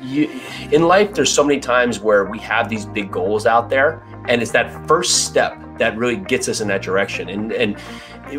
you, 0.00 0.40
in 0.72 0.82
life, 0.82 1.14
there's 1.14 1.32
so 1.32 1.44
many 1.44 1.60
times 1.60 2.00
where 2.00 2.24
we 2.24 2.38
have 2.40 2.68
these 2.68 2.86
big 2.86 3.10
goals 3.10 3.46
out 3.46 3.68
there, 3.68 4.02
and 4.28 4.42
it's 4.42 4.50
that 4.52 4.86
first 4.86 5.24
step 5.26 5.58
that 5.78 5.96
really 5.96 6.16
gets 6.16 6.48
us 6.48 6.60
in 6.60 6.68
that 6.68 6.82
direction. 6.82 7.28
And 7.28 7.52
and 7.52 7.76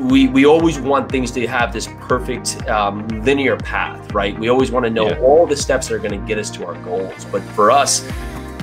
we 0.10 0.28
we 0.28 0.46
always 0.46 0.80
want 0.80 1.12
things 1.12 1.32
to 1.32 1.48
have 1.48 1.74
this 1.74 1.88
perfect 2.02 2.68
um, 2.68 3.08
linear 3.24 3.58
path, 3.58 4.14
right? 4.14 4.38
We 4.38 4.50
always 4.50 4.72
want 4.72 4.86
to 4.86 4.90
know 4.90 5.10
yeah. 5.10 5.20
all 5.20 5.48
the 5.48 5.56
steps 5.56 5.88
that 5.88 5.96
are 5.96 6.00
going 6.00 6.20
to 6.20 6.28
get 6.28 6.38
us 6.38 6.50
to 6.52 6.66
our 6.66 6.76
goals. 6.84 7.26
But 7.26 7.42
for 7.42 7.72
us, 7.72 8.08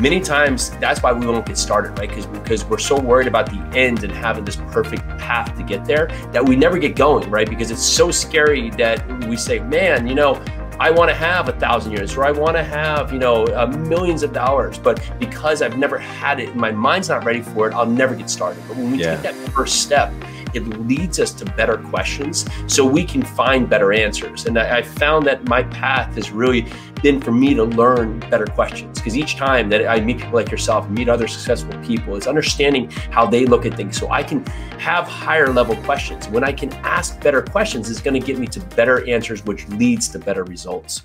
many 0.01 0.21
times 0.21 0.71
that's 0.79 1.03
why 1.03 1.13
we 1.13 1.27
won't 1.27 1.47
get 1.47 1.59
started, 1.59 1.99
right? 1.99 2.09
Because 2.09 2.27
because 2.27 2.65
we're 2.65 2.79
so 2.79 3.01
worried 3.01 3.27
about 3.27 3.47
the 3.47 3.59
end 3.77 4.05
and 4.05 4.13
having 4.13 4.45
this 4.45 4.57
perfect 4.57 5.03
path 5.19 5.57
to 5.57 5.63
get 5.63 5.85
there 5.85 6.09
that 6.33 6.45
we 6.45 6.57
never 6.57 6.79
get 6.79 6.95
going, 6.95 7.31
right? 7.31 7.49
Because 7.49 7.71
it's 7.71 7.85
so 7.85 8.11
scary 8.11 8.71
that 8.71 9.07
we 9.27 9.37
say, 9.37 9.61
man, 9.61 10.07
you 10.07 10.15
know 10.15 10.43
I 10.81 10.91
want 10.91 11.09
to 11.09 11.15
have 11.15 11.49
a 11.49 11.53
thousand 11.53 11.93
units 11.93 12.17
or 12.17 12.25
I 12.25 12.33
want 12.33 12.57
to 12.57 12.65
have, 12.65 13.13
you 13.13 13.19
know, 13.19 13.45
uh, 13.47 13.67
millions 13.67 14.23
of 14.23 14.33
dollars. 14.33 14.79
But 14.79 15.01
because 15.21 15.63
I've 15.63 15.79
never 15.79 15.99
had 15.99 16.41
it, 16.41 16.57
my 16.57 16.73
mind's 16.73 17.09
not 17.09 17.25
ready 17.25 17.43
for 17.43 17.69
it, 17.69 17.75
I'll 17.75 17.87
never 17.87 18.15
get 18.15 18.29
started. 18.29 18.63
But 18.67 18.77
when 18.79 18.91
we 18.91 18.99
yeah. 18.99 19.15
take 19.15 19.23
that 19.23 19.35
first 19.53 19.83
step, 19.83 20.13
it 20.55 20.63
leads 20.87 21.19
us 21.21 21.33
to 21.35 21.45
better 21.45 21.77
questions 21.77 22.47
so 22.67 22.85
we 22.85 23.05
can 23.05 23.23
find 23.23 23.69
better 23.69 23.93
answers. 23.93 24.47
And 24.47 24.59
I, 24.59 24.79
I 24.79 24.83
found 24.83 25.27
that 25.27 25.49
my 25.49 25.63
path 25.65 26.15
has 26.15 26.31
really 26.31 26.67
been 27.03 27.21
for 27.21 27.33
me 27.33 27.55
to 27.55 27.65
learn 27.65 28.19
better 28.31 28.47
questions 28.47 28.99
because 28.99 29.17
each 29.17 29.37
time 29.37 29.69
that 29.69 29.87
I 29.87 30.01
meet 30.01 30.19
people 30.19 30.35
like 30.35 30.51
yourself, 30.51 30.89
meet 30.89 31.09
other 31.09 31.29
successful 31.29 31.79
people, 31.83 32.17
it's 32.17 32.27
understanding 32.27 32.91
how 33.11 33.27
they 33.27 33.45
look 33.45 33.67
at 33.67 33.77
things 33.77 33.99
so 33.99 34.11
I 34.11 34.23
can 34.23 34.45
have 34.79 35.07
higher 35.07 35.49
level 35.49 35.77
questions. 35.77 36.29
When 36.29 36.45
I 36.45 36.53
can 36.53 36.73
ask 36.85 37.21
better 37.21 37.43
questions, 37.43 37.91
it's 37.91 38.01
going 38.01 38.19
to 38.19 38.27
get 38.27 38.39
me 38.39 38.47
to 38.47 38.61
better 38.61 39.07
answers, 39.09 39.45
which 39.45 39.69
leads 39.69 40.09
to 40.09 40.19
better 40.19 40.45
results. 40.45 41.03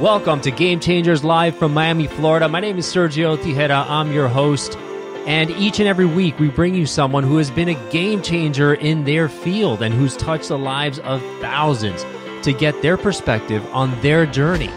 Welcome 0.00 0.42
to 0.42 0.50
Game 0.50 0.78
Changers 0.78 1.24
Live 1.24 1.56
from 1.56 1.72
Miami, 1.72 2.06
Florida. 2.06 2.48
My 2.48 2.60
name 2.60 2.76
is 2.76 2.86
Sergio 2.86 3.36
Tijera. 3.38 3.88
I'm 3.88 4.12
your 4.12 4.28
host. 4.28 4.76
And 5.26 5.50
each 5.50 5.80
and 5.80 5.88
every 5.88 6.06
week, 6.06 6.38
we 6.38 6.48
bring 6.48 6.76
you 6.76 6.86
someone 6.86 7.24
who 7.24 7.36
has 7.38 7.50
been 7.50 7.68
a 7.68 7.90
game 7.90 8.22
changer 8.22 8.74
in 8.74 9.02
their 9.02 9.28
field 9.28 9.82
and 9.82 9.92
who's 9.92 10.16
touched 10.16 10.48
the 10.48 10.56
lives 10.56 11.00
of 11.00 11.20
thousands 11.40 12.06
to 12.44 12.52
get 12.52 12.80
their 12.80 12.96
perspective 12.96 13.66
on 13.74 14.00
their 14.02 14.24
journey, 14.24 14.68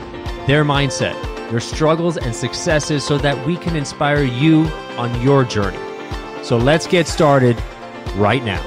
their 0.48 0.66
mindset, 0.66 1.14
their 1.52 1.60
struggles 1.60 2.18
and 2.18 2.36
successes 2.36 3.06
so 3.06 3.20
that 3.20 3.46
we 3.46 3.58
can 3.58 3.76
inspire 3.76 4.24
you 4.24 4.64
on 4.98 5.22
your 5.22 5.44
journey. 5.44 5.78
So 6.44 6.58
let's 6.58 6.88
get 6.88 7.08
started 7.08 7.56
right 8.16 8.44
now. 8.44 8.60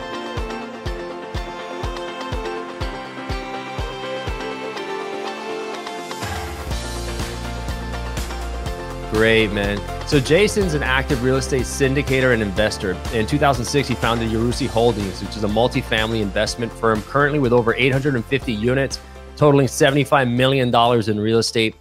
Great, 9.10 9.50
man. 9.50 9.91
So 10.12 10.20
Jason's 10.20 10.74
an 10.74 10.82
active 10.82 11.22
real 11.22 11.36
estate 11.36 11.62
syndicator 11.62 12.34
and 12.34 12.42
investor. 12.42 12.90
In 13.14 13.26
2006, 13.26 13.88
he 13.88 13.94
founded 13.94 14.30
Yarusi 14.30 14.66
Holdings, 14.66 15.22
which 15.22 15.34
is 15.38 15.42
a 15.42 15.48
multifamily 15.48 16.20
investment 16.20 16.70
firm 16.70 17.00
currently 17.04 17.38
with 17.38 17.54
over 17.54 17.74
850 17.74 18.52
units, 18.52 19.00
totaling 19.36 19.68
$75 19.68 20.30
million 20.30 20.68
in 21.08 21.18
real 21.18 21.38
estate. 21.38 21.76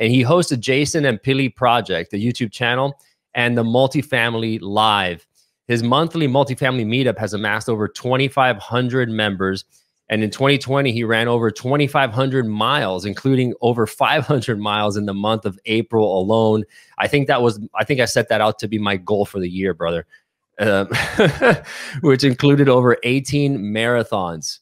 And 0.00 0.10
he 0.10 0.22
hosts 0.22 0.56
Jason 0.56 1.04
and 1.04 1.22
Pili 1.22 1.54
Project, 1.54 2.10
the 2.10 2.20
YouTube 2.20 2.50
channel, 2.50 2.98
and 3.34 3.56
the 3.56 3.62
Multifamily 3.62 4.58
Live. 4.62 5.24
His 5.68 5.84
monthly 5.84 6.26
multifamily 6.26 6.86
meetup 6.86 7.18
has 7.18 7.34
amassed 7.34 7.68
over 7.68 7.86
2,500 7.86 9.10
members 9.10 9.64
and 10.08 10.22
in 10.22 10.30
2020, 10.30 10.92
he 10.92 11.02
ran 11.02 11.26
over 11.26 11.50
2,500 11.50 12.46
miles, 12.46 13.04
including 13.04 13.54
over 13.60 13.86
500 13.86 14.58
miles 14.58 14.96
in 14.96 15.06
the 15.06 15.14
month 15.14 15.44
of 15.44 15.58
April 15.66 16.20
alone. 16.20 16.64
I 16.98 17.08
think 17.08 17.26
that 17.26 17.42
was, 17.42 17.58
I 17.74 17.84
think 17.84 18.00
I 18.00 18.04
set 18.04 18.28
that 18.28 18.40
out 18.40 18.58
to 18.60 18.68
be 18.68 18.78
my 18.78 18.96
goal 18.96 19.24
for 19.26 19.40
the 19.40 19.48
year, 19.48 19.74
brother, 19.74 20.06
uh, 20.60 20.84
which 22.02 22.22
included 22.22 22.68
over 22.68 22.96
18 23.02 23.58
marathons. 23.58 24.60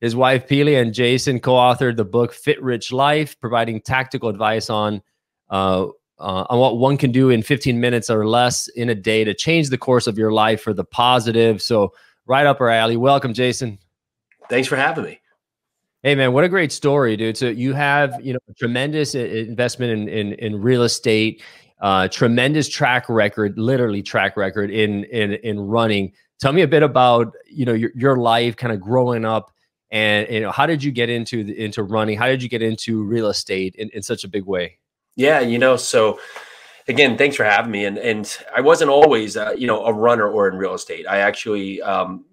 His 0.00 0.16
wife, 0.16 0.48
Pili, 0.48 0.80
and 0.80 0.92
Jason 0.92 1.38
co 1.38 1.52
authored 1.52 1.96
the 1.96 2.04
book 2.04 2.32
Fit 2.32 2.60
Rich 2.60 2.92
Life, 2.92 3.38
providing 3.40 3.80
tactical 3.80 4.28
advice 4.28 4.68
on. 4.68 5.02
Uh, 5.48 5.88
uh, 6.18 6.46
on 6.50 6.58
what 6.60 6.78
one 6.78 6.96
can 6.96 7.10
do 7.10 7.30
in 7.30 7.42
15 7.42 7.80
minutes 7.80 8.08
or 8.08 8.28
less 8.28 8.68
in 8.68 8.88
a 8.88 8.94
day 8.94 9.24
to 9.24 9.34
change 9.34 9.70
the 9.70 9.78
course 9.78 10.06
of 10.06 10.16
your 10.16 10.30
life 10.30 10.62
for 10.62 10.72
the 10.72 10.84
positive. 10.84 11.60
So, 11.60 11.92
right 12.26 12.46
up 12.46 12.60
our 12.60 12.68
alley. 12.68 12.96
Welcome, 12.96 13.34
Jason. 13.34 13.78
Thanks 14.52 14.68
for 14.68 14.76
having 14.76 15.04
me. 15.04 15.18
Hey 16.02 16.14
man, 16.14 16.34
what 16.34 16.44
a 16.44 16.48
great 16.50 16.72
story, 16.72 17.16
dude. 17.16 17.38
So 17.38 17.48
you 17.48 17.72
have, 17.72 18.20
you 18.22 18.34
know, 18.34 18.38
tremendous 18.58 19.14
investment 19.14 19.92
in 19.92 20.08
in, 20.08 20.32
in 20.34 20.60
real 20.60 20.82
estate, 20.82 21.42
uh, 21.80 22.08
tremendous 22.08 22.68
track 22.68 23.08
record, 23.08 23.58
literally 23.58 24.02
track 24.02 24.36
record 24.36 24.70
in 24.70 25.04
in 25.04 25.32
in 25.32 25.58
running. 25.58 26.12
Tell 26.38 26.52
me 26.52 26.60
a 26.60 26.68
bit 26.68 26.82
about, 26.82 27.32
you 27.50 27.64
know, 27.64 27.72
your, 27.72 27.92
your 27.94 28.16
life 28.18 28.54
kind 28.56 28.74
of 28.74 28.80
growing 28.80 29.24
up 29.24 29.52
and 29.90 30.28
you 30.28 30.40
know, 30.40 30.50
how 30.50 30.66
did 30.66 30.84
you 30.84 30.92
get 30.92 31.08
into 31.08 31.44
the, 31.44 31.58
into 31.58 31.82
running? 31.82 32.18
How 32.18 32.26
did 32.26 32.42
you 32.42 32.50
get 32.50 32.60
into 32.60 33.02
real 33.04 33.28
estate 33.28 33.74
in, 33.76 33.88
in 33.94 34.02
such 34.02 34.22
a 34.22 34.28
big 34.28 34.44
way? 34.44 34.78
Yeah, 35.16 35.40
you 35.40 35.58
know, 35.58 35.76
so 35.76 36.20
again, 36.88 37.16
thanks 37.16 37.36
for 37.36 37.44
having 37.44 37.70
me. 37.70 37.86
And 37.86 37.96
and 37.96 38.36
I 38.54 38.60
wasn't 38.60 38.90
always, 38.90 39.34
uh, 39.34 39.54
you 39.56 39.66
know, 39.66 39.86
a 39.86 39.94
runner 39.94 40.28
or 40.28 40.46
in 40.46 40.58
real 40.58 40.74
estate. 40.74 41.06
I 41.08 41.18
actually 41.18 41.80
um, 41.80 42.26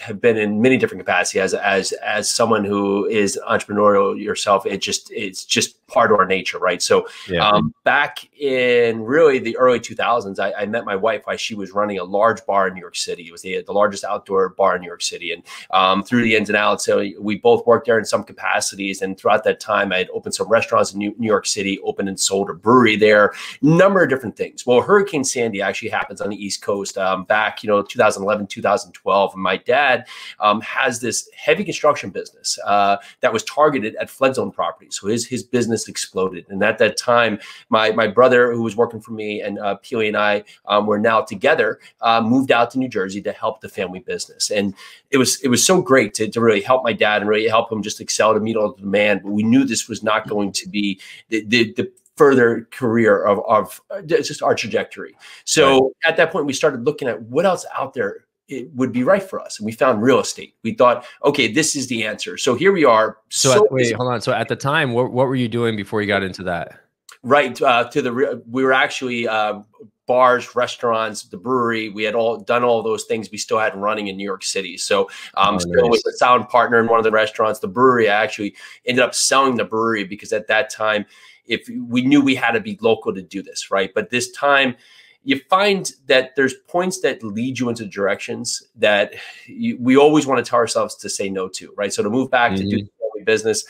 have 0.00 0.20
been 0.20 0.36
in 0.36 0.60
many 0.60 0.76
different 0.76 1.00
capacities 1.00 1.40
as 1.40 1.54
as 1.54 1.92
as 1.92 2.30
someone 2.30 2.64
who 2.64 3.06
is 3.06 3.38
entrepreneurial 3.48 4.20
yourself 4.20 4.66
it 4.66 4.80
just 4.80 5.10
it's 5.12 5.44
just 5.44 5.84
part 5.90 6.12
of 6.12 6.18
our 6.18 6.26
nature 6.26 6.58
right? 6.58 6.80
So 6.80 7.06
yeah. 7.28 7.46
um, 7.46 7.74
back 7.84 8.28
in 8.38 9.02
really 9.02 9.38
the 9.38 9.56
early 9.56 9.80
2000s 9.80 10.38
I, 10.38 10.52
I, 10.62 10.66
met 10.66 10.84
my 10.84 10.96
wife 10.96 11.22
while 11.24 11.36
she 11.36 11.54
was 11.54 11.72
running 11.72 11.98
a 11.98 12.04
large 12.04 12.44
bar 12.46 12.68
in 12.68 12.74
new 12.74 12.80
york 12.80 12.96
city. 12.96 13.24
It 13.24 13.32
was 13.32 13.42
the, 13.42 13.62
the 13.62 13.72
largest 13.72 14.04
outdoor 14.04 14.50
bar 14.50 14.76
in 14.76 14.82
new 14.82 14.86
york 14.86 15.02
city. 15.02 15.32
And 15.32 15.42
um, 15.70 16.02
through 16.02 16.22
the 16.22 16.36
ins 16.36 16.48
and 16.48 16.56
outs 16.56 16.84
so 16.84 17.04
we 17.18 17.38
both 17.38 17.66
worked 17.66 17.86
there 17.86 17.98
in 17.98 18.04
some 18.04 18.22
capacities. 18.22 19.02
And 19.02 19.18
throughout 19.18 19.44
that 19.44 19.60
time 19.60 19.92
i 19.92 19.98
had 19.98 20.10
opened 20.10 20.34
some 20.34 20.48
restaurants 20.48 20.92
in 20.92 20.98
new, 20.98 21.14
new 21.18 21.26
york 21.26 21.46
city 21.46 21.78
opened 21.80 22.08
and 22.08 22.18
sold 22.18 22.50
a 22.50 22.54
brewery 22.54 22.96
there. 22.96 23.34
Number 23.62 24.02
of 24.02 24.08
different 24.08 24.36
things. 24.36 24.64
Well 24.64 24.80
hurricane 24.80 25.24
sandy 25.24 25.60
actually 25.60 25.90
happens 25.90 26.20
on 26.20 26.30
the 26.30 26.36
east 26.36 26.62
coast 26.62 26.96
um, 26.96 27.24
back 27.24 27.62
you 27.62 27.68
know 27.68 27.82
2011 27.82 28.46
2012 28.46 29.34
and 29.34 29.42
my 29.42 29.49
dad 29.56 30.06
um, 30.38 30.60
has 30.60 31.00
this 31.00 31.28
heavy 31.36 31.64
construction 31.64 32.10
business 32.10 32.58
uh, 32.66 32.96
that 33.20 33.32
was 33.32 33.44
targeted 33.44 33.96
at 33.96 34.10
flood 34.10 34.34
zone 34.34 34.50
properties. 34.50 34.98
So 35.00 35.08
his 35.08 35.26
his 35.26 35.42
business 35.42 35.88
exploded, 35.88 36.46
and 36.48 36.62
at 36.62 36.78
that 36.78 36.96
time, 36.96 37.38
my 37.68 37.90
my 37.92 38.06
brother 38.06 38.52
who 38.52 38.62
was 38.62 38.76
working 38.76 39.00
for 39.00 39.12
me 39.12 39.40
and 39.40 39.58
uh, 39.58 39.76
Pili 39.82 40.08
and 40.08 40.16
I 40.16 40.44
um, 40.66 40.86
were 40.86 40.98
now 40.98 41.20
together, 41.20 41.80
uh, 42.00 42.20
moved 42.20 42.52
out 42.52 42.70
to 42.72 42.78
New 42.78 42.88
Jersey 42.88 43.22
to 43.22 43.32
help 43.32 43.60
the 43.60 43.68
family 43.68 44.00
business, 44.00 44.50
and 44.50 44.74
it 45.10 45.18
was 45.18 45.40
it 45.42 45.48
was 45.48 45.64
so 45.64 45.80
great 45.80 46.14
to, 46.14 46.28
to 46.28 46.40
really 46.40 46.60
help 46.60 46.84
my 46.84 46.92
dad 46.92 47.22
and 47.22 47.28
really 47.28 47.48
help 47.48 47.70
him 47.70 47.82
just 47.82 48.00
excel 48.00 48.34
to 48.34 48.40
meet 48.40 48.56
all 48.56 48.72
the 48.72 48.82
demand. 48.82 49.22
But 49.22 49.32
we 49.32 49.42
knew 49.42 49.64
this 49.64 49.88
was 49.88 50.02
not 50.02 50.28
going 50.28 50.52
to 50.52 50.68
be 50.68 51.00
the, 51.28 51.44
the, 51.46 51.72
the 51.74 51.92
further 52.16 52.68
career 52.70 53.22
of, 53.24 53.40
of 53.48 53.80
uh, 53.90 54.02
just 54.02 54.42
our 54.42 54.54
trajectory. 54.54 55.16
So 55.44 55.84
right. 56.04 56.10
at 56.12 56.16
that 56.18 56.30
point, 56.30 56.46
we 56.46 56.52
started 56.52 56.84
looking 56.84 57.08
at 57.08 57.22
what 57.22 57.46
else 57.46 57.64
out 57.74 57.94
there 57.94 58.26
it 58.50 58.68
would 58.74 58.92
be 58.92 59.04
right 59.04 59.22
for 59.22 59.40
us. 59.40 59.58
And 59.58 59.66
we 59.66 59.72
found 59.72 60.02
real 60.02 60.20
estate. 60.20 60.54
We 60.64 60.74
thought, 60.74 61.06
okay, 61.24 61.50
this 61.50 61.76
is 61.76 61.86
the 61.86 62.04
answer. 62.04 62.36
So 62.36 62.54
here 62.54 62.72
we 62.72 62.84
are. 62.84 63.18
So, 63.28 63.52
so 63.52 63.64
at, 63.64 63.72
wait, 63.72 63.94
hold 63.94 64.12
on. 64.12 64.20
So 64.20 64.32
at 64.32 64.48
the 64.48 64.56
time, 64.56 64.92
what, 64.92 65.12
what 65.12 65.28
were 65.28 65.36
you 65.36 65.48
doing 65.48 65.76
before 65.76 66.02
you 66.02 66.08
got 66.08 66.22
into 66.22 66.42
that? 66.44 66.80
Right 67.22 67.60
uh, 67.60 67.84
to 67.90 68.02
the 68.02 68.42
we 68.48 68.64
were 68.64 68.72
actually 68.72 69.28
uh, 69.28 69.60
bars, 70.06 70.56
restaurants, 70.56 71.22
the 71.24 71.36
brewery. 71.36 71.90
We 71.90 72.02
had 72.02 72.14
all 72.14 72.38
done 72.38 72.64
all 72.64 72.82
those 72.82 73.04
things. 73.04 73.30
We 73.30 73.36
still 73.36 73.58
had 73.58 73.76
running 73.76 74.08
in 74.08 74.16
New 74.16 74.24
York 74.24 74.42
City. 74.42 74.78
So 74.78 75.10
um, 75.36 75.56
oh, 75.56 75.58
still 75.58 75.82
nice. 75.82 75.90
was 75.90 76.06
a 76.06 76.16
sound 76.16 76.48
partner 76.48 76.80
in 76.80 76.86
one 76.88 76.98
of 76.98 77.04
the 77.04 77.10
restaurants. 77.10 77.60
The 77.60 77.68
brewery, 77.68 78.08
I 78.08 78.22
actually 78.22 78.56
ended 78.86 79.04
up 79.04 79.14
selling 79.14 79.56
the 79.56 79.64
brewery 79.64 80.04
because 80.04 80.32
at 80.32 80.48
that 80.48 80.70
time, 80.70 81.04
if 81.44 81.68
we 81.68 82.02
knew 82.02 82.22
we 82.22 82.34
had 82.34 82.52
to 82.52 82.60
be 82.60 82.78
local 82.80 83.14
to 83.14 83.22
do 83.22 83.42
this, 83.42 83.70
right? 83.70 83.92
But 83.94 84.08
this 84.08 84.30
time 84.32 84.76
you 85.22 85.40
find 85.50 85.92
that 86.06 86.34
there's 86.36 86.54
points 86.68 87.00
that 87.00 87.22
lead 87.22 87.58
you 87.58 87.68
into 87.68 87.84
directions 87.84 88.62
that 88.76 89.14
you, 89.46 89.76
we 89.78 89.96
always 89.96 90.26
want 90.26 90.44
to 90.44 90.48
tell 90.48 90.58
ourselves 90.58 90.94
to 90.96 91.10
say 91.10 91.28
no 91.28 91.48
to, 91.48 91.72
right? 91.76 91.92
So 91.92 92.02
to 92.02 92.10
move 92.10 92.30
back 92.30 92.52
mm-hmm. 92.52 92.68
to 92.68 92.76
do 92.76 92.82
mm-hmm. 92.84 93.24
business, 93.24 93.64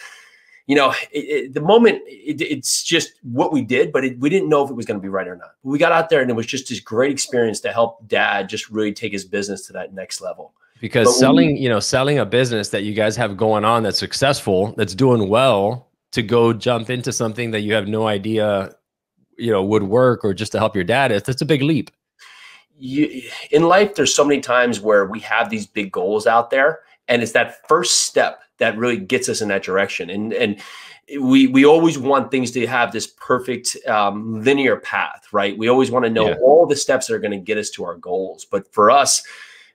you 0.66 0.76
know, 0.76 0.90
it, 1.10 1.18
it, 1.18 1.54
the 1.54 1.60
moment 1.60 2.02
it, 2.06 2.40
it's 2.40 2.84
just 2.84 3.14
what 3.22 3.52
we 3.52 3.62
did, 3.62 3.92
but 3.92 4.04
we 4.18 4.30
didn't 4.30 4.48
know 4.48 4.64
if 4.64 4.70
it 4.70 4.74
was 4.74 4.86
going 4.86 5.00
to 5.00 5.02
be 5.02 5.08
right 5.08 5.26
or 5.26 5.36
not. 5.36 5.54
We 5.64 5.78
got 5.78 5.90
out 5.90 6.10
there 6.10 6.20
and 6.20 6.30
it 6.30 6.34
was 6.34 6.46
just 6.46 6.68
this 6.68 6.78
great 6.78 7.10
experience 7.10 7.58
to 7.60 7.72
help 7.72 8.06
dad 8.06 8.48
just 8.48 8.70
really 8.70 8.92
take 8.92 9.12
his 9.12 9.24
business 9.24 9.66
to 9.66 9.72
that 9.72 9.92
next 9.92 10.20
level. 10.20 10.54
Because 10.80 11.08
but 11.08 11.14
selling, 11.14 11.54
we, 11.54 11.60
you 11.60 11.68
know, 11.68 11.80
selling 11.80 12.18
a 12.20 12.24
business 12.24 12.68
that 12.68 12.84
you 12.84 12.94
guys 12.94 13.16
have 13.16 13.36
going 13.36 13.64
on 13.64 13.82
that's 13.82 13.98
successful, 13.98 14.72
that's 14.76 14.94
doing 14.94 15.28
well, 15.28 15.88
to 16.12 16.22
go 16.22 16.52
jump 16.52 16.90
into 16.90 17.12
something 17.12 17.50
that 17.50 17.60
you 17.60 17.74
have 17.74 17.88
no 17.88 18.06
idea 18.06 18.74
you 19.40 19.50
know 19.50 19.62
would 19.62 19.84
work 19.84 20.24
or 20.24 20.34
just 20.34 20.52
to 20.52 20.58
help 20.58 20.74
your 20.74 20.84
dad 20.84 21.10
it's, 21.10 21.26
that's 21.26 21.42
a 21.42 21.46
big 21.46 21.62
leap 21.62 21.90
you, 22.78 23.22
in 23.50 23.64
life 23.64 23.94
there's 23.94 24.14
so 24.14 24.24
many 24.24 24.40
times 24.40 24.80
where 24.80 25.06
we 25.06 25.20
have 25.20 25.50
these 25.50 25.66
big 25.66 25.92
goals 25.92 26.26
out 26.26 26.50
there 26.50 26.80
and 27.10 27.22
it's 27.22 27.32
that 27.32 27.66
first 27.68 28.02
step 28.02 28.42
that 28.60 28.78
really 28.78 28.96
gets 28.96 29.28
us 29.28 29.42
in 29.42 29.48
that 29.48 29.64
direction. 29.64 30.08
And 30.08 30.32
and 30.32 30.60
we 31.20 31.48
we 31.48 31.66
always 31.66 31.98
want 31.98 32.30
things 32.30 32.52
to 32.52 32.66
have 32.68 32.92
this 32.92 33.08
perfect 33.08 33.76
um, 33.88 34.44
linear 34.44 34.76
path, 34.76 35.26
right? 35.32 35.58
We 35.58 35.68
always 35.68 35.90
want 35.90 36.04
to 36.04 36.10
know 36.10 36.28
yeah. 36.28 36.36
all 36.36 36.66
the 36.66 36.76
steps 36.76 37.08
that 37.08 37.14
are 37.14 37.18
going 37.18 37.32
to 37.32 37.38
get 37.38 37.58
us 37.58 37.68
to 37.70 37.84
our 37.84 37.96
goals. 37.96 38.44
But 38.44 38.72
for 38.72 38.92
us, 38.92 39.22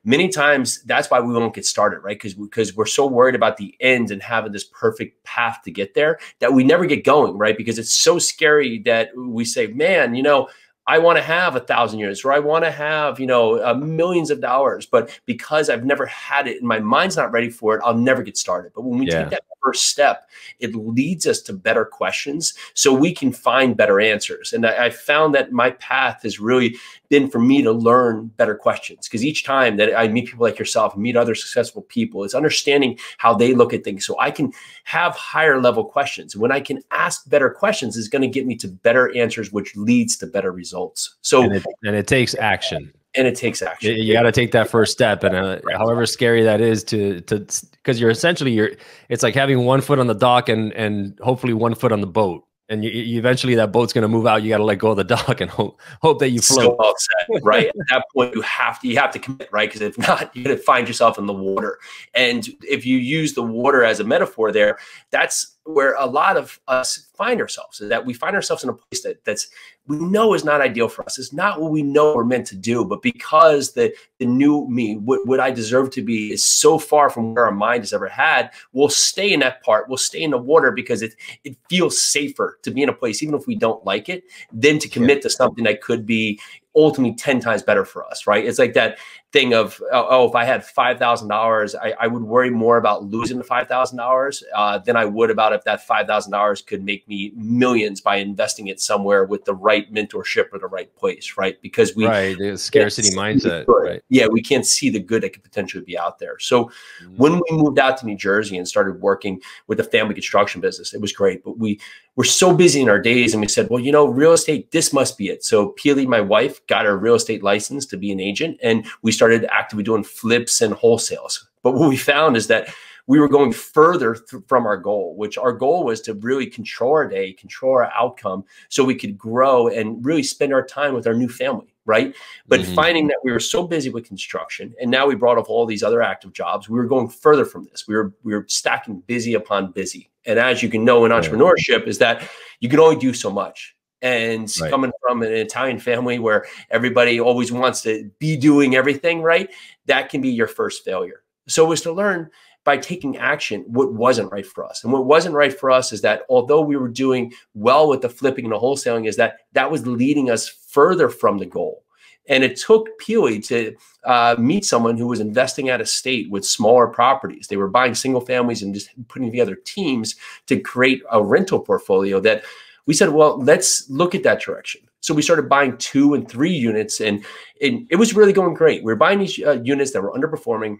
many 0.06 0.30
times 0.30 0.82
that's 0.84 1.10
why 1.12 1.20
we 1.20 1.34
won't 1.34 1.54
get 1.54 1.66
started, 1.66 2.00
right? 2.00 2.16
Because 2.16 2.36
because 2.36 2.76
we're 2.76 2.86
so 2.86 3.06
worried 3.06 3.36
about 3.36 3.58
the 3.58 3.76
end 3.82 4.12
and 4.12 4.22
having 4.22 4.52
this 4.52 4.64
perfect 4.64 5.22
path 5.24 5.60
to 5.66 5.72
get 5.72 5.94
there 5.94 6.20
that 6.40 6.54
we 6.54 6.64
never 6.64 6.86
get 6.86 7.04
going, 7.04 7.38
right? 7.38 7.58
Because 7.58 7.78
it's 7.78 7.92
so 7.94 8.20
scary 8.20 8.80
that 8.80 9.10
we 9.18 9.44
say, 9.44 9.68
man, 9.68 10.16
you 10.16 10.24
know 10.24 10.48
I 10.88 11.00
want 11.00 11.18
to 11.18 11.24
have 11.24 11.56
a 11.56 11.60
thousand 11.60 12.00
units 12.00 12.24
or 12.24 12.32
I 12.32 12.40
want 12.40 12.64
to 12.64 12.72
have, 12.72 13.20
you 13.20 13.26
know, 13.26 13.64
uh, 13.64 13.74
millions 13.74 14.30
of 14.30 14.40
dollars. 14.40 14.86
But 14.86 15.20
because 15.26 15.70
I've 15.70 15.84
never 15.84 16.06
had 16.06 16.48
it 16.48 16.58
and 16.58 16.68
my 16.68 16.80
mind's 16.80 17.18
not 17.18 17.32
ready 17.32 17.50
for 17.50 17.76
it, 17.76 17.82
I'll 17.84 17.98
never 17.98 18.22
get 18.22 18.38
started. 18.38 18.72
But 18.76 18.84
when 18.84 19.00
we 19.00 19.08
yeah. 19.08 19.24
take 19.24 19.32
that 19.32 19.44
first 19.66 19.88
step, 19.88 20.30
it 20.60 20.76
leads 20.76 21.26
us 21.26 21.42
to 21.42 21.54
better 21.54 21.86
questions 21.86 22.54
so 22.76 22.94
we 22.94 23.14
can 23.14 23.32
find 23.32 23.76
better 23.76 24.00
answers. 24.00 24.54
And 24.54 24.66
I, 24.66 24.86
I 24.86 24.90
found 24.92 25.34
that 25.34 25.52
my 25.52 25.72
path 25.72 26.22
has 26.22 26.40
really 26.40 26.78
been 27.10 27.30
for 27.30 27.40
me 27.40 27.62
to 27.64 27.72
learn 27.72 28.28
better 28.38 28.56
questions 28.56 29.08
because 29.08 29.26
each 29.26 29.44
time 29.44 29.78
that 29.78 29.98
I 29.98 30.08
meet 30.08 30.28
people 30.28 30.46
like 30.46 30.60
yourself, 30.60 30.96
meet 30.96 31.16
other 31.16 31.36
successful 31.36 31.82
people, 31.84 32.24
it's 32.24 32.36
understanding 32.36 33.00
how 33.18 33.34
they 33.34 33.54
look 33.54 33.74
at 33.74 33.84
things. 33.84 34.06
So 34.06 34.20
I 34.20 34.32
can 34.32 34.52
have 34.84 35.16
higher 35.16 35.60
level 35.60 35.84
questions. 35.84 36.36
When 36.36 36.52
I 36.52 36.60
can 36.60 36.82
ask 36.92 37.28
better 37.30 37.50
questions, 37.50 37.98
is 37.98 38.08
going 38.08 38.22
to 38.22 38.28
get 38.28 38.46
me 38.46 38.56
to 38.58 38.68
better 38.68 39.16
answers, 39.16 39.52
which 39.52 39.76
leads 39.76 40.18
to 40.18 40.28
better 40.28 40.52
results. 40.52 41.16
So 41.22 41.44
and 41.44 41.56
it, 41.56 41.66
and 41.84 41.96
it 41.96 42.08
takes 42.08 42.36
action 42.36 42.94
and 43.16 43.28
it 43.28 43.36
takes 43.36 43.62
action. 43.62 43.96
You 43.96 44.14
got 44.14 44.24
to 44.24 44.32
take 44.32 44.52
that 44.52 44.70
first 44.70 44.92
step, 44.92 45.24
and 45.24 45.36
uh, 45.36 45.60
right. 45.64 45.78
however 45.78 46.06
scary 46.06 46.44
that 46.44 46.62
is 46.62 46.84
to 46.86 47.22
to 47.22 47.46
because 47.72 48.00
you're 48.00 48.10
essentially 48.10 48.52
you're 48.52 48.72
it's 49.10 49.24
like 49.24 49.36
having 49.36 49.66
one 49.66 49.82
foot 49.82 50.00
on 50.00 50.08
the 50.08 50.16
dock 50.16 50.50
and 50.50 50.74
and 50.74 51.18
hopefully 51.22 51.54
one 51.54 51.76
foot 51.76 51.92
on 51.92 52.02
the 52.02 52.08
boat 52.08 52.46
and 52.68 52.84
you, 52.84 52.90
you, 52.90 53.20
eventually 53.20 53.56
that 53.56 53.72
boat's 53.72 53.94
going 53.94 54.02
to 54.02 54.08
move 54.08 54.26
out. 54.26 54.42
You 54.42 54.50
got 54.50 54.58
to 54.58 54.64
let 54.64 54.80
go 54.80 54.92
of 54.92 54.98
the 54.98 55.04
dock 55.16 55.42
and 55.42 55.50
hope 55.50 55.80
hope 56.02 56.20
that 56.20 56.30
you 56.30 56.42
float. 56.42 56.78
So 56.80 57.40
right? 57.42 57.68
At 57.68 57.74
that 57.90 58.06
point, 58.14 58.34
you 58.34 58.42
have 58.42 58.80
to 58.82 58.88
you 58.88 58.98
have 58.98 59.12
to 59.12 59.20
commit, 59.20 59.50
right? 59.52 59.70
Because 59.70 59.82
if 59.82 59.98
not, 59.98 60.36
you're 60.36 60.46
going 60.46 60.58
to 60.58 60.64
find 60.64 60.88
yourself 60.88 61.18
in 61.18 61.26
the 61.26 61.34
water. 61.34 61.80
And 62.14 62.48
if 62.64 62.86
you 62.86 62.98
use 62.98 63.34
the 63.34 63.44
water 63.44 63.84
as 63.84 64.00
a 64.00 64.04
metaphor, 64.04 64.52
there, 64.52 64.78
that's 65.12 65.58
where 65.66 65.96
a 65.96 66.06
lot 66.06 66.38
of 66.38 66.60
us 66.68 67.08
find 67.16 67.40
ourselves. 67.42 67.82
Is 67.82 67.90
that 67.90 68.06
we 68.06 68.14
find 68.14 68.36
ourselves 68.36 68.64
in 68.64 68.70
a 68.70 68.74
place 68.74 69.04
that 69.04 69.24
that's 69.26 69.48
we 69.88 69.98
know 69.98 70.34
is 70.34 70.44
not 70.44 70.62
ideal 70.62 70.90
for 70.90 71.06
us. 71.06 71.20
It's 71.20 71.34
not 71.34 71.62
what 71.62 71.72
we 71.72 71.84
know 71.84 72.16
we're 72.16 72.24
meant 72.24 72.48
to 72.48 72.56
do. 72.56 72.84
But 72.84 73.02
because 73.02 73.74
the 73.74 73.94
the 74.18 74.26
new 74.26 74.68
me, 74.68 74.98
what, 74.98 75.26
what 75.28 75.40
I 75.40 75.52
deserve 75.52 75.92
to 75.92 76.02
be, 76.02 76.32
is 76.32 76.44
so 76.44 76.78
far 76.78 77.10
from 77.10 77.34
where 77.34 77.46
our 77.46 77.52
mind 77.52 77.84
has 77.84 77.94
ever 77.94 78.08
had, 78.08 78.52
we'll 78.74 78.90
stay 78.90 79.32
in 79.32 79.42
that 79.42 79.62
part. 79.64 79.88
We'll 79.88 79.98
stay 79.98 80.22
in 80.22 80.32
the 80.32 80.38
water 80.38 80.72
because 80.72 81.02
it 81.02 81.16
it 81.44 81.56
feels 81.70 82.02
safer 82.02 82.60
to 82.64 82.72
be 82.72 82.82
in 82.82 82.90
a 82.90 82.94
place, 82.94 83.22
even 83.22 83.36
if 83.36 83.48
we 83.48 83.56
don't 83.56 83.86
like 83.86 84.10
it, 84.10 84.24
than 84.52 84.80
to 84.80 84.90
commit 84.90 85.18
yeah. 85.18 85.24
to 85.24 85.30
something 85.30 85.64
that 85.66 85.82
could 85.82 86.06
be 86.06 86.40
ultimately 86.76 87.16
10 87.16 87.40
times 87.40 87.64
better 87.64 87.86
for 87.86 88.06
us, 88.06 88.28
right? 88.28 88.46
It's 88.46 88.60
like 88.60 88.74
that 88.74 88.98
thing 89.32 89.54
of, 89.54 89.82
oh, 89.92 90.08
oh 90.10 90.30
if 90.30 90.36
I 90.36 90.44
had 90.44 90.62
$5,000, 90.62 91.76
I, 91.82 91.94
I 92.00 92.08
would 92.08 92.24
worry 92.24 92.50
more 92.50 92.78
about 92.78 93.04
losing 93.04 93.38
the 93.38 93.44
$5,000 93.44 94.44
uh, 94.54 94.78
than 94.80 94.96
I 94.96 95.06
would 95.06 95.30
about 95.30 95.54
if 95.54 95.64
that 95.66 95.88
$5,000 95.88 96.66
could 96.66 96.84
make 96.84 97.08
me 97.08 97.32
millions 97.36 98.02
by 98.02 98.18
investing 98.18 98.68
it 98.68 98.80
somewhere 98.80 99.26
with 99.26 99.46
the 99.46 99.54
right 99.54 99.92
mentorship 99.94 100.46
or 100.54 100.60
the 100.60 100.68
right 100.68 100.94
place, 100.96 101.36
right? 101.38 101.62
Because 101.62 101.96
we, 101.96 102.06
right, 102.06 102.60
scarcity 102.60 103.16
mindset, 103.16 103.66
right? 103.68 104.02
Yeah, 104.10 104.28
we 104.28 104.42
can't 104.42 104.66
see 104.66 104.90
the 104.90 105.00
good 105.00 105.24
that 105.24 105.34
could 105.34 105.44
potentially 105.44 105.84
be 105.84 105.98
out 105.98 106.20
there. 106.20 106.40
So 106.40 106.66
mm-hmm. 106.66 107.18
when 107.18 107.34
we 107.34 107.58
moved 107.58 107.80
out 107.80 107.98
to 107.98 108.06
New 108.06 108.18
Jersey 108.18 108.58
and 108.58 108.68
started 108.68 109.02
working 109.02 109.42
with 109.68 109.78
the 109.78 109.84
family 109.84 110.14
construction 110.14 110.62
business, 110.62 110.94
it 110.94 111.02
was 111.02 111.12
great, 111.12 111.44
but 111.44 111.58
we, 111.58 111.80
we're 112.16 112.24
so 112.24 112.56
busy 112.56 112.82
in 112.82 112.90
our 112.90 113.00
days 113.00 113.34
and 113.34 113.42
we 113.42 113.48
said, 113.48 113.70
well, 113.70 113.80
you 113.80 113.92
know, 113.92 114.06
real 114.06 114.32
estate, 114.32 114.72
this 114.72 114.94
must 114.94 115.18
be 115.18 115.28
it. 115.28 115.44
So 115.44 115.74
Pili, 115.74 116.08
my 116.08 116.22
wife, 116.22 116.65
got 116.68 116.86
our 116.86 116.98
real 116.98 117.16
estate 117.16 117.44
license 117.44 117.86
to 117.88 117.98
be 117.98 118.12
an 118.12 118.20
agent 118.20 118.58
and 118.62 118.86
we 119.02 119.12
started 119.12 119.46
actively 119.52 119.84
doing 119.84 120.04
flips 120.04 120.62
and 120.62 120.74
wholesales. 120.74 121.46
But 121.64 121.74
what 121.74 121.90
we 121.90 121.98
found 121.98 122.38
is 122.38 122.48
that 122.48 122.74
we 123.08 123.20
were 123.20 123.28
going 123.28 123.52
further 123.52 124.16
th- 124.16 124.44
from 124.48 124.66
our 124.66 124.78
goal, 124.78 125.16
which 125.16 125.38
our 125.38 125.54
goal 125.54 125.84
was 125.84 126.02
to 126.02 126.14
really 126.16 126.48
control 126.48 126.94
our 126.94 127.08
day, 127.08 127.34
control 127.34 127.74
our 127.74 127.92
outcome 127.96 128.44
so 128.70 128.84
we 128.84 128.96
could 128.96 129.18
grow 129.18 129.68
and 129.68 130.04
really 130.04 130.24
spend 130.24 130.54
our 130.54 130.66
time 130.66 130.94
with 130.94 131.08
our 131.08 131.14
new 131.14 131.30
family 131.30 131.76
right? 131.86 132.16
But 132.48 132.62
mm-hmm. 132.62 132.74
finding 132.74 133.08
that 133.08 133.20
we 133.24 133.32
were 133.32 133.40
so 133.40 133.66
busy 133.66 133.90
with 133.90 134.06
construction, 134.06 134.74
and 134.82 134.90
now 134.90 135.08
we 135.08 135.16
brought 135.16 135.38
up 135.38 135.50
all 135.50 135.66
these 135.66 135.84
other 135.84 136.02
active 136.02 136.34
jobs, 136.34 136.68
we 136.68 136.78
were 136.78 136.88
going 136.88 137.08
further 137.08 137.46
from 137.46 137.66
this. 137.66 137.88
We 137.88 137.96
were 137.96 138.14
we 138.24 138.34
were 138.34 138.46
stacking 138.50 139.02
busy 139.02 139.36
upon 139.36 139.72
busy. 139.72 140.10
And 140.26 140.40
as 140.40 140.64
you 140.64 140.70
can 140.70 140.84
know 140.84 141.06
in 141.06 141.12
entrepreneurship, 141.12 141.88
is 141.88 142.00
that 142.00 142.28
you 142.60 142.68
can 142.68 142.80
only 142.80 142.96
do 142.96 143.14
so 143.14 143.30
much. 143.30 143.75
And 144.06 144.54
right. 144.62 144.70
coming 144.70 144.92
from 145.02 145.24
an 145.24 145.34
Italian 145.34 145.80
family 145.80 146.20
where 146.20 146.46
everybody 146.70 147.20
always 147.20 147.52
wants 147.52 147.82
to 147.82 148.10
be 148.20 148.38
doing 148.38 148.76
everything 148.76 149.24
right, 149.24 149.50
that 149.88 150.10
can 150.10 150.22
be 150.22 150.30
your 150.30 150.46
first 150.46 150.86
failure. 150.86 151.24
So 151.48 151.66
it 151.66 151.70
was 151.70 151.82
to 151.82 151.92
learn 151.92 152.30
by 152.64 152.78
taking 152.78 153.18
action 153.18 153.64
what 153.68 153.94
wasn't 153.94 154.32
right 154.32 154.46
for 154.46 154.64
us. 154.64 154.84
And 154.84 154.94
what 154.94 155.06
wasn't 155.06 155.34
right 155.34 155.58
for 155.58 155.72
us 155.72 155.92
is 155.92 156.02
that 156.02 156.22
although 156.30 156.62
we 156.62 156.78
were 156.78 156.88
doing 156.88 157.34
well 157.56 157.90
with 157.90 158.02
the 158.02 158.10
flipping 158.10 158.46
and 158.46 158.54
the 158.54 158.60
wholesaling, 158.60 159.08
is 159.08 159.16
that 159.16 159.38
that 159.54 159.72
was 159.72 159.88
leading 159.88 160.30
us 160.30 160.48
further 160.48 161.10
from 161.10 161.40
the 161.40 161.46
goal. 161.48 161.84
And 162.28 162.44
it 162.44 162.58
took 162.58 162.88
Pili 163.00 163.44
to 163.48 163.76
uh, 164.04 164.36
meet 164.38 164.66
someone 164.66 164.98
who 164.98 165.08
was 165.08 165.20
investing 165.20 165.70
out 165.70 165.82
of 165.82 165.90
state 165.90 166.30
with 166.30 166.46
smaller 166.46 166.88
properties. 166.88 167.48
They 167.48 167.58
were 167.58 167.68
buying 167.68 167.96
single 167.96 168.22
families 168.22 168.62
and 168.62 168.74
just 168.74 168.90
putting 169.08 169.30
together 169.30 169.56
teams 169.56 170.16
to 170.48 170.60
create 170.60 171.02
a 171.12 171.24
rental 171.24 171.60
portfolio 171.60 172.20
that 172.22 172.44
we 172.86 172.94
said, 172.94 173.10
well, 173.10 173.40
let's 173.42 173.90
look 173.90 174.16
at 174.16 174.24
that 174.24 174.42
direction. 174.42 174.82
So 175.00 175.14
we 175.14 175.22
started 175.22 175.48
buying 175.48 175.78
two 175.78 176.14
and 176.14 176.28
three 176.28 176.54
units, 176.54 177.00
and, 177.00 177.24
and 177.62 177.88
it 177.92 177.98
was 177.98 178.16
really 178.16 178.34
going 178.34 178.56
great. 178.56 178.84
We 178.84 178.92
were 178.92 178.96
buying 178.96 179.20
these 179.20 179.40
uh, 179.40 179.62
units 179.64 179.92
that 179.92 180.02
were 180.02 180.12
underperforming 180.12 180.80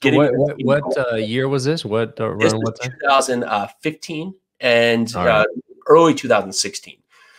getting 0.00 0.18
what 0.18 0.32
what, 0.36 0.82
what 0.84 1.12
uh, 1.12 1.16
year 1.16 1.48
was 1.48 1.64
this? 1.64 1.84
What 1.84 2.20
uh, 2.20 2.34
this 2.38 2.52
was 2.52 2.78
2015 2.80 4.34
and 4.60 5.14
right. 5.14 5.28
uh, 5.28 5.44
early 5.88 6.14
2016. 6.14 6.96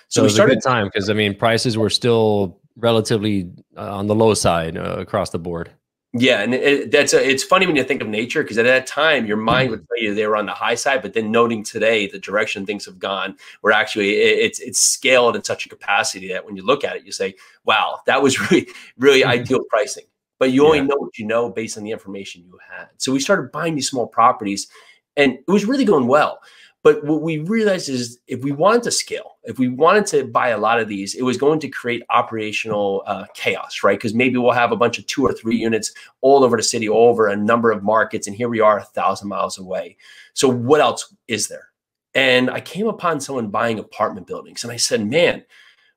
So, 0.10 0.22
so 0.22 0.24
we 0.24 0.30
started 0.30 0.54
a 0.54 0.56
good 0.56 0.64
time 0.64 0.88
because 0.88 1.10
I 1.10 1.14
mean 1.14 1.36
prices 1.36 1.78
were 1.78 1.90
still 1.90 2.60
relatively 2.76 3.52
uh, 3.76 3.98
on 3.98 4.08
the 4.08 4.16
low 4.16 4.34
side 4.34 4.78
uh, 4.78 4.98
across 5.00 5.32
the 5.32 5.40
board. 5.40 5.72
Yeah, 6.14 6.42
and 6.42 6.54
it, 6.54 6.90
that's 6.90 7.14
a, 7.14 7.30
it's 7.30 7.44
funny 7.44 7.68
when 7.68 7.76
you 7.76 7.84
think 7.84 8.02
of 8.02 8.08
nature 8.08 8.42
because 8.42 8.58
at 8.58 8.64
that 8.64 8.88
time 8.88 9.26
your 9.26 9.38
mm-hmm. 9.38 9.46
mind 9.46 9.70
would 9.72 9.88
tell 9.88 10.02
you 10.02 10.16
they 10.16 10.26
were 10.26 10.38
on 10.38 10.46
the 10.46 10.54
high 10.54 10.76
side, 10.76 11.02
but 11.02 11.14
then 11.14 11.32
noting 11.32 11.64
today 11.64 12.08
the 12.08 12.18
direction 12.18 12.66
things 12.66 12.86
have 12.86 12.98
gone, 12.98 13.36
where 13.62 13.74
actually 13.74 14.16
it, 14.16 14.40
it's 14.40 14.60
it's 14.60 14.80
scaled 14.80 15.36
in 15.36 15.44
such 15.44 15.66
a 15.66 15.70
capacity 15.70 16.30
that 16.30 16.46
when 16.46 16.56
you 16.56 16.64
look 16.64 16.84
at 16.84 16.96
it, 16.96 17.06
you 17.06 17.12
say, 17.12 17.36
"Wow, 17.66 18.00
that 18.06 18.22
was 18.22 18.40
really 18.52 18.68
really 18.98 19.22
mm-hmm. 19.22 19.32
ideal 19.32 19.64
pricing." 19.70 20.06
but 20.40 20.52
you 20.52 20.66
only 20.66 20.80
yeah. 20.80 20.86
know 20.86 20.98
what 20.98 21.18
you 21.18 21.26
know 21.26 21.50
based 21.50 21.78
on 21.78 21.84
the 21.84 21.92
information 21.92 22.44
you 22.46 22.58
had. 22.70 22.88
So 22.98 23.12
we 23.12 23.20
started 23.20 23.52
buying 23.52 23.76
these 23.76 23.90
small 23.90 24.08
properties 24.08 24.68
and 25.16 25.34
it 25.34 25.52
was 25.52 25.66
really 25.66 25.86
going 25.86 26.08
well. 26.08 26.40
But 26.88 27.04
what 27.04 27.22
we 27.22 27.40
realized 27.40 27.90
is 27.90 28.18
if 28.28 28.46
we 28.46 28.54
wanted 28.54 28.84
to 28.84 28.92
scale, 28.92 29.40
if 29.44 29.60
we 29.60 29.68
wanted 29.68 30.06
to 30.06 30.24
buy 30.24 30.50
a 30.52 30.58
lot 30.58 30.80
of 30.80 30.88
these, 30.88 31.16
it 31.16 31.22
was 31.22 31.36
going 31.36 31.60
to 31.60 31.68
create 31.68 32.02
operational 32.10 33.04
uh, 33.06 33.26
chaos, 33.34 33.84
right? 33.84 34.00
Because 34.00 34.14
maybe 34.14 34.38
we'll 34.38 34.54
have 34.54 34.72
a 34.72 34.78
bunch 34.78 34.98
of 34.98 35.06
two 35.06 35.26
or 35.26 35.34
three 35.34 35.58
units 35.58 35.92
all 36.22 36.46
over 36.46 36.56
the 36.56 36.64
city, 36.64 36.88
all 36.88 37.10
over 37.10 37.28
a 37.28 37.36
number 37.36 37.72
of 37.72 37.84
markets, 37.84 38.26
and 38.26 38.38
here 38.38 38.48
we 38.48 38.62
are 38.62 38.80
a 38.80 38.86
thousand 38.86 39.28
miles 39.28 39.58
away. 39.58 39.98
So 40.32 40.48
what 40.48 40.80
else 40.80 41.14
is 41.28 41.50
there? 41.50 41.68
And 42.16 42.50
I 42.50 42.62
came 42.62 42.88
upon 42.88 43.20
someone 43.20 43.50
buying 43.50 43.80
apartment 43.80 44.26
buildings, 44.26 44.64
and 44.64 44.72
I 44.72 44.78
said, 44.78 45.06
"Man, 45.06 45.44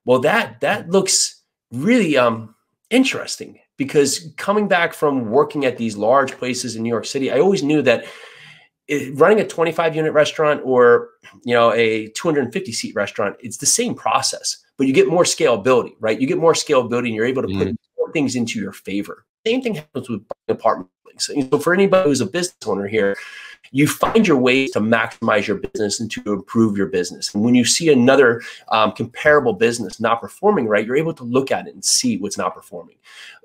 well 0.04 0.18
that 0.22 0.60
that 0.60 0.90
looks 0.90 1.42
really 1.70 2.16
um 2.16 2.56
interesting 2.90 3.60
because 3.76 4.32
coming 4.36 4.66
back 4.66 4.92
from 4.92 5.30
working 5.30 5.66
at 5.66 5.78
these 5.78 5.96
large 5.96 6.32
places 6.32 6.74
in 6.74 6.82
New 6.82 6.88
York 6.88 7.06
City, 7.06 7.30
I 7.30 7.38
always 7.38 7.62
knew 7.62 7.80
that 7.82 8.06
it, 8.90 9.16
running 9.16 9.40
a 9.40 9.46
25 9.46 9.94
unit 9.94 10.12
restaurant 10.12 10.60
or 10.64 11.10
you 11.44 11.54
know 11.54 11.72
a 11.72 12.08
250 12.08 12.72
seat 12.72 12.94
restaurant, 12.94 13.36
it's 13.40 13.56
the 13.56 13.66
same 13.66 13.94
process, 13.94 14.58
but 14.76 14.86
you 14.86 14.92
get 14.92 15.08
more 15.08 15.22
scalability, 15.22 15.94
right? 16.00 16.20
You 16.20 16.26
get 16.26 16.38
more 16.38 16.52
scalability, 16.52 17.06
and 17.06 17.14
you're 17.14 17.24
able 17.24 17.42
to 17.42 17.48
mm-hmm. 17.48 17.58
put 17.58 17.76
more 17.96 18.12
things 18.12 18.34
into 18.34 18.58
your 18.60 18.72
favor. 18.72 19.24
Same 19.46 19.62
thing 19.62 19.76
happens 19.76 20.10
with 20.10 20.22
apartment 20.48 20.90
buildings. 21.04 21.30
So 21.50 21.58
for 21.58 21.72
anybody 21.72 22.08
who's 22.08 22.20
a 22.20 22.26
business 22.26 22.56
owner 22.66 22.88
here, 22.88 23.16
you 23.70 23.86
find 23.86 24.26
your 24.26 24.36
ways 24.36 24.72
to 24.72 24.80
maximize 24.80 25.46
your 25.46 25.58
business 25.58 26.00
and 26.00 26.10
to 26.10 26.32
improve 26.32 26.76
your 26.76 26.88
business. 26.88 27.32
And 27.32 27.44
when 27.44 27.54
you 27.54 27.64
see 27.64 27.92
another 27.92 28.42
um, 28.70 28.92
comparable 28.92 29.52
business 29.52 30.00
not 30.00 30.20
performing 30.20 30.66
right, 30.66 30.84
you're 30.84 30.96
able 30.96 31.14
to 31.14 31.24
look 31.24 31.52
at 31.52 31.68
it 31.68 31.74
and 31.74 31.84
see 31.84 32.16
what's 32.16 32.36
not 32.36 32.54
performing. 32.54 32.96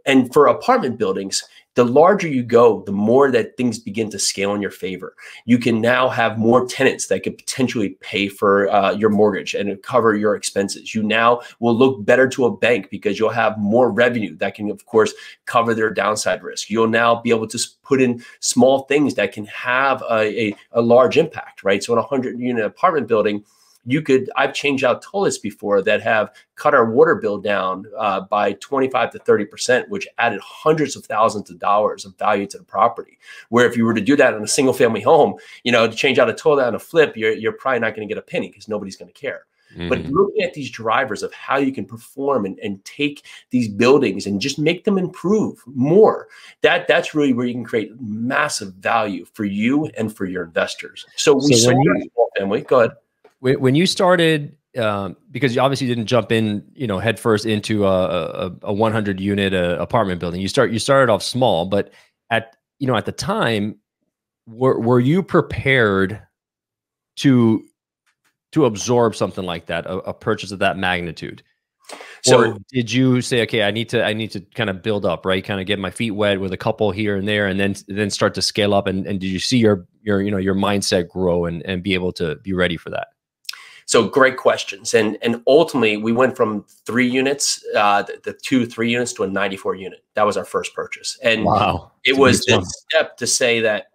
And 0.05 0.33
for 0.33 0.47
apartment 0.47 0.97
buildings, 0.97 1.43
the 1.75 1.85
larger 1.85 2.27
you 2.27 2.41
go, 2.41 2.83
the 2.83 2.91
more 2.91 3.29
that 3.31 3.57
things 3.57 3.77
begin 3.77 4.09
to 4.09 4.17
scale 4.17 4.53
in 4.53 4.61
your 4.61 4.71
favor. 4.71 5.15
You 5.45 5.57
can 5.57 5.81
now 5.81 6.07
have 6.07 6.37
more 6.37 6.65
tenants 6.65 7.07
that 7.07 7.23
could 7.23 7.37
potentially 7.37 7.89
pay 7.99 8.29
for 8.29 8.69
uh, 8.69 8.93
your 8.93 9.09
mortgage 9.09 9.53
and 9.53 9.81
cover 9.83 10.15
your 10.15 10.35
expenses. 10.35 10.95
You 10.95 11.03
now 11.03 11.41
will 11.59 11.75
look 11.75 12.05
better 12.05 12.29
to 12.29 12.45
a 12.45 12.55
bank 12.55 12.89
because 12.89 13.19
you'll 13.19 13.29
have 13.29 13.57
more 13.57 13.91
revenue 13.91 14.37
that 14.37 14.55
can, 14.55 14.71
of 14.71 14.85
course, 14.85 15.13
cover 15.45 15.73
their 15.73 15.91
downside 15.91 16.43
risk. 16.43 16.69
You'll 16.69 16.87
now 16.87 17.21
be 17.21 17.29
able 17.29 17.47
to 17.47 17.59
put 17.83 18.01
in 18.01 18.23
small 18.39 18.83
things 18.83 19.15
that 19.15 19.33
can 19.33 19.45
have 19.45 20.01
a, 20.09 20.47
a, 20.47 20.55
a 20.71 20.81
large 20.81 21.17
impact, 21.17 21.63
right? 21.63 21.83
So 21.83 21.91
in 21.93 21.99
a 21.99 22.03
100 22.03 22.39
unit 22.39 22.63
apartment 22.63 23.07
building, 23.07 23.43
you 23.85 24.01
could 24.01 24.29
i've 24.35 24.53
changed 24.53 24.83
out 24.83 25.01
toilets 25.01 25.37
before 25.37 25.81
that 25.81 26.01
have 26.01 26.33
cut 26.55 26.73
our 26.73 26.89
water 26.89 27.15
bill 27.15 27.37
down 27.37 27.85
uh, 27.97 28.21
by 28.21 28.53
25 28.53 29.11
to 29.11 29.19
30 29.19 29.45
percent 29.45 29.89
which 29.89 30.07
added 30.17 30.39
hundreds 30.41 30.95
of 30.95 31.05
thousands 31.05 31.49
of 31.49 31.59
dollars 31.59 32.05
of 32.05 32.17
value 32.17 32.47
to 32.47 32.57
the 32.57 32.63
property. 32.63 33.17
Where 33.49 33.67
if 33.67 33.77
you 33.77 33.85
were 33.85 33.93
to 33.93 34.01
do 34.01 34.15
that 34.15 34.33
in 34.33 34.43
a 34.43 34.47
single 34.47 34.73
family 34.73 35.01
home 35.01 35.35
you 35.63 35.71
know 35.71 35.87
to 35.87 35.95
change 35.95 36.19
out 36.19 36.29
a 36.29 36.33
toilet 36.33 36.67
on 36.67 36.75
a 36.75 36.79
flip 36.79 37.15
you're, 37.15 37.33
you're 37.33 37.53
probably 37.53 37.79
not 37.79 37.95
going 37.95 38.07
to 38.07 38.13
get 38.13 38.19
a 38.19 38.25
penny 38.25 38.49
because 38.49 38.67
nobody's 38.67 38.97
going 38.97 39.11
to 39.11 39.19
care 39.19 39.45
mm-hmm. 39.73 39.89
but 39.89 39.99
looking 40.05 40.43
at 40.43 40.53
these 40.53 40.69
drivers 40.69 41.23
of 41.23 41.33
how 41.33 41.57
you 41.57 41.71
can 41.71 41.85
perform 41.85 42.45
and, 42.45 42.57
and 42.59 42.83
take 42.85 43.25
these 43.51 43.67
buildings 43.67 44.25
and 44.25 44.41
just 44.41 44.57
make 44.57 44.83
them 44.83 44.97
improve 44.97 45.61
more 45.67 46.27
that 46.61 46.87
that's 46.87 47.13
really 47.13 47.33
where 47.33 47.45
you 47.45 47.53
can 47.53 47.63
create 47.63 47.91
massive 47.99 48.73
value 48.75 49.25
for 49.33 49.45
you 49.45 49.85
and 49.97 50.15
for 50.15 50.25
your 50.25 50.43
investors. 50.43 51.05
So 51.15 51.35
we 51.35 51.53
so 51.53 51.71
sold 51.71 51.77
you, 51.83 52.09
family. 52.37 52.61
Go 52.61 52.79
ahead 52.79 52.91
when, 53.45 53.59
when 53.59 53.75
you 53.75 53.85
started, 53.85 54.57
um, 54.75 55.15
because 55.29 55.53
you 55.53 55.61
obviously 55.61 55.85
didn't 55.85 56.07
jump 56.07 56.31
in, 56.31 56.67
you 56.73 56.87
know, 56.87 56.97
headfirst 56.97 57.45
into 57.45 57.85
a, 57.85 58.47
a, 58.47 58.51
a 58.63 58.73
100 58.73 59.19
unit 59.19 59.53
uh, 59.53 59.77
apartment 59.79 60.19
building. 60.19 60.41
You 60.41 60.47
start 60.47 60.71
you 60.71 60.79
started 60.79 61.11
off 61.11 61.21
small, 61.21 61.67
but 61.67 61.93
at 62.31 62.55
you 62.79 62.87
know 62.87 62.95
at 62.95 63.05
the 63.05 63.11
time, 63.11 63.75
were 64.47 64.79
were 64.79 64.99
you 64.99 65.21
prepared 65.21 66.19
to 67.17 67.63
to 68.53 68.65
absorb 68.65 69.15
something 69.15 69.45
like 69.45 69.67
that, 69.67 69.85
a, 69.85 69.97
a 69.99 70.13
purchase 70.13 70.51
of 70.51 70.57
that 70.59 70.75
magnitude? 70.75 71.43
So 72.23 72.39
or 72.39 72.57
did 72.73 72.91
you 72.91 73.21
say, 73.21 73.43
okay, 73.43 73.61
I 73.61 73.69
need 73.69 73.89
to, 73.89 74.03
I 74.03 74.13
need 74.13 74.31
to 74.31 74.39
kind 74.39 74.71
of 74.71 74.81
build 74.81 75.05
up, 75.05 75.23
right? 75.23 75.45
Kind 75.45 75.61
of 75.61 75.67
get 75.67 75.77
my 75.77 75.91
feet 75.91 76.11
wet 76.11 76.39
with 76.39 76.51
a 76.51 76.57
couple 76.57 76.89
here 76.89 77.15
and 77.15 77.27
there, 77.27 77.45
and 77.45 77.59
then 77.59 77.75
then 77.87 78.09
start 78.09 78.33
to 78.33 78.41
scale 78.41 78.73
up. 78.73 78.87
And, 78.87 79.05
and 79.05 79.19
did 79.19 79.27
you 79.27 79.37
see 79.37 79.59
your 79.59 79.85
your 80.01 80.23
you 80.23 80.31
know 80.31 80.37
your 80.37 80.55
mindset 80.55 81.09
grow 81.09 81.45
and 81.45 81.61
and 81.61 81.83
be 81.83 81.93
able 81.93 82.11
to 82.13 82.37
be 82.37 82.51
ready 82.51 82.75
for 82.75 82.89
that? 82.89 83.09
So 83.85 84.07
great 84.07 84.37
questions. 84.37 84.93
And 84.95 85.17
and 85.21 85.43
ultimately 85.45 85.97
we 85.97 86.11
went 86.11 86.35
from 86.35 86.65
three 86.85 87.07
units, 87.07 87.63
uh, 87.75 88.01
the, 88.01 88.19
the, 88.23 88.33
two, 88.33 88.65
three 88.65 88.91
units 88.91 89.13
to 89.13 89.23
a 89.23 89.27
94 89.27 89.75
unit. 89.75 90.03
That 90.15 90.25
was 90.25 90.37
our 90.37 90.45
first 90.45 90.73
purchase. 90.73 91.19
And 91.21 91.45
wow. 91.45 91.91
it 92.03 92.17
was 92.17 92.41
the 92.41 92.65
step 92.89 93.15
to 93.17 93.27
say 93.27 93.61
that, 93.61 93.87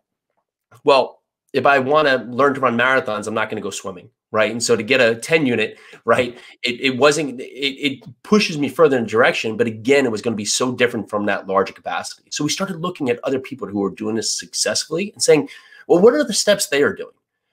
well, 0.84 1.22
if 1.52 1.66
I 1.66 1.80
want 1.80 2.06
to 2.06 2.18
learn 2.32 2.54
to 2.54 2.60
run 2.60 2.78
marathons, 2.78 3.26
I'm 3.26 3.34
not 3.34 3.50
going 3.50 3.60
to 3.60 3.62
go 3.62 3.70
swimming. 3.70 4.10
Right. 4.32 4.52
And 4.52 4.62
so 4.62 4.76
to 4.76 4.82
get 4.84 5.00
a 5.00 5.16
10 5.16 5.44
unit, 5.44 5.76
right, 6.04 6.38
it, 6.62 6.80
it 6.80 6.96
wasn't, 6.96 7.40
it, 7.40 7.44
it 7.44 8.22
pushes 8.22 8.56
me 8.56 8.68
further 8.68 8.96
in 8.96 9.04
direction. 9.04 9.56
But 9.56 9.66
again, 9.66 10.06
it 10.06 10.12
was 10.12 10.22
going 10.22 10.34
to 10.34 10.36
be 10.36 10.44
so 10.44 10.72
different 10.72 11.10
from 11.10 11.26
that 11.26 11.48
larger 11.48 11.72
capacity. 11.72 12.30
So 12.30 12.44
we 12.44 12.50
started 12.50 12.76
looking 12.76 13.10
at 13.10 13.18
other 13.24 13.40
people 13.40 13.66
who 13.66 13.80
were 13.80 13.90
doing 13.90 14.14
this 14.14 14.38
successfully 14.38 15.10
and 15.12 15.20
saying, 15.20 15.48
well, 15.88 16.00
what 16.00 16.14
are 16.14 16.22
the 16.22 16.32
steps 16.32 16.68
they 16.68 16.84
are 16.84 16.94
doing? 16.94 17.10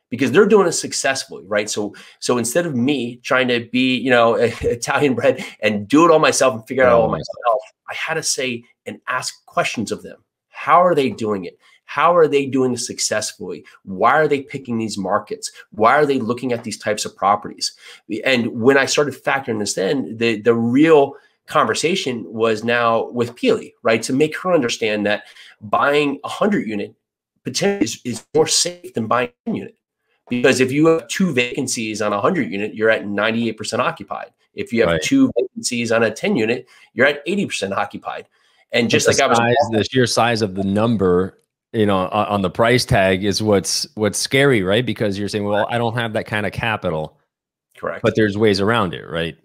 Because 0.10 0.32
they're 0.32 0.46
doing 0.46 0.68
it 0.68 0.72
successfully, 0.74 1.44
right? 1.48 1.70
So, 1.70 1.94
so 2.20 2.38
instead 2.38 2.66
of 2.66 2.76
me 2.76 3.18
trying 3.24 3.50
to 3.50 3.68
be, 3.72 3.98
you 3.98 4.10
know, 4.10 4.36
Italian 4.62 5.16
bread 5.16 5.44
and 5.62 5.88
do 5.88 6.06
it 6.06 6.12
all 6.12 6.20
myself 6.20 6.54
and 6.54 6.68
figure 6.68 6.84
it 6.84 6.88
out 6.88 6.94
all 6.94 7.08
oh. 7.08 7.12
myself, 7.12 7.62
I 7.90 7.94
had 7.94 8.14
to 8.16 8.24
say 8.24 8.64
and 8.86 9.00
ask 9.08 9.46
questions 9.46 9.92
of 9.92 10.04
them. 10.04 10.24
How 10.50 10.84
are 10.84 10.96
they 10.96 11.10
doing 11.10 11.46
it? 11.46 11.60
How 11.86 12.16
are 12.16 12.28
they 12.28 12.46
doing 12.46 12.74
it 12.74 12.80
successfully? 12.80 13.66
Why 13.84 14.12
are 14.12 14.28
they 14.28 14.42
picking 14.42 14.78
these 14.78 14.98
markets? 14.98 15.52
Why 15.72 15.96
are 15.96 16.06
they 16.06 16.20
looking 16.20 16.52
at 16.52 16.64
these 16.64 16.78
types 16.78 17.06
of 17.06 17.16
properties? 17.16 17.74
And 18.26 18.48
when 18.62 18.78
I 18.78 18.86
started 18.86 19.14
factoring 19.14 19.60
this 19.60 19.78
in, 19.78 20.18
the 20.18 20.42
the 20.42 20.54
real 20.54 21.14
conversation 21.48 22.26
was 22.28 22.64
now 22.64 23.10
with 23.12 23.36
Pili, 23.36 23.74
right? 23.84 24.02
To 24.04 24.14
make 24.14 24.38
her 24.40 24.54
understand 24.54 25.06
that 25.06 25.24
buying 25.62 26.20
a 26.26 26.30
hundred 26.30 26.68
unit 26.68 26.94
potentially 27.46 27.86
is, 27.86 28.02
is 28.04 28.26
more 28.36 28.48
safe 28.48 28.94
than 28.94 29.08
buying 29.08 29.32
a 29.48 29.52
unit 29.52 29.78
because 30.30 30.60
if 30.60 30.72
you 30.72 30.88
have 30.88 31.08
two 31.08 31.34
vacancies 31.34 32.02
on 32.02 32.12
a 32.14 32.18
100 32.18 32.52
unit, 32.52 32.76
you're 32.76 32.90
at 32.90 33.04
98% 33.04 33.80
occupied. 33.80 34.32
If 34.54 34.74
you 34.74 34.82
have 34.82 34.92
right. 34.92 35.02
two 35.02 35.32
vacancies 35.38 35.92
on 35.92 36.04
a 36.04 36.12
10 36.12 36.36
unit, 36.36 36.68
you're 36.94 37.06
at 37.06 37.26
80% 37.26 37.76
occupied. 37.76 38.28
And 38.72 38.90
just 38.90 39.08
like 39.08 39.20
I 39.20 39.28
was 39.28 39.70
the 39.72 39.84
sheer 39.84 40.06
size 40.06 40.42
of 40.42 40.56
the 40.56 40.64
number, 40.64 41.38
you 41.72 41.86
know, 41.86 42.08
on, 42.08 42.28
on, 42.28 42.42
the 42.42 42.50
price 42.50 42.84
tag 42.84 43.24
is 43.24 43.42
what's 43.42 43.88
what's 43.96 44.20
scary, 44.20 44.62
right? 44.62 44.86
Because 44.86 45.18
you're 45.18 45.30
saying, 45.30 45.46
well, 45.46 45.68
I 45.70 45.78
don't 45.78 45.96
have 45.96 46.14
that 46.14 46.26
kind 46.26 46.46
of 46.46 46.52
capital. 46.52 47.18
Correct. 47.78 48.02
But 48.02 48.16
there's 48.16 48.38
ways 48.38 48.60
around 48.60 48.94
it, 48.94 49.08
right? 49.08 49.38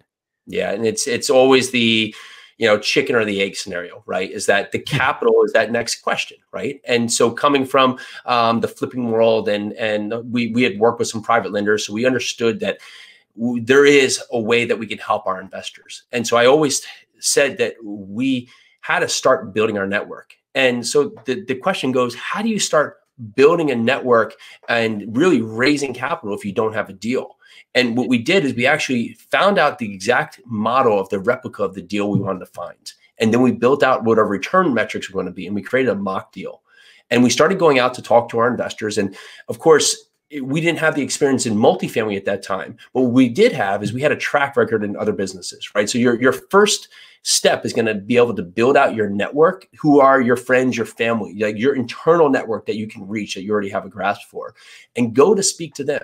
Yeah, 0.45 0.71
and 0.71 0.85
it's 0.85 1.07
it's 1.07 1.29
always 1.29 1.71
the 1.71 2.13
you 2.57 2.67
know 2.67 2.77
chicken 2.77 3.15
or 3.15 3.25
the 3.25 3.41
egg 3.41 3.55
scenario 3.55 4.03
right? 4.05 4.31
Is 4.31 4.45
that 4.47 4.71
the 4.71 4.79
capital 4.79 5.43
is 5.43 5.53
that 5.53 5.71
next 5.71 6.01
question 6.01 6.37
right? 6.51 6.81
And 6.85 7.11
so 7.11 7.31
coming 7.31 7.65
from 7.65 7.97
um, 8.25 8.61
the 8.61 8.67
flipping 8.67 9.11
world 9.11 9.49
and 9.49 9.73
and 9.73 10.13
we 10.31 10.51
we 10.51 10.63
had 10.63 10.79
worked 10.79 10.99
with 10.99 11.07
some 11.07 11.21
private 11.21 11.51
lenders 11.51 11.85
so 11.85 11.93
we 11.93 12.05
understood 12.05 12.59
that 12.61 12.79
w- 13.37 13.63
there 13.63 13.85
is 13.85 14.21
a 14.31 14.39
way 14.39 14.65
that 14.65 14.77
we 14.77 14.87
can 14.87 14.97
help 14.97 15.25
our 15.27 15.41
investors. 15.41 16.03
And 16.11 16.25
so 16.27 16.37
i 16.37 16.45
always 16.45 16.85
said 17.19 17.57
that 17.57 17.75
we 17.83 18.49
had 18.81 18.99
to 18.99 19.07
start 19.07 19.53
building 19.53 19.77
our 19.77 19.87
network. 19.87 20.35
And 20.55 20.85
so 20.85 21.15
the, 21.25 21.43
the 21.45 21.55
question 21.55 21.91
goes 21.91 22.13
how 22.15 22.41
do 22.41 22.49
you 22.49 22.59
start 22.59 22.97
building 23.35 23.71
a 23.71 23.75
network 23.75 24.35
and 24.67 25.15
really 25.15 25.41
raising 25.41 25.93
capital 25.93 26.35
if 26.35 26.43
you 26.43 26.51
don't 26.51 26.73
have 26.73 26.89
a 26.89 26.93
deal 26.93 27.37
and 27.75 27.97
what 27.97 28.07
we 28.07 28.17
did 28.17 28.45
is 28.45 28.53
we 28.53 28.65
actually 28.65 29.13
found 29.31 29.57
out 29.57 29.79
the 29.79 29.91
exact 29.93 30.39
model 30.45 30.99
of 30.99 31.09
the 31.09 31.19
replica 31.19 31.63
of 31.63 31.73
the 31.73 31.81
deal 31.81 32.11
we 32.11 32.19
wanted 32.19 32.39
to 32.39 32.45
find. 32.47 32.93
And 33.17 33.33
then 33.33 33.41
we 33.41 33.51
built 33.51 33.83
out 33.83 34.03
what 34.03 34.19
our 34.19 34.27
return 34.27 34.73
metrics 34.73 35.09
were 35.09 35.13
going 35.13 35.27
to 35.27 35.31
be. 35.31 35.45
And 35.47 35.55
we 35.55 35.61
created 35.61 35.91
a 35.91 35.95
mock 35.95 36.31
deal. 36.31 36.61
And 37.09 37.23
we 37.23 37.29
started 37.29 37.59
going 37.59 37.79
out 37.79 37.93
to 37.95 38.01
talk 38.01 38.29
to 38.29 38.39
our 38.39 38.49
investors. 38.49 38.97
And 38.97 39.15
of 39.49 39.59
course, 39.59 40.09
we 40.41 40.61
didn't 40.61 40.79
have 40.79 40.95
the 40.95 41.03
experience 41.03 41.45
in 41.45 41.55
multifamily 41.55 42.17
at 42.17 42.25
that 42.25 42.41
time. 42.41 42.77
But 42.93 43.01
what 43.01 43.11
we 43.11 43.29
did 43.29 43.51
have 43.51 43.83
is 43.83 43.93
we 43.93 44.01
had 44.01 44.11
a 44.11 44.17
track 44.17 44.57
record 44.57 44.83
in 44.83 44.95
other 44.95 45.13
businesses, 45.13 45.69
right? 45.75 45.89
So 45.89 45.99
your, 45.99 46.19
your 46.19 46.33
first 46.33 46.89
step 47.21 47.65
is 47.65 47.73
going 47.73 47.85
to 47.85 47.93
be 47.95 48.17
able 48.17 48.33
to 48.35 48.43
build 48.43 48.75
out 48.75 48.95
your 48.95 49.09
network. 49.09 49.67
Who 49.79 49.99
are 49.99 50.21
your 50.21 50.35
friends, 50.35 50.75
your 50.75 50.87
family, 50.87 51.35
like 51.39 51.57
your 51.57 51.75
internal 51.75 52.29
network 52.29 52.65
that 52.65 52.77
you 52.77 52.87
can 52.87 53.07
reach 53.07 53.35
that 53.35 53.43
you 53.43 53.51
already 53.51 53.69
have 53.69 53.85
a 53.85 53.89
grasp 53.89 54.27
for, 54.27 54.55
and 54.95 55.13
go 55.13 55.35
to 55.35 55.43
speak 55.43 55.75
to 55.75 55.83
them 55.83 56.01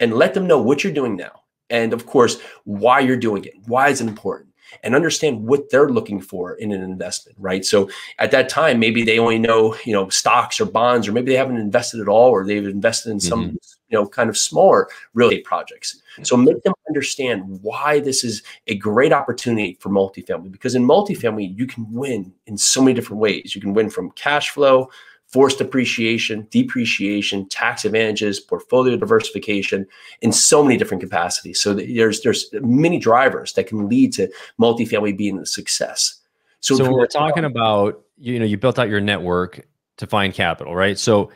and 0.00 0.14
let 0.14 0.34
them 0.34 0.46
know 0.46 0.60
what 0.60 0.84
you're 0.84 0.92
doing 0.92 1.16
now. 1.16 1.42
And 1.70 1.92
of 1.92 2.06
course, 2.06 2.38
why 2.64 3.00
you're 3.00 3.16
doing 3.16 3.44
it. 3.44 3.54
Why 3.66 3.88
is 3.88 4.00
it 4.00 4.08
important? 4.08 4.50
And 4.82 4.94
understand 4.94 5.46
what 5.46 5.70
they're 5.70 5.88
looking 5.88 6.20
for 6.20 6.54
in 6.54 6.72
an 6.72 6.82
investment, 6.82 7.38
right? 7.40 7.64
So 7.64 7.88
at 8.18 8.30
that 8.32 8.48
time, 8.48 8.78
maybe 8.78 9.04
they 9.04 9.18
only 9.18 9.38
know, 9.38 9.76
you 9.84 9.92
know, 9.92 10.08
stocks 10.08 10.60
or 10.60 10.66
bonds, 10.66 11.06
or 11.06 11.12
maybe 11.12 11.30
they 11.30 11.38
haven't 11.38 11.56
invested 11.56 12.00
at 12.00 12.08
all, 12.08 12.30
or 12.30 12.44
they've 12.44 12.66
invested 12.66 13.10
in 13.10 13.20
some, 13.20 13.44
mm-hmm. 13.44 13.56
you 13.88 13.98
know, 13.98 14.06
kind 14.06 14.28
of 14.28 14.36
smaller 14.36 14.88
real 15.14 15.28
estate 15.28 15.44
projects. 15.44 16.02
So 16.22 16.36
make 16.36 16.62
them 16.62 16.74
understand 16.88 17.60
why 17.62 18.00
this 18.00 18.24
is 18.24 18.42
a 18.66 18.74
great 18.74 19.12
opportunity 19.12 19.76
for 19.80 19.88
multifamily. 19.90 20.50
Because 20.50 20.74
in 20.74 20.84
multifamily, 20.84 21.56
you 21.56 21.66
can 21.66 21.86
win 21.92 22.32
in 22.46 22.58
so 22.58 22.82
many 22.82 22.94
different 22.94 23.20
ways. 23.20 23.54
You 23.54 23.60
can 23.60 23.72
win 23.72 23.88
from 23.88 24.10
cash 24.12 24.50
flow, 24.50 24.90
forced 25.36 25.60
appreciation, 25.60 26.48
depreciation, 26.50 27.46
tax 27.50 27.84
advantages, 27.84 28.40
portfolio 28.40 28.96
diversification 28.96 29.86
in 30.22 30.32
so 30.32 30.62
many 30.62 30.78
different 30.78 31.02
capacities. 31.02 31.60
So 31.60 31.74
there's 31.74 32.22
there's 32.22 32.48
many 32.62 32.98
drivers 32.98 33.52
that 33.52 33.66
can 33.66 33.86
lead 33.86 34.14
to 34.14 34.32
multifamily 34.58 35.14
being 35.14 35.38
a 35.38 35.44
success. 35.44 36.18
So, 36.60 36.76
so 36.76 36.90
we're 36.90 37.06
talking 37.06 37.44
about 37.44 38.02
you 38.16 38.38
know 38.38 38.46
you 38.46 38.56
built 38.56 38.78
out 38.78 38.88
your 38.88 39.02
network 39.02 39.66
to 39.98 40.06
find 40.06 40.32
capital, 40.32 40.74
right? 40.74 40.98
So 40.98 41.30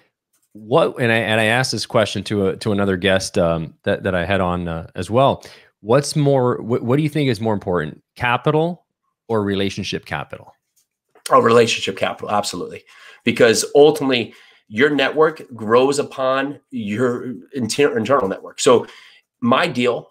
what 0.53 0.99
and 0.99 1.13
I 1.13 1.17
and 1.17 1.39
I 1.39 1.45
asked 1.45 1.73
this 1.73 1.85
question 1.85 2.25
to 2.25 2.47
a 2.47 2.57
to 2.57 2.73
another 2.73 2.97
guest 2.97 3.37
um, 3.37 3.75
that 3.83 4.05
that 4.05 4.15
I 4.15 4.25
had 4.25 4.41
on 4.41 4.67
uh, 4.67 4.91
as 4.95 5.11
well. 5.11 5.45
What's 5.83 6.17
more? 6.17 6.57
What, 6.63 6.85
what 6.85 6.97
do 6.97 7.03
you 7.03 7.11
think 7.11 7.29
is 7.29 7.39
more 7.39 7.53
important, 7.53 8.03
capital 8.17 8.87
or 9.29 9.43
relationship 9.43 10.07
capital? 10.07 10.55
Oh, 11.31 11.41
relationship 11.41 11.97
capital, 11.97 12.31
absolutely 12.31 12.85
because 13.25 13.65
ultimately 13.75 14.35
your 14.69 14.91
network 14.91 15.43
grows 15.55 15.99
upon 15.99 16.61
your 16.71 17.35
inter- 17.55 17.97
internal 17.97 18.29
network. 18.29 18.61
So 18.61 18.87
my 19.41 19.67
deal 19.67 20.11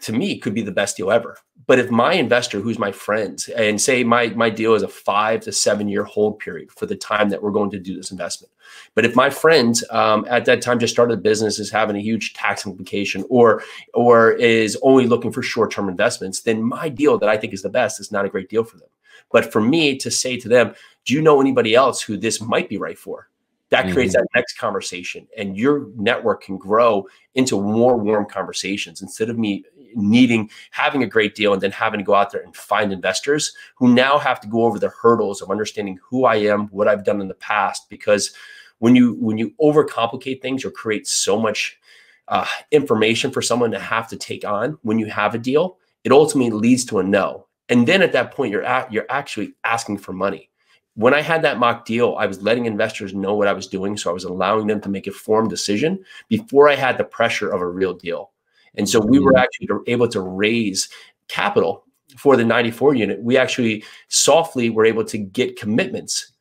to 0.00 0.12
me 0.12 0.38
could 0.38 0.54
be 0.54 0.62
the 0.62 0.72
best 0.72 0.96
deal 0.96 1.10
ever. 1.10 1.36
But 1.66 1.78
if 1.78 1.90
my 1.90 2.14
investor, 2.14 2.60
who's 2.60 2.78
my 2.78 2.90
friends, 2.90 3.48
and 3.48 3.80
say 3.80 4.02
my 4.02 4.28
my 4.30 4.50
deal 4.50 4.74
is 4.74 4.82
a 4.82 4.88
five 4.88 5.42
to 5.42 5.52
seven 5.52 5.88
year 5.88 6.02
hold 6.02 6.40
period 6.40 6.72
for 6.72 6.86
the 6.86 6.96
time 6.96 7.28
that 7.28 7.40
we're 7.40 7.52
going 7.52 7.70
to 7.70 7.78
do 7.78 7.96
this 7.96 8.10
investment, 8.10 8.52
but 8.96 9.04
if 9.04 9.14
my 9.14 9.30
friend 9.30 9.80
um, 9.90 10.26
at 10.28 10.44
that 10.46 10.60
time 10.60 10.80
just 10.80 10.92
started 10.92 11.14
a 11.14 11.22
business, 11.22 11.60
is 11.60 11.70
having 11.70 11.94
a 11.94 12.00
huge 12.00 12.34
tax 12.34 12.66
implication, 12.66 13.24
or 13.30 13.62
or 13.94 14.32
is 14.32 14.76
only 14.82 15.06
looking 15.06 15.30
for 15.30 15.42
short 15.42 15.70
term 15.70 15.88
investments, 15.88 16.40
then 16.40 16.62
my 16.62 16.88
deal 16.88 17.16
that 17.18 17.28
I 17.28 17.36
think 17.36 17.52
is 17.52 17.62
the 17.62 17.68
best 17.68 18.00
is 18.00 18.10
not 18.10 18.24
a 18.24 18.28
great 18.28 18.48
deal 18.48 18.64
for 18.64 18.78
them. 18.78 18.88
But 19.32 19.52
for 19.52 19.60
me 19.60 19.96
to 19.98 20.10
say 20.10 20.36
to 20.38 20.48
them, 20.48 20.74
do 21.04 21.14
you 21.14 21.22
know 21.22 21.40
anybody 21.40 21.74
else 21.74 22.00
who 22.00 22.16
this 22.16 22.40
might 22.40 22.68
be 22.68 22.76
right 22.76 22.98
for? 22.98 23.28
That 23.70 23.90
creates 23.90 24.14
mm-hmm. 24.14 24.24
that 24.24 24.38
next 24.38 24.58
conversation, 24.58 25.26
and 25.38 25.56
your 25.56 25.88
network 25.96 26.42
can 26.44 26.58
grow 26.58 27.06
into 27.34 27.58
more 27.58 27.96
warm 27.96 28.26
conversations 28.26 29.00
instead 29.00 29.30
of 29.30 29.38
me 29.38 29.64
needing 29.94 30.50
having 30.72 31.02
a 31.02 31.06
great 31.06 31.34
deal 31.34 31.54
and 31.54 31.62
then 31.62 31.70
having 31.70 31.96
to 31.96 32.04
go 32.04 32.14
out 32.14 32.32
there 32.32 32.42
and 32.42 32.54
find 32.54 32.92
investors 32.92 33.54
who 33.76 33.88
now 33.94 34.18
have 34.18 34.40
to 34.40 34.48
go 34.48 34.64
over 34.64 34.78
the 34.78 34.90
hurdles 34.90 35.40
of 35.40 35.50
understanding 35.50 35.98
who 36.06 36.26
I 36.26 36.36
am, 36.36 36.66
what 36.68 36.86
I've 36.86 37.04
done 37.04 37.22
in 37.22 37.28
the 37.28 37.34
past. 37.34 37.88
Because 37.88 38.32
when 38.80 38.94
you 38.94 39.14
when 39.14 39.38
you 39.38 39.54
overcomplicate 39.58 40.42
things 40.42 40.66
or 40.66 40.70
create 40.70 41.06
so 41.06 41.38
much 41.38 41.78
uh, 42.28 42.46
information 42.72 43.30
for 43.30 43.40
someone 43.40 43.70
to 43.70 43.78
have 43.78 44.06
to 44.08 44.16
take 44.16 44.44
on 44.44 44.78
when 44.82 44.98
you 44.98 45.06
have 45.06 45.34
a 45.34 45.38
deal, 45.38 45.78
it 46.04 46.12
ultimately 46.12 46.50
leads 46.50 46.84
to 46.84 46.98
a 46.98 47.02
no. 47.02 47.46
And 47.68 47.86
then 47.86 48.02
at 48.02 48.12
that 48.12 48.32
point, 48.32 48.52
you're 48.52 48.64
at, 48.64 48.92
you're 48.92 49.06
actually 49.08 49.54
asking 49.64 49.98
for 49.98 50.12
money. 50.12 50.50
When 50.94 51.14
I 51.14 51.22
had 51.22 51.42
that 51.42 51.58
mock 51.58 51.86
deal, 51.86 52.16
I 52.18 52.26
was 52.26 52.42
letting 52.42 52.66
investors 52.66 53.14
know 53.14 53.34
what 53.34 53.48
I 53.48 53.54
was 53.54 53.66
doing, 53.66 53.96
so 53.96 54.10
I 54.10 54.12
was 54.12 54.24
allowing 54.24 54.66
them 54.66 54.80
to 54.82 54.90
make 54.90 55.06
a 55.06 55.10
formed 55.10 55.48
decision 55.48 56.04
before 56.28 56.68
I 56.68 56.74
had 56.74 56.98
the 56.98 57.04
pressure 57.04 57.48
of 57.48 57.62
a 57.62 57.68
real 57.68 57.94
deal. 57.94 58.30
And 58.74 58.88
so 58.88 59.00
we 59.00 59.18
were 59.18 59.32
mm. 59.32 59.40
actually 59.40 59.68
able 59.86 60.08
to 60.08 60.20
raise 60.20 60.88
capital 61.28 61.84
for 62.16 62.36
the 62.36 62.44
94 62.44 62.94
unit. 62.94 63.22
We 63.22 63.36
actually 63.38 63.84
softly 64.08 64.68
were 64.68 64.84
able 64.84 65.04
to 65.04 65.18
get 65.18 65.58
commitments 65.58 66.32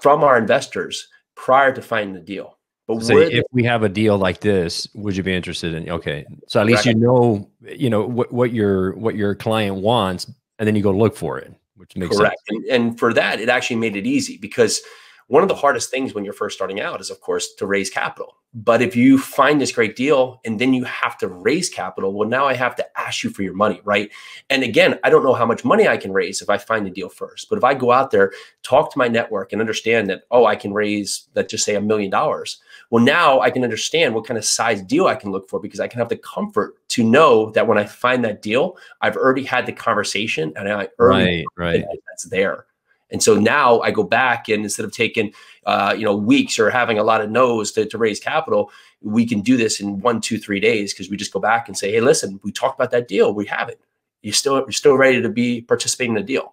from 0.00 0.22
our 0.22 0.38
investors 0.38 1.08
prior 1.34 1.72
to 1.72 1.82
finding 1.82 2.14
the 2.14 2.20
deal. 2.20 2.58
But 2.86 3.02
so 3.02 3.18
if 3.18 3.44
we 3.52 3.64
have 3.64 3.82
a 3.82 3.88
deal 3.88 4.16
like 4.16 4.40
this, 4.40 4.88
would 4.94 5.14
you 5.14 5.22
be 5.22 5.34
interested 5.34 5.74
in? 5.74 5.90
Okay, 5.90 6.24
so 6.46 6.58
at 6.58 6.66
least 6.66 6.86
you 6.86 6.94
know, 6.94 7.50
you 7.62 7.90
know 7.90 8.06
what, 8.06 8.32
what 8.32 8.52
your 8.52 8.96
what 8.96 9.14
your 9.14 9.34
client 9.34 9.76
wants, 9.76 10.32
and 10.58 10.66
then 10.66 10.76
you 10.76 10.82
go 10.82 10.92
look 10.92 11.16
for 11.16 11.38
it, 11.38 11.52
which 11.76 11.96
makes 11.96 12.16
correct. 12.16 12.36
Sense. 12.48 12.64
And, 12.68 12.88
and 12.88 12.98
for 12.98 13.12
that, 13.14 13.40
it 13.40 13.48
actually 13.48 13.76
made 13.76 13.96
it 13.96 14.06
easy 14.06 14.38
because 14.38 14.80
one 15.28 15.42
of 15.42 15.48
the 15.48 15.54
hardest 15.54 15.90
things 15.90 16.14
when 16.14 16.24
you're 16.24 16.32
first 16.32 16.56
starting 16.56 16.80
out 16.80 17.00
is, 17.00 17.10
of 17.10 17.20
course, 17.20 17.54
to 17.54 17.66
raise 17.66 17.90
capital. 17.90 18.34
But 18.54 18.80
if 18.80 18.96
you 18.96 19.18
find 19.18 19.60
this 19.60 19.72
great 19.72 19.94
deal 19.94 20.40
and 20.46 20.58
then 20.58 20.72
you 20.72 20.84
have 20.84 21.18
to 21.18 21.28
raise 21.28 21.68
capital, 21.68 22.14
well, 22.14 22.26
now 22.26 22.46
I 22.46 22.54
have 22.54 22.74
to 22.76 22.98
ask 22.98 23.22
you 23.22 23.28
for 23.28 23.42
your 23.42 23.52
money, 23.52 23.82
right? 23.84 24.10
And 24.48 24.62
again, 24.62 24.98
I 25.04 25.10
don't 25.10 25.22
know 25.22 25.34
how 25.34 25.44
much 25.44 25.66
money 25.66 25.86
I 25.86 25.98
can 25.98 26.14
raise 26.14 26.40
if 26.40 26.48
I 26.48 26.56
find 26.56 26.86
a 26.86 26.90
deal 26.90 27.10
first. 27.10 27.50
But 27.50 27.58
if 27.58 27.64
I 27.64 27.74
go 27.74 27.92
out 27.92 28.10
there, 28.10 28.32
talk 28.62 28.90
to 28.92 28.98
my 28.98 29.06
network 29.06 29.52
and 29.52 29.60
understand 29.60 30.08
that, 30.08 30.22
oh, 30.30 30.46
I 30.46 30.56
can 30.56 30.72
raise, 30.72 31.28
let's 31.34 31.50
just 31.50 31.64
say 31.64 31.74
a 31.74 31.80
million 31.80 32.10
dollars. 32.10 32.58
Well, 32.90 33.04
now 33.04 33.40
I 33.40 33.50
can 33.50 33.64
understand 33.64 34.14
what 34.14 34.26
kind 34.26 34.38
of 34.38 34.44
size 34.44 34.82
deal 34.82 35.06
I 35.06 35.14
can 35.14 35.30
look 35.30 35.48
for 35.48 35.60
because 35.60 35.80
I 35.80 35.88
can 35.88 35.98
have 35.98 36.08
the 36.08 36.16
comfort 36.16 36.76
to 36.88 37.04
know 37.04 37.50
that 37.50 37.66
when 37.66 37.76
I 37.76 37.84
find 37.84 38.24
that 38.24 38.40
deal, 38.40 38.78
I've 39.02 39.16
already 39.16 39.44
had 39.44 39.66
the 39.66 39.72
conversation 39.72 40.52
and 40.56 40.68
I 40.68 40.88
already 40.98 41.44
right, 41.56 41.74
right. 41.76 41.84
that's 42.06 42.24
there. 42.24 42.64
And 43.10 43.22
so 43.22 43.34
now 43.38 43.80
I 43.80 43.90
go 43.90 44.02
back 44.02 44.48
and 44.48 44.64
instead 44.64 44.84
of 44.84 44.92
taking, 44.92 45.32
uh, 45.66 45.94
you 45.96 46.04
know, 46.04 46.16
weeks 46.16 46.58
or 46.58 46.70
having 46.70 46.98
a 46.98 47.02
lot 47.02 47.20
of 47.20 47.30
no's 47.30 47.72
to, 47.72 47.86
to 47.86 47.98
raise 47.98 48.20
capital, 48.20 48.70
we 49.00 49.26
can 49.26 49.40
do 49.40 49.56
this 49.56 49.80
in 49.80 50.00
one, 50.00 50.20
two, 50.20 50.38
three 50.38 50.60
days 50.60 50.92
because 50.92 51.10
we 51.10 51.16
just 51.16 51.32
go 51.32 51.40
back 51.40 51.68
and 51.68 51.76
say, 51.76 51.92
hey, 51.92 52.00
listen, 52.00 52.40
we 52.42 52.52
talked 52.52 52.78
about 52.78 52.90
that 52.90 53.08
deal, 53.08 53.32
we 53.32 53.46
have 53.46 53.68
it. 53.68 53.80
You 54.22 54.32
still 54.32 54.56
you're 54.56 54.72
still 54.72 54.96
ready 54.96 55.22
to 55.22 55.28
be 55.28 55.60
participating 55.60 56.16
in 56.16 56.20
the 56.20 56.26
deal, 56.26 56.52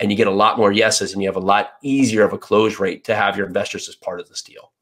and 0.00 0.10
you 0.10 0.16
get 0.16 0.26
a 0.26 0.32
lot 0.32 0.58
more 0.58 0.72
yeses, 0.72 1.12
and 1.12 1.22
you 1.22 1.28
have 1.28 1.36
a 1.36 1.40
lot 1.40 1.74
easier 1.82 2.24
of 2.24 2.32
a 2.32 2.38
close 2.38 2.80
rate 2.80 3.04
to 3.04 3.14
have 3.14 3.36
your 3.36 3.46
investors 3.46 3.88
as 3.88 3.94
part 3.94 4.18
of 4.18 4.28
this 4.28 4.42
deal. 4.42 4.72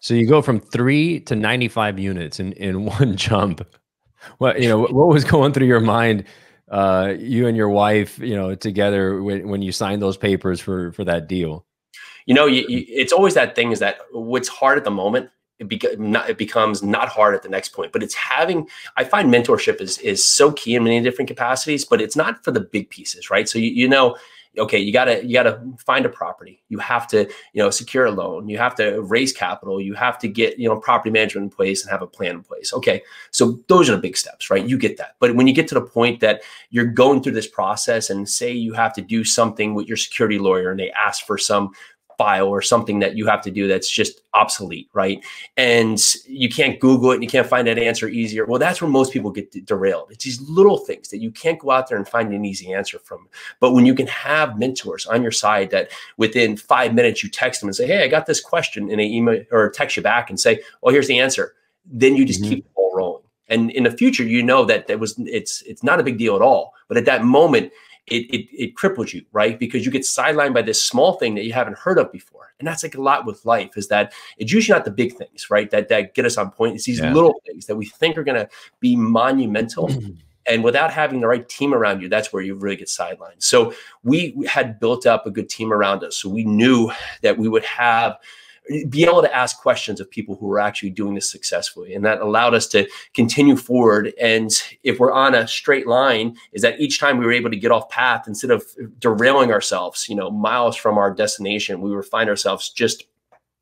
So 0.00 0.14
you 0.14 0.26
go 0.26 0.42
from 0.42 0.60
three 0.60 1.20
to 1.20 1.36
ninety 1.36 1.68
five 1.68 1.98
units 1.98 2.40
in 2.40 2.52
in 2.52 2.84
one 2.98 3.16
jump. 3.16 3.66
What 4.38 4.60
you 4.60 4.68
know? 4.68 4.80
What 4.80 5.08
was 5.08 5.24
going 5.24 5.52
through 5.52 5.66
your 5.66 5.80
mind? 5.80 6.24
uh, 6.70 7.14
you 7.18 7.46
and 7.46 7.56
your 7.56 7.68
wife, 7.68 8.18
you 8.18 8.36
know, 8.36 8.54
together 8.54 9.22
when, 9.22 9.48
when 9.48 9.62
you 9.62 9.72
signed 9.72 10.02
those 10.02 10.16
papers 10.16 10.60
for 10.60 10.92
for 10.92 11.04
that 11.04 11.28
deal? 11.28 11.64
You 12.26 12.34
know, 12.34 12.46
you, 12.46 12.64
you, 12.68 12.84
it's 12.88 13.12
always 13.12 13.34
that 13.34 13.54
thing 13.54 13.72
is 13.72 13.78
that 13.78 13.98
what's 14.12 14.48
hard 14.48 14.76
at 14.76 14.84
the 14.84 14.90
moment, 14.90 15.30
it, 15.58 15.68
beca- 15.68 15.98
not, 15.98 16.28
it 16.28 16.36
becomes 16.36 16.82
not 16.82 17.08
hard 17.08 17.34
at 17.34 17.42
the 17.42 17.48
next 17.48 17.70
point. 17.70 17.92
But 17.92 18.02
it's 18.02 18.14
having. 18.14 18.68
I 18.96 19.04
find 19.04 19.32
mentorship 19.32 19.80
is 19.80 19.98
is 19.98 20.22
so 20.22 20.52
key 20.52 20.74
in 20.74 20.84
many 20.84 21.00
different 21.00 21.28
capacities, 21.28 21.84
but 21.84 22.00
it's 22.00 22.16
not 22.16 22.44
for 22.44 22.50
the 22.50 22.60
big 22.60 22.90
pieces, 22.90 23.30
right? 23.30 23.48
So 23.48 23.58
you, 23.58 23.70
you 23.70 23.88
know 23.88 24.16
okay 24.58 24.78
you 24.78 24.92
gotta 24.92 25.24
you 25.24 25.32
gotta 25.32 25.60
find 25.78 26.04
a 26.06 26.08
property. 26.08 26.62
You 26.68 26.78
have 26.78 27.06
to 27.08 27.28
you 27.52 27.62
know 27.62 27.70
secure 27.70 28.06
a 28.06 28.10
loan. 28.10 28.48
You 28.48 28.58
have 28.58 28.74
to 28.76 29.00
raise 29.02 29.32
capital. 29.32 29.80
You 29.80 29.94
have 29.94 30.18
to 30.18 30.28
get 30.28 30.58
you 30.58 30.68
know 30.68 30.78
property 30.78 31.10
management 31.10 31.44
in 31.44 31.50
place 31.50 31.82
and 31.82 31.90
have 31.90 32.02
a 32.02 32.06
plan 32.06 32.36
in 32.36 32.42
place. 32.42 32.72
Okay 32.72 33.02
so 33.30 33.60
those 33.68 33.88
are 33.88 33.96
the 33.96 34.02
big 34.02 34.16
steps 34.16 34.50
right? 34.50 34.66
You 34.66 34.78
get 34.78 34.96
that. 34.98 35.16
But 35.20 35.34
when 35.34 35.46
you 35.46 35.54
get 35.54 35.68
to 35.68 35.74
the 35.74 35.82
point 35.82 36.20
that 36.20 36.42
you're 36.70 36.86
going 36.86 37.22
through 37.22 37.32
this 37.32 37.46
process 37.46 38.10
and 38.10 38.28
say 38.28 38.52
you 38.52 38.72
have 38.72 38.92
to 38.94 39.02
do 39.02 39.24
something 39.24 39.74
with 39.74 39.86
your 39.86 39.96
security 39.96 40.38
lawyer 40.38 40.70
and 40.70 40.80
they 40.80 40.90
ask 40.90 41.26
for 41.26 41.38
some 41.38 41.70
file 42.18 42.48
or 42.48 42.60
something 42.60 42.98
that 42.98 43.16
you 43.16 43.26
have 43.26 43.40
to 43.40 43.50
do 43.50 43.68
that's 43.68 43.88
just 43.88 44.20
obsolete, 44.34 44.90
right? 44.92 45.24
And 45.56 45.98
you 46.26 46.48
can't 46.48 46.80
Google 46.80 47.12
it 47.12 47.14
and 47.14 47.22
you 47.22 47.30
can't 47.30 47.46
find 47.46 47.66
that 47.68 47.78
answer 47.78 48.08
easier. 48.08 48.44
Well, 48.44 48.58
that's 48.58 48.82
where 48.82 48.90
most 48.90 49.12
people 49.12 49.30
get 49.30 49.64
derailed. 49.64 50.08
It's 50.10 50.24
these 50.24 50.40
little 50.42 50.78
things 50.78 51.08
that 51.08 51.18
you 51.18 51.30
can't 51.30 51.60
go 51.60 51.70
out 51.70 51.88
there 51.88 51.96
and 51.96 52.06
find 52.06 52.32
an 52.34 52.44
easy 52.44 52.72
answer 52.72 52.98
from. 52.98 53.28
But 53.60 53.72
when 53.72 53.86
you 53.86 53.94
can 53.94 54.08
have 54.08 54.58
mentors 54.58 55.06
on 55.06 55.22
your 55.22 55.30
side 55.30 55.70
that 55.70 55.90
within 56.16 56.56
five 56.56 56.92
minutes 56.92 57.22
you 57.22 57.30
text 57.30 57.60
them 57.60 57.68
and 57.68 57.76
say, 57.76 57.86
Hey, 57.86 58.04
I 58.04 58.08
got 58.08 58.26
this 58.26 58.40
question, 58.40 58.90
and 58.90 58.98
they 58.98 59.04
email 59.04 59.42
or 59.52 59.70
text 59.70 59.96
you 59.96 60.02
back 60.02 60.28
and 60.28 60.38
say, 60.38 60.60
Well, 60.82 60.92
here's 60.92 61.08
the 61.08 61.20
answer. 61.20 61.54
Then 61.86 62.16
you 62.16 62.24
just 62.24 62.42
mm-hmm. 62.42 62.50
keep 62.50 62.64
the 62.64 62.70
ball 62.74 62.92
rolling. 62.94 63.22
And 63.48 63.70
in 63.70 63.84
the 63.84 63.90
future, 63.90 64.24
you 64.24 64.42
know 64.42 64.64
that 64.64 64.88
that 64.88 64.98
was 64.98 65.18
it's 65.18 65.62
it's 65.62 65.82
not 65.82 66.00
a 66.00 66.02
big 66.02 66.18
deal 66.18 66.34
at 66.36 66.42
all. 66.42 66.74
But 66.88 66.96
at 66.96 67.06
that 67.06 67.24
moment, 67.24 67.72
it, 68.10 68.26
it, 68.34 68.48
it 68.52 68.74
cripples 68.74 69.12
you, 69.12 69.24
right? 69.32 69.58
Because 69.58 69.84
you 69.84 69.90
get 69.90 70.02
sidelined 70.02 70.54
by 70.54 70.62
this 70.62 70.82
small 70.82 71.14
thing 71.14 71.34
that 71.34 71.44
you 71.44 71.52
haven't 71.52 71.78
heard 71.78 71.98
of 71.98 72.10
before. 72.12 72.52
And 72.58 72.66
that's 72.66 72.82
like 72.82 72.94
a 72.94 73.00
lot 73.00 73.24
with 73.24 73.44
life 73.44 73.76
is 73.76 73.88
that 73.88 74.12
it's 74.36 74.52
usually 74.52 74.76
not 74.76 74.84
the 74.84 74.90
big 74.90 75.14
things, 75.14 75.48
right? 75.50 75.70
That, 75.70 75.88
that 75.88 76.14
get 76.14 76.24
us 76.24 76.36
on 76.36 76.50
point. 76.50 76.74
It's 76.74 76.84
these 76.84 77.00
yeah. 77.00 77.12
little 77.12 77.40
things 77.46 77.66
that 77.66 77.76
we 77.76 77.86
think 77.86 78.18
are 78.18 78.24
going 78.24 78.38
to 78.38 78.48
be 78.80 78.96
monumental. 78.96 79.90
and 80.48 80.64
without 80.64 80.92
having 80.92 81.20
the 81.20 81.28
right 81.28 81.48
team 81.48 81.72
around 81.72 82.02
you, 82.02 82.08
that's 82.08 82.32
where 82.32 82.42
you 82.42 82.54
really 82.54 82.76
get 82.76 82.88
sidelined. 82.88 83.42
So 83.42 83.72
we 84.02 84.34
had 84.48 84.80
built 84.80 85.06
up 85.06 85.26
a 85.26 85.30
good 85.30 85.48
team 85.48 85.72
around 85.72 86.02
us. 86.02 86.16
So 86.16 86.28
we 86.28 86.44
knew 86.44 86.90
that 87.22 87.38
we 87.38 87.48
would 87.48 87.64
have 87.64 88.18
be 88.88 89.04
able 89.04 89.22
to 89.22 89.34
ask 89.34 89.60
questions 89.60 90.00
of 90.00 90.10
people 90.10 90.36
who 90.36 90.46
were 90.46 90.58
actually 90.58 90.90
doing 90.90 91.14
this 91.14 91.30
successfully. 91.30 91.94
And 91.94 92.04
that 92.04 92.20
allowed 92.20 92.54
us 92.54 92.66
to 92.68 92.88
continue 93.14 93.56
forward. 93.56 94.12
And 94.20 94.50
if 94.82 94.98
we're 94.98 95.12
on 95.12 95.34
a 95.34 95.48
straight 95.48 95.86
line, 95.86 96.36
is 96.52 96.62
that 96.62 96.80
each 96.80 97.00
time 97.00 97.18
we 97.18 97.24
were 97.24 97.32
able 97.32 97.50
to 97.50 97.56
get 97.56 97.70
off 97.70 97.88
path 97.88 98.28
instead 98.28 98.50
of 98.50 98.64
derailing 98.98 99.52
ourselves, 99.52 100.06
you 100.08 100.14
know, 100.14 100.30
miles 100.30 100.76
from 100.76 100.98
our 100.98 101.12
destination, 101.12 101.80
we 101.80 101.94
would 101.94 102.04
find 102.04 102.28
ourselves 102.28 102.70
just 102.70 103.04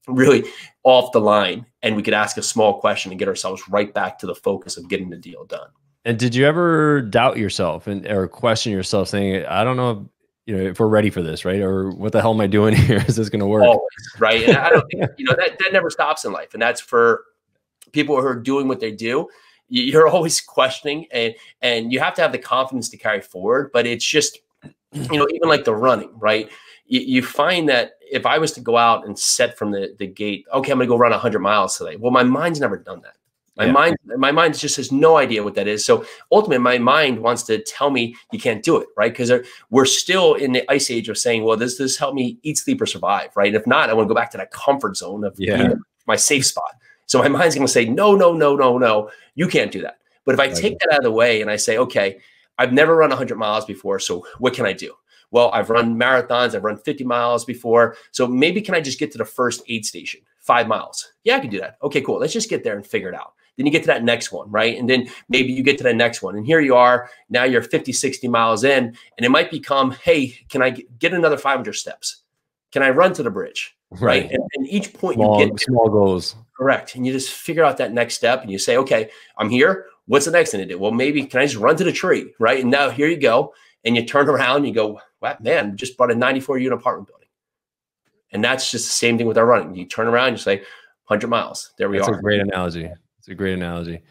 really 0.08 0.44
off 0.84 1.12
the 1.12 1.20
line 1.20 1.66
and 1.82 1.96
we 1.96 2.02
could 2.02 2.14
ask 2.14 2.36
a 2.36 2.42
small 2.42 2.80
question 2.80 3.10
and 3.10 3.18
get 3.18 3.28
ourselves 3.28 3.68
right 3.68 3.92
back 3.92 4.18
to 4.18 4.26
the 4.26 4.34
focus 4.34 4.76
of 4.76 4.88
getting 4.88 5.10
the 5.10 5.16
deal 5.16 5.44
done. 5.44 5.68
And 6.04 6.18
did 6.18 6.36
you 6.36 6.46
ever 6.46 7.02
doubt 7.02 7.36
yourself 7.36 7.88
and 7.88 8.06
or 8.06 8.28
question 8.28 8.72
yourself 8.72 9.08
saying, 9.08 9.44
I 9.46 9.64
don't 9.64 9.76
know 9.76 10.08
you 10.46 10.56
know, 10.56 10.62
if 10.62 10.78
we're 10.78 10.86
ready 10.86 11.10
for 11.10 11.22
this, 11.22 11.44
right? 11.44 11.60
Or 11.60 11.90
what 11.90 12.12
the 12.12 12.20
hell 12.20 12.32
am 12.32 12.40
I 12.40 12.46
doing 12.46 12.74
here? 12.76 13.04
Is 13.06 13.16
this 13.16 13.28
going 13.28 13.40
to 13.40 13.46
work? 13.46 13.64
Always, 13.64 13.80
right. 14.18 14.42
And 14.44 14.56
I 14.56 14.70
don't 14.70 14.86
think, 14.90 15.04
you 15.18 15.26
know, 15.26 15.34
that, 15.36 15.58
that 15.58 15.72
never 15.72 15.90
stops 15.90 16.24
in 16.24 16.32
life. 16.32 16.54
And 16.54 16.62
that's 16.62 16.80
for 16.80 17.24
people 17.92 18.20
who 18.20 18.26
are 18.26 18.36
doing 18.36 18.68
what 18.68 18.80
they 18.80 18.92
do. 18.92 19.28
You're 19.68 20.06
always 20.06 20.40
questioning 20.40 21.06
and, 21.10 21.34
and 21.60 21.92
you 21.92 21.98
have 21.98 22.14
to 22.14 22.22
have 22.22 22.30
the 22.30 22.38
confidence 22.38 22.88
to 22.90 22.96
carry 22.96 23.20
forward. 23.20 23.70
But 23.72 23.86
it's 23.86 24.04
just, 24.04 24.38
you 24.92 25.18
know, 25.18 25.26
even 25.34 25.48
like 25.48 25.64
the 25.64 25.74
running, 25.74 26.16
right? 26.16 26.48
You, 26.86 27.00
you 27.00 27.22
find 27.22 27.68
that 27.68 27.94
if 28.00 28.26
I 28.26 28.38
was 28.38 28.52
to 28.52 28.60
go 28.60 28.76
out 28.76 29.06
and 29.06 29.18
set 29.18 29.58
from 29.58 29.72
the, 29.72 29.96
the 29.98 30.06
gate, 30.06 30.46
okay, 30.52 30.70
I'm 30.70 30.78
going 30.78 30.86
to 30.86 30.92
go 30.92 30.96
run 30.96 31.10
100 31.10 31.40
miles 31.40 31.76
today. 31.76 31.96
Well, 31.96 32.12
my 32.12 32.22
mind's 32.22 32.60
never 32.60 32.76
done 32.76 33.02
that. 33.02 33.16
My 33.56 33.64
yeah. 33.66 33.72
mind, 33.72 33.96
my 34.18 34.32
mind 34.32 34.58
just 34.58 34.76
has 34.76 34.92
no 34.92 35.16
idea 35.16 35.42
what 35.42 35.54
that 35.54 35.66
is. 35.66 35.84
So 35.84 36.04
ultimately, 36.30 36.58
my 36.58 36.78
mind 36.78 37.18
wants 37.18 37.42
to 37.44 37.62
tell 37.62 37.90
me 37.90 38.14
you 38.30 38.38
can't 38.38 38.62
do 38.62 38.76
it, 38.76 38.88
right? 38.96 39.10
Because 39.10 39.32
we're 39.70 39.86
still 39.86 40.34
in 40.34 40.52
the 40.52 40.70
ice 40.70 40.90
age 40.90 41.08
of 41.08 41.16
saying, 41.16 41.42
well, 41.42 41.56
does 41.56 41.78
this 41.78 41.96
help 41.96 42.14
me 42.14 42.38
eat, 42.42 42.58
sleep, 42.58 42.82
or 42.82 42.86
survive, 42.86 43.30
right? 43.34 43.54
if 43.54 43.66
not, 43.66 43.88
I 43.88 43.94
want 43.94 44.06
to 44.06 44.08
go 44.08 44.14
back 44.14 44.30
to 44.32 44.36
that 44.36 44.50
comfort 44.50 44.96
zone 44.96 45.24
of 45.24 45.34
yeah. 45.38 45.72
my 46.06 46.16
safe 46.16 46.44
spot. 46.44 46.74
So 47.06 47.20
my 47.20 47.28
mind's 47.28 47.54
going 47.54 47.66
to 47.66 47.72
say, 47.72 47.86
no, 47.86 48.14
no, 48.14 48.32
no, 48.32 48.56
no, 48.56 48.76
no, 48.76 49.10
you 49.34 49.48
can't 49.48 49.72
do 49.72 49.80
that. 49.82 49.98
But 50.24 50.34
if 50.34 50.40
I 50.40 50.48
take 50.48 50.78
that 50.80 50.92
out 50.92 50.98
of 50.98 51.04
the 51.04 51.12
way 51.12 51.40
and 51.40 51.50
I 51.50 51.56
say, 51.56 51.78
okay, 51.78 52.18
I've 52.58 52.72
never 52.72 52.96
run 52.96 53.10
100 53.10 53.36
miles 53.36 53.64
before, 53.64 54.00
so 54.00 54.26
what 54.38 54.54
can 54.54 54.66
I 54.66 54.72
do? 54.72 54.92
Well, 55.30 55.50
I've 55.52 55.70
run 55.70 55.98
marathons, 55.98 56.54
I've 56.54 56.64
run 56.64 56.78
50 56.78 57.04
miles 57.04 57.44
before. 57.44 57.96
So 58.10 58.26
maybe 58.26 58.60
can 58.60 58.74
I 58.74 58.80
just 58.80 58.98
get 58.98 59.12
to 59.12 59.18
the 59.18 59.24
first 59.24 59.62
aid 59.68 59.84
station, 59.84 60.20
five 60.40 60.68
miles? 60.68 61.12
Yeah, 61.24 61.36
I 61.36 61.40
can 61.40 61.50
do 61.50 61.60
that. 61.60 61.78
Okay, 61.82 62.00
cool. 62.00 62.18
Let's 62.18 62.32
just 62.32 62.50
get 62.50 62.64
there 62.64 62.76
and 62.76 62.86
figure 62.86 63.08
it 63.08 63.14
out. 63.14 63.34
Then 63.56 63.66
you 63.66 63.72
get 63.72 63.82
to 63.82 63.86
that 63.88 64.04
next 64.04 64.32
one, 64.32 64.50
right? 64.50 64.78
And 64.78 64.88
then 64.88 65.08
maybe 65.28 65.52
you 65.52 65.62
get 65.62 65.78
to 65.78 65.84
the 65.84 65.94
next 65.94 66.22
one. 66.22 66.36
And 66.36 66.44
here 66.44 66.60
you 66.60 66.74
are, 66.74 67.10
now 67.30 67.44
you're 67.44 67.62
50, 67.62 67.92
60 67.92 68.28
miles 68.28 68.64
in, 68.64 68.84
and 68.84 69.24
it 69.24 69.30
might 69.30 69.50
become, 69.50 69.92
hey, 69.92 70.38
can 70.48 70.62
I 70.62 70.70
get 70.70 71.14
another 71.14 71.38
500 71.38 71.72
steps? 71.72 72.22
Can 72.72 72.82
I 72.82 72.90
run 72.90 73.14
to 73.14 73.22
the 73.22 73.30
bridge? 73.30 73.74
Right. 73.90 74.24
right? 74.24 74.30
And, 74.30 74.42
and, 74.54 74.68
each 74.68 74.92
point 74.92 75.16
small, 75.16 75.40
you 75.40 75.48
get 75.48 75.60
small 75.60 75.88
goals. 75.88 76.36
Correct. 76.56 76.94
And 76.94 77.06
you 77.06 77.12
just 77.12 77.32
figure 77.32 77.64
out 77.64 77.78
that 77.78 77.92
next 77.92 78.14
step 78.14 78.42
and 78.42 78.50
you 78.50 78.58
say, 78.58 78.76
okay, 78.76 79.10
I'm 79.38 79.48
here. 79.48 79.86
What's 80.06 80.26
the 80.26 80.32
next 80.32 80.50
thing 80.50 80.60
to 80.60 80.66
do? 80.66 80.78
Well, 80.78 80.92
maybe 80.92 81.24
can 81.24 81.40
I 81.40 81.46
just 81.46 81.56
run 81.56 81.76
to 81.76 81.84
the 81.84 81.92
tree? 81.92 82.34
Right. 82.38 82.60
And 82.60 82.70
now 82.70 82.90
here 82.90 83.08
you 83.08 83.16
go. 83.16 83.54
And 83.84 83.96
you 83.96 84.04
turn 84.04 84.28
around 84.28 84.58
and 84.58 84.66
you 84.66 84.74
go, 84.74 85.00
wow, 85.20 85.36
man, 85.40 85.76
just 85.76 85.96
bought 85.96 86.10
a 86.10 86.14
94 86.14 86.58
unit 86.58 86.78
apartment 86.78 87.08
building. 87.08 87.28
And 88.32 88.42
that's 88.42 88.70
just 88.70 88.86
the 88.86 88.92
same 88.92 89.16
thing 89.16 89.26
with 89.26 89.38
our 89.38 89.46
running. 89.46 89.74
You 89.74 89.86
turn 89.86 90.08
around, 90.08 90.28
and 90.28 90.36
you 90.36 90.42
say 90.42 90.56
100 91.06 91.28
miles. 91.28 91.72
There 91.78 91.88
we 91.88 91.98
that's 91.98 92.08
are. 92.08 92.12
That's 92.12 92.20
a 92.20 92.22
great 92.22 92.40
analogy. 92.40 92.90
It's 93.26 93.32
a 93.32 93.34
great 93.34 93.54
analogy. 93.54 94.02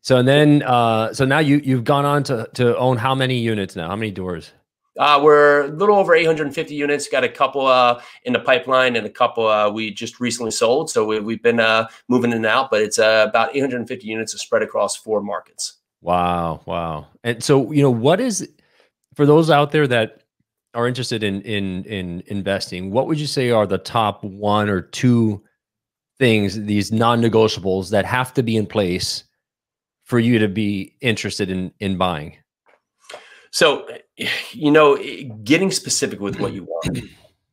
So 0.00 0.16
and 0.16 0.26
then, 0.26 0.64
uh, 0.64 1.14
so 1.14 1.24
now 1.24 1.38
you 1.38 1.58
you've 1.58 1.84
gone 1.84 2.04
on 2.04 2.24
to 2.24 2.50
to 2.54 2.76
own 2.76 2.96
how 2.96 3.14
many 3.14 3.38
units 3.38 3.76
now? 3.76 3.88
How 3.88 3.94
many 3.94 4.10
doors? 4.10 4.50
Uh, 4.98 5.20
we're 5.22 5.66
a 5.66 5.68
little 5.68 5.94
over 5.94 6.12
850 6.12 6.74
units. 6.74 7.06
Got 7.06 7.22
a 7.22 7.28
couple 7.28 7.68
uh, 7.68 8.02
in 8.24 8.32
the 8.32 8.40
pipeline 8.40 8.96
and 8.96 9.06
a 9.06 9.10
couple 9.10 9.46
uh, 9.46 9.70
we 9.70 9.92
just 9.92 10.18
recently 10.18 10.50
sold. 10.50 10.90
So 10.90 11.04
we, 11.04 11.34
have 11.34 11.42
been 11.42 11.60
uh, 11.60 11.86
moving 12.08 12.32
in 12.32 12.38
and 12.38 12.46
out, 12.46 12.68
but 12.68 12.82
it's 12.82 12.98
uh, 12.98 13.26
about 13.28 13.54
850 13.54 14.04
units 14.04 14.32
spread 14.40 14.62
across 14.62 14.96
four 14.96 15.22
markets. 15.22 15.74
Wow, 16.00 16.62
wow! 16.66 17.06
And 17.22 17.44
so 17.44 17.70
you 17.70 17.82
know 17.82 17.92
what 17.92 18.20
is 18.20 18.48
for 19.14 19.24
those 19.24 19.50
out 19.50 19.70
there 19.70 19.86
that 19.86 20.24
are 20.74 20.88
interested 20.88 21.22
in 21.22 21.42
in 21.42 21.84
in 21.84 22.24
investing, 22.26 22.90
what 22.90 23.06
would 23.06 23.20
you 23.20 23.28
say 23.28 23.50
are 23.50 23.68
the 23.68 23.78
top 23.78 24.24
one 24.24 24.68
or 24.68 24.82
two 24.82 25.44
things, 26.18 26.60
these 26.64 26.92
non-negotiables 26.92 27.90
that 27.90 28.04
have 28.04 28.32
to 28.34 28.42
be 28.42 28.56
in 28.56 28.66
place 28.66 29.24
for 30.04 30.18
you 30.18 30.38
to 30.38 30.48
be 30.48 30.96
interested 31.00 31.50
in 31.50 31.72
in 31.80 31.96
buying? 31.96 32.36
So, 33.50 33.86
you 34.50 34.70
know, 34.70 34.98
getting 35.44 35.70
specific 35.70 36.20
with 36.20 36.40
what 36.40 36.52
you 36.52 36.64
want. 36.64 36.98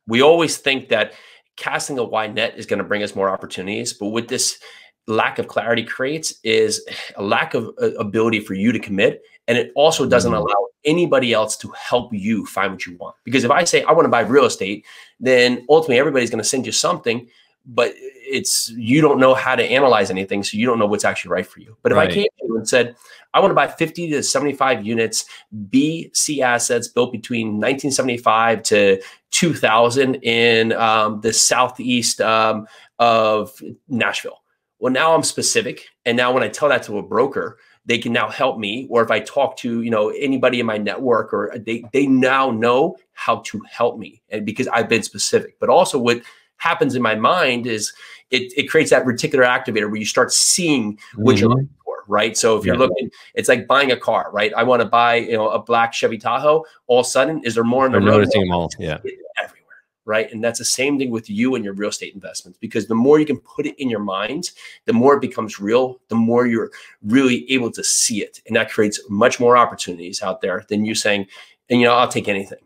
We 0.08 0.20
always 0.20 0.56
think 0.56 0.88
that 0.88 1.12
casting 1.56 1.96
a 1.96 2.02
wide 2.02 2.34
net 2.34 2.54
is 2.56 2.66
going 2.66 2.78
to 2.78 2.84
bring 2.84 3.04
us 3.04 3.14
more 3.14 3.30
opportunities, 3.30 3.92
but 3.92 4.08
what 4.08 4.26
this 4.26 4.58
lack 5.06 5.38
of 5.38 5.48
clarity 5.48 5.82
creates 5.82 6.34
is 6.44 6.84
a 7.16 7.22
lack 7.22 7.54
of 7.54 7.70
uh, 7.80 7.92
ability 7.94 8.40
for 8.40 8.54
you 8.54 8.70
to 8.72 8.78
commit 8.78 9.22
and 9.48 9.58
it 9.58 9.72
also 9.74 10.08
doesn't 10.08 10.32
mm-hmm. 10.32 10.40
allow 10.40 10.66
anybody 10.84 11.32
else 11.32 11.56
to 11.56 11.68
help 11.70 12.12
you 12.12 12.46
find 12.46 12.72
what 12.72 12.86
you 12.86 12.96
want 12.98 13.16
because 13.24 13.42
if 13.42 13.50
i 13.50 13.64
say 13.64 13.82
i 13.84 13.92
want 13.92 14.04
to 14.04 14.10
buy 14.10 14.20
real 14.20 14.44
estate 14.44 14.84
then 15.18 15.64
ultimately 15.68 15.98
everybody's 15.98 16.30
going 16.30 16.42
to 16.42 16.48
send 16.48 16.64
you 16.64 16.70
something 16.72 17.28
but 17.66 17.92
it's 18.32 18.70
you 18.70 19.00
don't 19.00 19.20
know 19.20 19.34
how 19.34 19.54
to 19.54 19.62
analyze 19.62 20.10
anything 20.10 20.42
so 20.42 20.56
you 20.56 20.66
don't 20.66 20.78
know 20.78 20.86
what's 20.86 21.04
actually 21.04 21.30
right 21.30 21.46
for 21.46 21.60
you. 21.60 21.76
But 21.82 21.92
if 21.92 21.98
right. 21.98 22.10
i 22.10 22.14
came 22.14 22.24
to 22.24 22.46
you 22.46 22.56
and 22.56 22.68
said 22.68 22.96
i 23.34 23.40
want 23.40 23.50
to 23.50 23.54
buy 23.54 23.68
50 23.68 24.10
to 24.10 24.22
75 24.22 24.84
units 24.84 25.26
b 25.68 26.10
c 26.14 26.42
assets 26.42 26.88
built 26.88 27.12
between 27.12 27.48
1975 27.48 28.62
to 28.64 29.00
2000 29.30 30.16
in 30.16 30.72
um, 30.72 31.20
the 31.20 31.32
southeast 31.32 32.20
um, 32.20 32.66
of 32.98 33.60
nashville. 33.88 34.42
Well 34.78 34.92
now 34.92 35.14
i'm 35.14 35.22
specific 35.22 35.86
and 36.06 36.16
now 36.16 36.32
when 36.32 36.42
i 36.42 36.48
tell 36.48 36.68
that 36.70 36.82
to 36.84 36.98
a 36.98 37.02
broker 37.02 37.58
they 37.84 37.98
can 37.98 38.12
now 38.12 38.28
help 38.28 38.58
me 38.58 38.86
or 38.90 39.02
if 39.02 39.10
i 39.10 39.20
talk 39.20 39.56
to 39.58 39.82
you 39.82 39.90
know 39.90 40.08
anybody 40.10 40.60
in 40.60 40.66
my 40.66 40.78
network 40.78 41.32
or 41.32 41.54
they 41.66 41.84
they 41.92 42.06
now 42.06 42.50
know 42.50 42.96
how 43.12 43.36
to 43.46 43.60
help 43.68 43.98
me 43.98 44.22
and 44.30 44.46
because 44.46 44.66
i've 44.68 44.88
been 44.88 45.02
specific. 45.02 45.56
But 45.60 45.68
also 45.68 45.98
what 45.98 46.22
happens 46.62 46.94
in 46.94 47.02
my 47.02 47.16
mind 47.16 47.66
is 47.66 47.92
it, 48.30 48.52
it 48.56 48.70
creates 48.70 48.90
that 48.90 49.04
reticular 49.04 49.44
activator 49.44 49.90
where 49.90 49.96
you 49.96 50.06
start 50.06 50.32
seeing 50.32 50.98
what 51.16 51.34
mm-hmm. 51.34 51.40
you're 51.40 51.50
looking 51.50 51.68
for, 51.84 52.04
right? 52.06 52.36
So 52.36 52.56
if 52.56 52.64
you're 52.64 52.76
yeah. 52.76 52.82
looking, 52.82 53.10
it's 53.34 53.48
like 53.48 53.66
buying 53.66 53.90
a 53.90 53.96
car, 53.96 54.30
right? 54.32 54.54
I 54.54 54.62
want 54.62 54.80
to 54.80 54.86
buy, 54.86 55.16
you 55.16 55.32
know, 55.32 55.48
a 55.48 55.60
black 55.60 55.92
Chevy 55.92 56.18
Tahoe. 56.18 56.64
All 56.86 57.00
of 57.00 57.06
a 57.06 57.08
sudden, 57.08 57.42
is 57.44 57.56
there 57.56 57.64
more 57.64 57.84
in 57.84 57.92
the 57.92 57.98
road? 57.98 58.06
Noticing 58.06 58.42
them 58.42 58.52
all, 58.52 58.70
yeah, 58.78 58.98
everywhere, 59.42 59.82
right? 60.04 60.32
And 60.32 60.42
that's 60.42 60.60
the 60.60 60.64
same 60.64 60.98
thing 60.98 61.10
with 61.10 61.28
you 61.28 61.56
and 61.56 61.64
your 61.64 61.74
real 61.74 61.90
estate 61.90 62.14
investments 62.14 62.58
because 62.60 62.86
the 62.86 62.94
more 62.94 63.18
you 63.18 63.26
can 63.26 63.38
put 63.38 63.66
it 63.66 63.74
in 63.82 63.90
your 63.90 64.00
mind, 64.00 64.52
the 64.84 64.92
more 64.92 65.14
it 65.14 65.20
becomes 65.20 65.58
real. 65.58 66.00
The 66.10 66.14
more 66.14 66.46
you're 66.46 66.70
really 67.02 67.50
able 67.50 67.72
to 67.72 67.82
see 67.82 68.22
it, 68.22 68.40
and 68.46 68.54
that 68.54 68.70
creates 68.70 69.00
much 69.10 69.40
more 69.40 69.56
opportunities 69.56 70.22
out 70.22 70.42
there 70.42 70.64
than 70.68 70.84
you 70.84 70.94
saying, 70.94 71.26
and 71.68 71.80
you 71.80 71.86
know, 71.88 71.94
I'll 71.94 72.06
take 72.06 72.28
anything. 72.28 72.60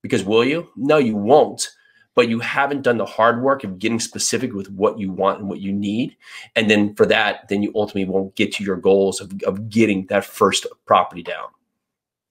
Because 0.00 0.22
will 0.24 0.44
you? 0.44 0.68
No, 0.76 0.98
you 0.98 1.16
won't 1.16 1.68
but 2.14 2.28
you 2.28 2.40
haven't 2.40 2.82
done 2.82 2.98
the 2.98 3.06
hard 3.06 3.42
work 3.42 3.64
of 3.64 3.78
getting 3.78 4.00
specific 4.00 4.52
with 4.52 4.70
what 4.70 4.98
you 4.98 5.10
want 5.10 5.40
and 5.40 5.48
what 5.48 5.60
you 5.60 5.72
need. 5.72 6.16
And 6.56 6.70
then 6.70 6.94
for 6.94 7.06
that, 7.06 7.48
then 7.48 7.62
you 7.62 7.72
ultimately 7.74 8.04
won't 8.04 8.34
get 8.34 8.52
to 8.54 8.64
your 8.64 8.76
goals 8.76 9.20
of, 9.20 9.32
of 9.46 9.68
getting 9.68 10.06
that 10.06 10.24
first 10.24 10.66
property 10.86 11.22
down. 11.22 11.48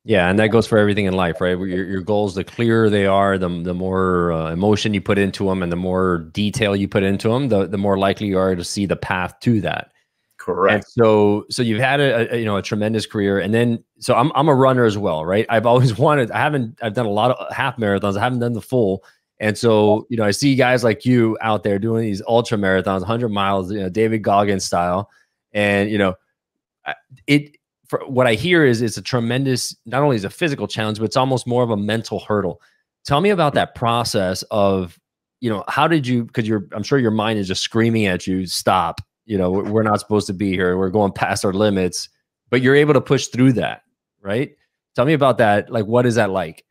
Yeah, 0.04 0.30
and 0.30 0.39
that 0.39 0.48
goes 0.48 0.65
for 0.65 0.80
everything 0.80 1.06
in 1.06 1.13
life, 1.13 1.39
right? 1.41 1.52
Your, 1.52 1.86
your 1.86 2.02
goals, 2.02 2.34
the 2.34 2.44
clearer 2.44 2.89
they 2.89 3.06
are, 3.06 3.38
the, 3.38 3.50
the 3.50 3.76
more 3.76 4.32
uh, 4.32 4.52
emotion 4.52 4.96
you 4.96 5.02
put 5.02 5.20
into 5.20 5.46
them 5.46 5.62
and 5.62 5.72
the 5.72 5.76
more 5.76 6.30
detail 6.34 6.76
you 6.76 6.88
put 6.88 7.04
into 7.04 7.30
them, 7.30 7.50
the, 7.50 7.67
the 7.67 7.78
more 7.78 8.00
likely 8.00 8.28
you 8.28 8.39
are 8.39 8.56
to 8.56 8.63
see 8.63 8.88
the 8.88 8.96
path 8.96 9.39
to 9.41 9.62
that. 9.62 9.91
Correct. 10.41 10.74
And 10.74 10.84
so, 10.88 11.46
so 11.52 11.62
you've 11.62 11.80
had 11.80 12.00
a, 12.00 12.34
a, 12.34 12.39
you 12.39 12.46
know 12.46 12.58
a 12.58 12.63
tremendous 12.63 13.06
career, 13.06 13.38
and 13.38 13.54
then 13.54 13.84
so 14.00 14.15
I'm 14.15 14.32
I'm 14.34 14.48
a 14.48 14.56
runner 14.56 14.86
as 14.86 14.98
well, 14.98 15.24
right? 15.24 15.46
I've 15.50 15.67
always 15.67 15.96
wanted. 16.00 16.32
I 16.32 16.39
haven't. 16.39 16.80
I've 16.82 16.96
done 16.96 17.06
a 17.06 17.12
lot 17.12 17.30
of 17.30 17.56
half 17.56 17.78
marathons. 17.78 18.17
I 18.17 18.22
haven't 18.22 18.39
done 18.39 18.54
the 18.54 18.62
full, 18.62 19.04
and 19.41 19.58
so, 19.58 20.06
you 20.08 20.17
know, 20.17 20.23
I 20.23 20.30
see 20.30 20.56
guys 20.56 20.84
like 20.84 21.04
you 21.04 21.36
out 21.41 21.63
there 21.63 21.80
doing 21.80 22.04
these 22.04 22.21
ultra 22.27 22.60
marathons, 22.60 22.99
100 22.99 23.30
miles, 23.30 23.71
you 23.71 23.80
know, 23.80 23.89
David 23.89 24.19
Goggins 24.19 24.63
style. 24.63 25.10
And, 25.51 25.89
you 25.89 25.97
know, 25.97 26.13
it, 27.25 27.58
what 28.06 28.27
I 28.27 28.36
hear 28.36 28.63
is 28.63 28.84
it's 28.84 28.97
a 28.97 29.01
tremendous, 29.01 29.75
not 29.88 30.04
only 30.04 30.15
is 30.15 30.25
a 30.25 30.30
physical 30.30 30.67
challenge, 30.67 30.99
but 30.99 31.06
it's 31.06 31.17
almost 31.17 31.47
more 31.47 31.63
of 31.63 31.71
a 31.71 31.75
mental 31.75 32.19
hurdle. 32.19 32.62
Tell 33.04 33.19
me 33.19 33.32
about 33.32 33.56
that 33.56 33.73
process 33.73 34.43
of, 34.51 34.99
you 35.39 35.49
know, 35.49 35.63
how 35.67 35.88
did 35.88 36.06
you, 36.06 36.25
because 36.25 36.47
you're, 36.47 36.67
I'm 36.71 36.84
sure 36.84 36.99
your 36.99 37.10
mind 37.10 37.39
is 37.39 37.47
just 37.47 37.63
screaming 37.63 38.06
at 38.06 38.27
you, 38.27 38.45
stop, 38.45 39.01
you 39.25 39.39
know, 39.39 39.49
we're 39.49 39.82
not 39.82 39.99
supposed 39.99 40.27
to 40.27 40.34
be 40.34 40.51
here. 40.51 40.77
We're 40.77 40.91
going 40.91 41.13
past 41.13 41.43
our 41.45 41.54
limits, 41.54 42.10
but 42.51 42.62
you're 42.62 42.75
able 42.75 42.93
to 42.93 43.01
push 43.01 43.25
through 43.25 43.54
that, 43.54 43.82
right? 44.21 44.56
Tell 44.95 45.06
me 45.06 45.13
about 45.13 45.39
that. 45.39 45.71
Like, 45.71 45.88
what 45.88 46.06
is 46.06 46.13
that 46.13 46.30
like? 46.30 46.63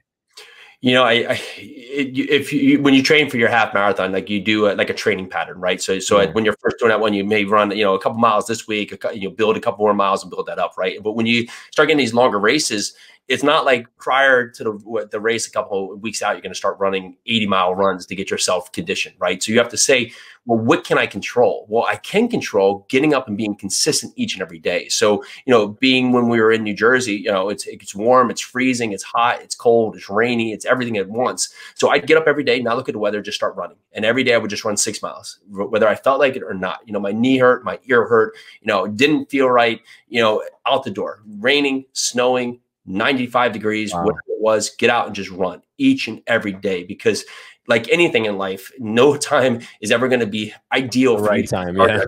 You 0.80 0.94
know, 0.94 1.04
I, 1.04 1.32
I 1.32 1.40
if 1.58 2.52
you 2.52 2.80
when 2.80 2.94
you 2.94 3.02
train 3.02 3.28
for 3.28 3.36
your 3.36 3.50
half 3.50 3.74
marathon, 3.74 4.12
like 4.12 4.30
you 4.30 4.40
do 4.40 4.70
a, 4.70 4.72
like 4.72 4.88
a 4.88 4.94
training 4.94 5.28
pattern, 5.28 5.60
right? 5.60 5.80
So 5.80 5.98
so 5.98 6.26
when 6.32 6.44
you're 6.44 6.56
first 6.60 6.78
doing 6.78 6.88
that 6.88 7.00
one, 7.00 7.12
you 7.12 7.24
may 7.24 7.44
run 7.44 7.70
you 7.76 7.84
know 7.84 7.94
a 7.94 8.00
couple 8.00 8.18
miles 8.18 8.46
this 8.46 8.66
week, 8.66 8.92
you 9.12 9.28
know, 9.28 9.34
build 9.34 9.56
a 9.56 9.60
couple 9.60 9.84
more 9.84 9.92
miles 9.92 10.22
and 10.22 10.30
build 10.30 10.46
that 10.46 10.58
up, 10.58 10.74
right? 10.78 11.02
But 11.02 11.12
when 11.12 11.26
you 11.26 11.46
start 11.70 11.88
getting 11.88 11.98
these 11.98 12.14
longer 12.14 12.38
races, 12.38 12.94
it's 13.30 13.44
not 13.44 13.64
like 13.64 13.86
prior 13.96 14.48
to 14.48 14.64
the, 14.64 15.08
the 15.12 15.20
race 15.20 15.46
a 15.46 15.52
couple 15.52 15.92
of 15.92 16.00
weeks 16.00 16.20
out 16.20 16.32
you're 16.32 16.42
going 16.42 16.52
to 16.52 16.58
start 16.58 16.76
running 16.80 17.16
80 17.26 17.46
mile 17.46 17.74
runs 17.76 18.04
to 18.06 18.16
get 18.16 18.28
yourself 18.28 18.70
conditioned 18.72 19.14
right? 19.18 19.42
So 19.42 19.52
you 19.52 19.58
have 19.58 19.70
to 19.70 19.78
say 19.78 20.12
well 20.46 20.58
what 20.58 20.84
can 20.84 20.98
i 20.98 21.06
control? 21.06 21.66
Well 21.68 21.84
i 21.84 21.96
can 21.96 22.28
control 22.28 22.86
getting 22.88 23.14
up 23.14 23.28
and 23.28 23.36
being 23.36 23.54
consistent 23.54 24.12
each 24.16 24.34
and 24.34 24.42
every 24.42 24.58
day. 24.58 24.88
So 24.88 25.22
you 25.46 25.52
know 25.52 25.68
being 25.68 26.12
when 26.12 26.28
we 26.28 26.40
were 26.40 26.50
in 26.52 26.64
new 26.64 26.74
jersey 26.74 27.14
you 27.14 27.30
know 27.30 27.48
it's 27.48 27.66
it's 27.66 27.94
warm 27.94 28.30
it's 28.30 28.40
freezing 28.40 28.92
it's 28.92 29.04
hot 29.04 29.40
it's 29.40 29.54
cold 29.54 29.94
it's 29.96 30.10
rainy 30.10 30.52
it's 30.52 30.66
everything 30.66 30.96
at 30.96 31.08
once. 31.08 31.54
So 31.74 31.90
i'd 31.90 32.06
get 32.06 32.18
up 32.18 32.24
every 32.26 32.44
day 32.44 32.60
not 32.60 32.76
look 32.76 32.88
at 32.88 32.94
the 32.94 32.98
weather 32.98 33.22
just 33.22 33.36
start 33.36 33.54
running. 33.54 33.78
And 33.92 34.04
every 34.04 34.24
day 34.24 34.34
i 34.34 34.38
would 34.38 34.50
just 34.50 34.64
run 34.64 34.76
six 34.76 35.00
miles 35.02 35.38
whether 35.48 35.88
i 35.88 35.94
felt 35.94 36.18
like 36.18 36.34
it 36.34 36.42
or 36.42 36.54
not. 36.54 36.80
You 36.84 36.92
know 36.92 37.00
my 37.00 37.12
knee 37.12 37.38
hurt 37.38 37.64
my 37.64 37.78
ear 37.84 38.08
hurt 38.08 38.34
you 38.60 38.66
know 38.66 38.88
didn't 38.88 39.30
feel 39.30 39.48
right 39.48 39.80
you 40.08 40.20
know 40.20 40.42
out 40.66 40.82
the 40.84 40.90
door. 40.90 41.22
Raining 41.38 41.84
snowing 41.92 42.60
95 42.90 43.52
degrees, 43.52 43.92
wow. 43.92 44.04
whatever 44.04 44.20
it 44.28 44.40
was, 44.40 44.70
get 44.70 44.90
out 44.90 45.06
and 45.06 45.14
just 45.14 45.30
run 45.30 45.62
each 45.78 46.08
and 46.08 46.22
every 46.26 46.52
day 46.52 46.84
because 46.84 47.24
like 47.66 47.88
anything 47.88 48.26
in 48.26 48.36
life, 48.36 48.72
no 48.78 49.16
time 49.32 49.60
is 49.80 49.90
ever 49.90 50.08
going 50.08 50.20
to 50.20 50.26
be 50.26 50.52
ideal. 50.72 51.18
Right 51.18 51.48
time, 51.48 51.76
yeah. 51.76 52.04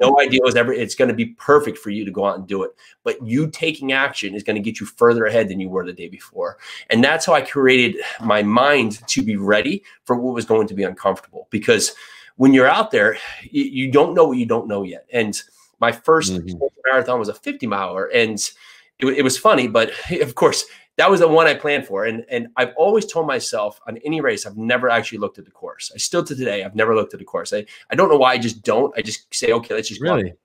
no 0.00 0.20
idea 0.20 0.40
is 0.44 0.56
ever. 0.56 0.72
It's 0.72 0.94
going 0.94 1.08
to 1.08 1.14
be 1.14 1.26
perfect 1.26 1.78
for 1.78 1.90
you 1.90 2.04
to 2.04 2.10
go 2.10 2.26
out 2.26 2.38
and 2.38 2.46
do 2.46 2.64
it. 2.64 2.72
But 3.04 3.24
you 3.24 3.48
taking 3.48 3.92
action 3.92 4.34
is 4.34 4.42
going 4.42 4.56
to 4.56 4.62
get 4.62 4.80
you 4.80 4.86
further 4.86 5.24
ahead 5.24 5.48
than 5.48 5.60
you 5.60 5.68
were 5.68 5.86
the 5.86 5.92
day 5.92 6.08
before. 6.08 6.58
And 6.90 7.02
that's 7.02 7.24
how 7.24 7.34
I 7.34 7.42
created 7.42 8.02
my 8.20 8.42
mind 8.42 9.06
to 9.08 9.22
be 9.22 9.36
ready 9.36 9.84
for 10.04 10.16
what 10.16 10.34
was 10.34 10.44
going 10.44 10.66
to 10.68 10.74
be 10.74 10.82
uncomfortable. 10.82 11.46
Because 11.50 11.92
when 12.36 12.52
you're 12.52 12.68
out 12.68 12.90
there, 12.90 13.18
you, 13.42 13.64
you 13.64 13.92
don't 13.92 14.14
know 14.14 14.24
what 14.24 14.38
you 14.38 14.46
don't 14.46 14.68
know 14.68 14.82
yet. 14.82 15.06
And 15.12 15.40
my 15.80 15.92
1st 15.92 16.40
mm-hmm. 16.40 16.64
marathon 16.86 17.18
was 17.18 17.28
a 17.28 17.34
50 17.34 17.66
miler, 17.66 18.06
and 18.06 18.50
it, 18.98 19.06
it 19.06 19.22
was 19.22 19.38
funny, 19.38 19.66
but 19.66 19.92
of 20.20 20.34
course, 20.34 20.64
that 20.96 21.10
was 21.10 21.20
the 21.20 21.28
one 21.28 21.46
I 21.46 21.54
planned 21.54 21.86
for. 21.86 22.04
And 22.04 22.24
and 22.28 22.48
I've 22.56 22.74
always 22.76 23.06
told 23.06 23.26
myself 23.26 23.80
on 23.86 23.98
any 24.04 24.20
race, 24.20 24.46
I've 24.46 24.56
never 24.56 24.90
actually 24.90 25.18
looked 25.18 25.38
at 25.38 25.44
the 25.44 25.50
course. 25.50 25.90
I 25.94 25.98
still 25.98 26.24
to 26.24 26.34
today, 26.34 26.64
I've 26.64 26.74
never 26.74 26.94
looked 26.94 27.14
at 27.14 27.20
the 27.20 27.24
course. 27.24 27.52
I, 27.52 27.64
I 27.90 27.94
don't 27.94 28.08
know 28.08 28.18
why 28.18 28.32
I 28.32 28.38
just 28.38 28.62
don't. 28.62 28.92
I 28.96 29.02
just 29.02 29.32
say, 29.34 29.52
okay, 29.52 29.74
let's 29.74 29.88
just 29.88 30.00
really? 30.00 30.22
do 30.24 30.28
it. 30.28 30.38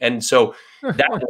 And 0.00 0.24
so 0.24 0.54
that 0.82 1.10
one 1.10 1.22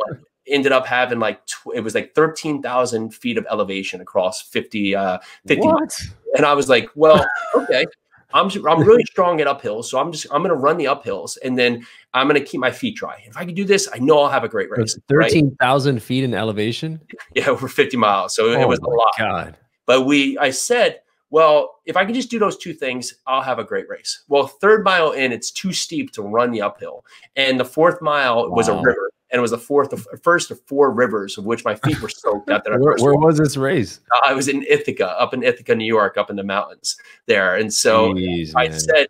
ended 0.47 0.73
up 0.73 0.87
having 0.87 1.19
like 1.19 1.45
tw- 1.47 1.75
it 1.75 1.81
was 1.81 1.95
like 1.95 2.15
13,000 2.15 3.15
feet 3.15 3.37
of 3.37 3.47
elevation 3.51 4.01
across 4.01 4.41
50 4.41 4.97
uh 4.97 5.19
50 5.47 5.67
miles. 5.67 6.09
And 6.37 6.47
I 6.47 6.55
was 6.55 6.69
like, 6.69 6.89
well, 6.95 7.27
okay. 7.55 7.85
I'm 8.33 8.51
I'm 8.67 8.81
really 8.83 9.05
strong 9.11 9.41
at 9.41 9.47
uphills, 9.47 9.87
so 9.87 9.99
I'm 9.99 10.13
just 10.13 10.27
I'm 10.31 10.43
going 10.43 10.51
to 10.51 10.57
run 10.57 10.77
the 10.77 10.87
uphills, 10.87 11.39
and 11.43 11.59
then 11.59 11.87
I'm 12.15 12.29
going 12.29 12.41
to 12.41 12.47
keep 12.47 12.61
my 12.61 12.71
feet 12.71 12.97
dry. 12.97 13.23
If 13.27 13.37
I 13.37 13.45
can 13.45 13.55
do 13.55 13.65
this, 13.65 13.89
I 13.93 13.99
know 13.99 14.19
I'll 14.21 14.31
have 14.31 14.45
a 14.45 14.49
great 14.49 14.71
race. 14.71 14.99
Thirteen 15.09 15.57
thousand 15.57 15.97
right? 15.97 16.03
feet 16.03 16.25
in 16.25 16.35
elevation. 16.35 17.01
Yeah, 17.35 17.49
over 17.49 17.69
50 17.69 17.97
miles, 17.97 18.35
so 18.35 18.51
oh 18.51 18.61
it 18.61 18.67
was 18.67 18.79
a 18.79 18.89
lot. 18.89 19.11
God. 19.19 19.57
But 19.87 20.07
we, 20.07 20.39
I 20.39 20.51
said, 20.51 21.01
well, 21.31 21.77
if 21.85 21.97
I 21.97 22.05
can 22.05 22.15
just 22.15 22.31
do 22.31 22.39
those 22.39 22.57
two 22.57 22.73
things, 22.73 23.15
I'll 23.27 23.43
have 23.43 23.59
a 23.59 23.65
great 23.65 23.89
race. 23.89 24.25
Well, 24.29 24.47
third 24.47 24.83
mile 24.83 25.13
in, 25.13 25.31
it's 25.31 25.51
too 25.51 25.73
steep 25.73 26.13
to 26.13 26.23
run 26.23 26.51
the 26.51 26.63
uphill, 26.63 27.05
and 27.37 27.61
the 27.61 27.65
fourth 27.65 28.01
mile 28.01 28.49
wow. 28.49 28.57
was 28.57 28.69
a 28.69 28.75
river. 28.75 29.11
And 29.31 29.39
it 29.39 29.43
was 29.43 29.51
the 29.51 29.59
fourth, 29.59 29.93
of, 29.93 30.07
first 30.23 30.51
of 30.51 30.61
four 30.67 30.91
rivers 30.91 31.37
of 31.37 31.45
which 31.45 31.65
my 31.65 31.75
feet 31.75 32.01
were 32.01 32.09
soaked 32.09 32.51
after 32.51 32.79
where, 32.81 32.97
where 32.97 33.15
was 33.15 33.39
this 33.39 33.57
race? 33.57 34.01
Uh, 34.11 34.21
I 34.27 34.33
was 34.33 34.49
in 34.49 34.65
Ithaca, 34.69 35.21
up 35.21 35.35
in 35.35 35.43
Ithaca, 35.43 35.75
New 35.75 35.85
York, 35.85 36.17
up 36.17 36.31
in 36.31 36.37
the 36.37 36.45
mountains 36.45 36.97
there. 37.27 37.57
And 37.57 37.73
so 37.73 38.15
Jeez, 38.15 38.53
I 38.57 38.69
man. 38.69 38.81
said, 38.81 39.09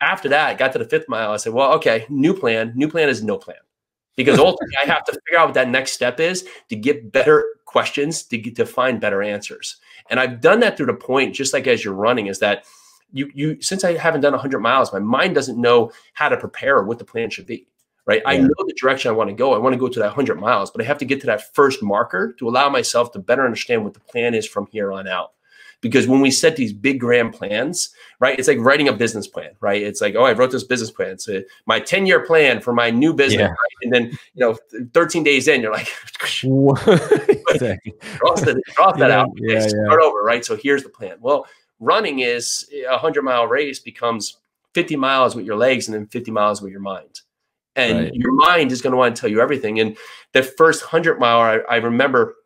after 0.00 0.28
that, 0.30 0.48
I 0.48 0.54
got 0.54 0.72
to 0.72 0.78
the 0.78 0.84
fifth 0.84 1.08
mile. 1.08 1.30
I 1.32 1.36
said, 1.36 1.52
well, 1.52 1.72
okay, 1.74 2.06
new 2.08 2.34
plan. 2.34 2.72
New 2.74 2.88
plan 2.88 3.08
is 3.08 3.22
no 3.22 3.38
plan 3.38 3.56
because 4.16 4.38
ultimately 4.40 4.76
I 4.82 4.86
have 4.86 5.04
to 5.04 5.12
figure 5.12 5.38
out 5.38 5.46
what 5.46 5.54
that 5.54 5.68
next 5.68 5.92
step 5.92 6.18
is 6.18 6.46
to 6.68 6.76
get 6.76 7.12
better 7.12 7.44
questions 7.64 8.22
to 8.24 8.36
get 8.36 8.56
to 8.56 8.66
find 8.66 9.00
better 9.00 9.22
answers. 9.22 9.76
And 10.10 10.20
I've 10.20 10.40
done 10.40 10.60
that 10.60 10.76
through 10.76 10.86
the 10.86 10.94
point, 10.94 11.34
just 11.34 11.54
like 11.54 11.66
as 11.66 11.84
you're 11.84 11.94
running, 11.94 12.26
is 12.26 12.38
that 12.40 12.64
you 13.12 13.30
you 13.34 13.60
since 13.62 13.84
I 13.84 13.96
haven't 13.96 14.20
done 14.22 14.32
100 14.32 14.58
miles, 14.60 14.92
my 14.92 14.98
mind 14.98 15.34
doesn't 15.34 15.60
know 15.60 15.92
how 16.14 16.28
to 16.28 16.36
prepare 16.36 16.76
or 16.76 16.84
what 16.84 16.98
the 16.98 17.04
plan 17.04 17.30
should 17.30 17.46
be 17.46 17.66
right? 18.06 18.22
Yeah. 18.24 18.30
I 18.30 18.36
know 18.38 18.54
the 18.58 18.74
direction 18.78 19.10
I 19.10 19.14
want 19.14 19.30
to 19.30 19.34
go. 19.34 19.54
I 19.54 19.58
want 19.58 19.74
to 19.74 19.78
go 19.78 19.88
to 19.88 19.98
that 20.00 20.06
100 20.06 20.38
miles, 20.38 20.70
but 20.70 20.80
I 20.80 20.84
have 20.84 20.98
to 20.98 21.04
get 21.04 21.20
to 21.20 21.26
that 21.26 21.54
first 21.54 21.82
marker 21.82 22.34
to 22.38 22.48
allow 22.48 22.68
myself 22.68 23.12
to 23.12 23.18
better 23.18 23.44
understand 23.44 23.84
what 23.84 23.94
the 23.94 24.00
plan 24.00 24.34
is 24.34 24.46
from 24.46 24.66
here 24.66 24.92
on 24.92 25.06
out. 25.06 25.32
Because 25.80 26.06
when 26.06 26.20
we 26.20 26.30
set 26.30 26.54
these 26.54 26.72
big 26.72 27.00
grand 27.00 27.34
plans, 27.34 27.92
right, 28.20 28.38
it's 28.38 28.46
like 28.46 28.58
writing 28.60 28.86
a 28.86 28.92
business 28.92 29.26
plan, 29.26 29.50
right? 29.60 29.82
It's 29.82 30.00
like, 30.00 30.14
oh, 30.14 30.22
I 30.22 30.32
wrote 30.32 30.52
this 30.52 30.62
business 30.62 30.92
plan. 30.92 31.18
So 31.18 31.42
my 31.66 31.80
10 31.80 32.06
year 32.06 32.24
plan 32.24 32.60
for 32.60 32.72
my 32.72 32.88
new 32.88 33.12
business. 33.12 33.40
Yeah. 33.40 33.48
Right? 33.48 33.82
And 33.82 33.92
then, 33.92 34.18
you 34.34 34.46
know, 34.46 34.56
13 34.94 35.24
days 35.24 35.48
in, 35.48 35.60
you're 35.60 35.72
like, 35.72 35.88
cross, 36.18 36.84
the, 36.84 38.62
cross 38.76 38.98
that 38.98 39.10
yeah, 39.10 39.20
out. 39.20 39.30
Yeah, 39.34 39.66
start 39.66 40.00
over, 40.00 40.22
right? 40.22 40.44
So 40.44 40.54
here's 40.54 40.84
the 40.84 40.88
plan. 40.88 41.16
Well, 41.20 41.46
running 41.80 42.20
is 42.20 42.70
a 42.86 42.92
100 42.92 43.22
mile 43.22 43.48
race 43.48 43.80
becomes 43.80 44.36
50 44.74 44.94
miles 44.94 45.34
with 45.34 45.44
your 45.44 45.56
legs 45.56 45.88
and 45.88 45.96
then 45.96 46.06
50 46.06 46.30
miles 46.30 46.62
with 46.62 46.70
your 46.70 46.80
mind 46.80 47.22
and 47.76 47.98
right. 47.98 48.14
your 48.14 48.32
mind 48.32 48.72
is 48.72 48.82
going 48.82 48.92
to 48.92 48.96
want 48.96 49.16
to 49.16 49.20
tell 49.20 49.30
you 49.30 49.40
everything. 49.40 49.80
And 49.80 49.96
the 50.32 50.42
first 50.42 50.82
hundred 50.82 51.18
mile, 51.18 51.40
I, 51.40 51.74
I, 51.74 51.76
remember 51.76 52.36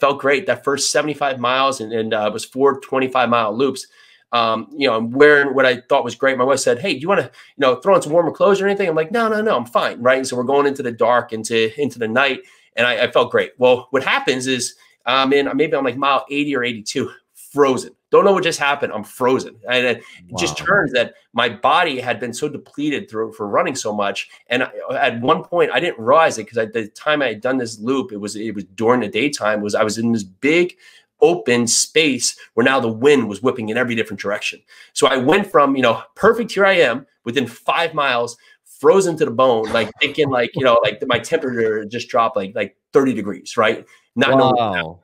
felt 0.00 0.20
great. 0.20 0.46
That 0.46 0.64
first 0.64 0.90
75 0.90 1.38
miles 1.38 1.80
and, 1.80 1.92
and 1.92 2.14
uh, 2.14 2.30
was 2.32 2.44
four 2.44 2.80
25 2.80 3.28
mile 3.28 3.56
loops. 3.56 3.86
Um, 4.32 4.68
you 4.72 4.88
know, 4.88 4.96
I'm 4.96 5.10
wearing 5.10 5.54
what 5.54 5.66
I 5.66 5.80
thought 5.88 6.02
was 6.02 6.16
great. 6.16 6.36
My 6.36 6.44
wife 6.44 6.58
said, 6.58 6.80
Hey, 6.80 6.94
do 6.94 7.00
you 7.00 7.08
want 7.08 7.20
to, 7.20 7.26
you 7.26 7.60
know, 7.60 7.76
throw 7.76 7.94
on 7.94 8.02
some 8.02 8.12
warmer 8.12 8.32
clothes 8.32 8.60
or 8.60 8.66
anything? 8.66 8.88
I'm 8.88 8.96
like, 8.96 9.12
no, 9.12 9.28
no, 9.28 9.40
no, 9.40 9.56
I'm 9.56 9.66
fine. 9.66 10.00
Right. 10.02 10.18
And 10.18 10.26
so 10.26 10.36
we're 10.36 10.42
going 10.42 10.66
into 10.66 10.82
the 10.82 10.90
dark, 10.90 11.32
into, 11.32 11.70
into 11.80 11.98
the 11.98 12.08
night. 12.08 12.40
And 12.74 12.86
I, 12.86 13.04
I 13.04 13.10
felt 13.10 13.30
great. 13.30 13.52
Well, 13.58 13.86
what 13.90 14.02
happens 14.02 14.48
is 14.48 14.74
I'm 15.06 15.32
in, 15.32 15.48
maybe 15.56 15.76
I'm 15.76 15.84
like 15.84 15.96
mile 15.96 16.26
80 16.28 16.56
or 16.56 16.64
82, 16.64 17.10
frozen 17.52 17.94
don't 18.14 18.24
know 18.24 18.32
what 18.32 18.44
just 18.44 18.60
happened. 18.60 18.92
I'm 18.92 19.02
frozen. 19.02 19.56
And 19.68 19.84
it 19.84 20.04
wow. 20.28 20.36
just 20.38 20.56
turns 20.56 20.92
that 20.92 21.14
my 21.32 21.48
body 21.48 21.98
had 21.98 22.20
been 22.20 22.32
so 22.32 22.48
depleted 22.48 23.10
through 23.10 23.32
for 23.32 23.48
running 23.48 23.74
so 23.74 23.92
much. 23.92 24.30
And 24.46 24.62
I, 24.62 24.70
at 24.92 25.20
one 25.20 25.42
point, 25.42 25.72
I 25.72 25.80
didn't 25.80 25.98
realize 25.98 26.38
it 26.38 26.44
because 26.44 26.58
at 26.58 26.72
the 26.72 26.86
time 26.88 27.22
I 27.22 27.28
had 27.28 27.40
done 27.40 27.58
this 27.58 27.80
loop, 27.80 28.12
it 28.12 28.18
was 28.18 28.36
it 28.36 28.54
was 28.54 28.64
during 28.76 29.00
the 29.00 29.08
daytime. 29.08 29.62
Was 29.62 29.74
I 29.74 29.82
was 29.82 29.98
in 29.98 30.12
this 30.12 30.22
big 30.22 30.76
open 31.20 31.66
space 31.66 32.38
where 32.54 32.64
now 32.64 32.78
the 32.78 32.88
wind 32.88 33.28
was 33.28 33.42
whipping 33.42 33.68
in 33.68 33.76
every 33.76 33.94
different 33.94 34.20
direction. 34.20 34.60
So 34.92 35.08
I 35.08 35.16
went 35.16 35.50
from 35.50 35.74
you 35.74 35.82
know 35.82 36.02
perfect. 36.14 36.52
Here 36.52 36.64
I 36.64 36.74
am 36.74 37.06
within 37.24 37.48
five 37.48 37.94
miles 37.94 38.36
frozen 38.64 39.16
to 39.16 39.24
the 39.24 39.30
bone, 39.30 39.64
like 39.72 39.90
thinking 40.00 40.28
like, 40.28 40.50
you 40.54 40.62
know, 40.62 40.78
like 40.84 41.02
my 41.06 41.18
temperature 41.18 41.84
just 41.84 42.08
dropped 42.08 42.36
like 42.36 42.52
like 42.54 42.76
30 42.92 43.14
degrees, 43.14 43.56
right? 43.56 43.84
Not 44.14 44.32
wow. 44.32 44.52
knowing 44.52 44.98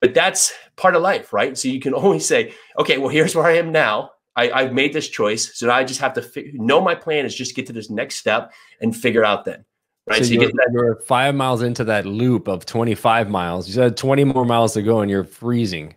but 0.00 0.14
that's 0.14 0.52
part 0.76 0.96
of 0.96 1.02
life, 1.02 1.32
right? 1.32 1.56
So 1.56 1.68
you 1.68 1.80
can 1.80 1.94
only 2.06 2.20
say, 2.20 2.52
okay, 2.78 2.98
well, 2.98 3.08
here's 3.08 3.34
where 3.34 3.46
I 3.46 3.56
am 3.56 3.72
now. 3.72 4.12
I, 4.36 4.62
have 4.62 4.72
made 4.72 4.94
this 4.94 5.08
choice. 5.08 5.58
So 5.58 5.66
now 5.66 5.74
I 5.74 5.84
just 5.84 6.00
have 6.00 6.14
to 6.14 6.22
fi- 6.22 6.50
know 6.54 6.80
my 6.80 6.94
plan 6.94 7.26
is 7.26 7.34
just 7.34 7.54
get 7.54 7.66
to 7.66 7.74
this 7.74 7.90
next 7.90 8.16
step 8.16 8.52
and 8.80 8.96
figure 8.96 9.22
out 9.24 9.44
then. 9.44 9.64
Right. 10.06 10.18
So, 10.18 10.24
so 10.24 10.32
you 10.32 10.40
you're, 10.40 10.50
that- 10.52 10.70
you're 10.72 10.96
five 11.02 11.34
miles 11.34 11.60
into 11.62 11.84
that 11.84 12.06
loop 12.06 12.48
of 12.48 12.64
25 12.64 13.28
miles. 13.28 13.68
You 13.68 13.74
said 13.74 13.98
20 13.98 14.24
more 14.24 14.46
miles 14.46 14.72
to 14.74 14.82
go 14.82 15.00
and 15.00 15.10
you're 15.10 15.24
freezing. 15.24 15.94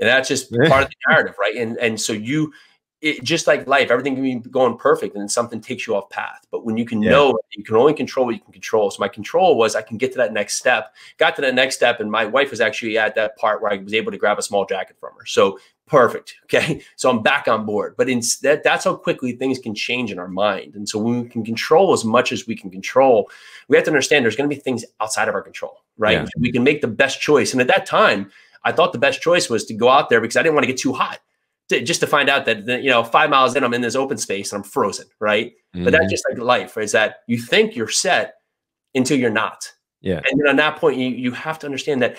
And 0.00 0.08
that's 0.08 0.28
just 0.28 0.50
part 0.50 0.84
of 0.84 0.88
the 0.88 0.96
narrative, 1.10 1.34
right? 1.38 1.54
And 1.56 1.76
and 1.78 2.00
so 2.00 2.12
you 2.12 2.52
it, 3.02 3.24
just 3.24 3.48
like 3.48 3.66
life, 3.66 3.90
everything 3.90 4.14
can 4.14 4.22
be 4.22 4.36
going 4.48 4.78
perfect 4.78 5.14
and 5.14 5.20
then 5.20 5.28
something 5.28 5.60
takes 5.60 5.88
you 5.88 5.96
off 5.96 6.08
path. 6.08 6.46
But 6.52 6.64
when 6.64 6.76
you 6.76 6.86
can 6.86 7.02
yeah. 7.02 7.10
know 7.10 7.38
you 7.50 7.64
can 7.64 7.74
only 7.74 7.94
control 7.94 8.26
what 8.26 8.36
you 8.36 8.40
can 8.40 8.52
control. 8.52 8.92
So 8.92 9.00
my 9.00 9.08
control 9.08 9.58
was 9.58 9.74
I 9.74 9.82
can 9.82 9.98
get 9.98 10.12
to 10.12 10.18
that 10.18 10.32
next 10.32 10.54
step, 10.54 10.94
got 11.18 11.34
to 11.36 11.42
that 11.42 11.54
next 11.54 11.74
step. 11.74 11.98
And 11.98 12.10
my 12.10 12.24
wife 12.24 12.52
was 12.52 12.60
actually 12.60 12.96
at 12.96 13.16
that 13.16 13.36
part 13.36 13.60
where 13.60 13.72
I 13.72 13.78
was 13.78 13.92
able 13.92 14.12
to 14.12 14.18
grab 14.18 14.38
a 14.38 14.42
small 14.42 14.64
jacket 14.64 14.96
from 15.00 15.10
her. 15.18 15.26
So 15.26 15.58
perfect. 15.86 16.36
Okay. 16.44 16.82
So 16.96 17.08
I'm 17.08 17.22
back 17.22 17.48
on 17.48 17.64
board. 17.64 17.94
But 17.96 18.10
instead, 18.10 18.60
that's 18.62 18.84
how 18.84 18.94
quickly 18.94 19.32
things 19.32 19.58
can 19.58 19.74
change 19.74 20.12
in 20.12 20.18
our 20.18 20.28
mind. 20.28 20.74
And 20.74 20.86
so 20.86 20.98
when 20.98 21.22
we 21.22 21.28
can 21.28 21.42
control 21.44 21.94
as 21.94 22.04
much 22.04 22.30
as 22.30 22.46
we 22.46 22.54
can 22.54 22.70
control, 22.70 23.30
we 23.68 23.76
have 23.76 23.84
to 23.86 23.90
understand 23.90 24.22
there's 24.22 24.36
going 24.36 24.50
to 24.50 24.54
be 24.54 24.60
things 24.60 24.84
outside 25.00 25.28
of 25.28 25.34
our 25.34 25.40
control, 25.40 25.82
right? 25.96 26.18
Yeah. 26.18 26.26
We 26.38 26.52
can 26.52 26.62
make 26.62 26.82
the 26.82 26.88
best 26.88 27.22
choice. 27.22 27.52
And 27.52 27.60
at 27.62 27.68
that 27.68 27.86
time, 27.86 28.30
I 28.64 28.72
thought 28.72 28.92
the 28.92 28.98
best 28.98 29.22
choice 29.22 29.48
was 29.48 29.64
to 29.64 29.74
go 29.74 29.88
out 29.88 30.10
there 30.10 30.20
because 30.20 30.36
I 30.36 30.42
didn't 30.42 30.56
want 30.56 30.64
to 30.64 30.72
get 30.72 30.76
too 30.76 30.92
hot 30.92 31.20
to, 31.68 31.82
just 31.82 32.00
to 32.00 32.06
find 32.06 32.28
out 32.28 32.44
that 32.46 32.66
you 32.66 32.90
know 32.90 33.04
five 33.04 33.30
miles 33.30 33.56
in 33.56 33.64
I'm 33.64 33.74
in 33.74 33.80
this 33.80 33.96
open 33.96 34.18
space 34.18 34.52
and 34.52 34.62
I'm 34.62 34.68
frozen, 34.68 35.06
right? 35.20 35.52
Mm-hmm. 35.74 35.84
But 35.84 35.92
that's 35.92 36.04
mm-hmm. 36.04 36.10
just 36.10 36.24
like 36.28 36.38
life, 36.38 36.76
is 36.76 36.92
that 36.92 37.16
you 37.26 37.38
think 37.38 37.76
you're 37.76 37.88
set 37.88 38.34
until 38.94 39.18
you're 39.18 39.30
not. 39.30 39.70
Yeah. 40.00 40.20
And 40.28 40.40
then 40.40 40.48
on 40.48 40.56
that 40.56 40.76
point, 40.76 40.98
you 40.98 41.08
you 41.08 41.32
have 41.32 41.58
to 41.60 41.66
understand 41.66 42.02
that 42.02 42.16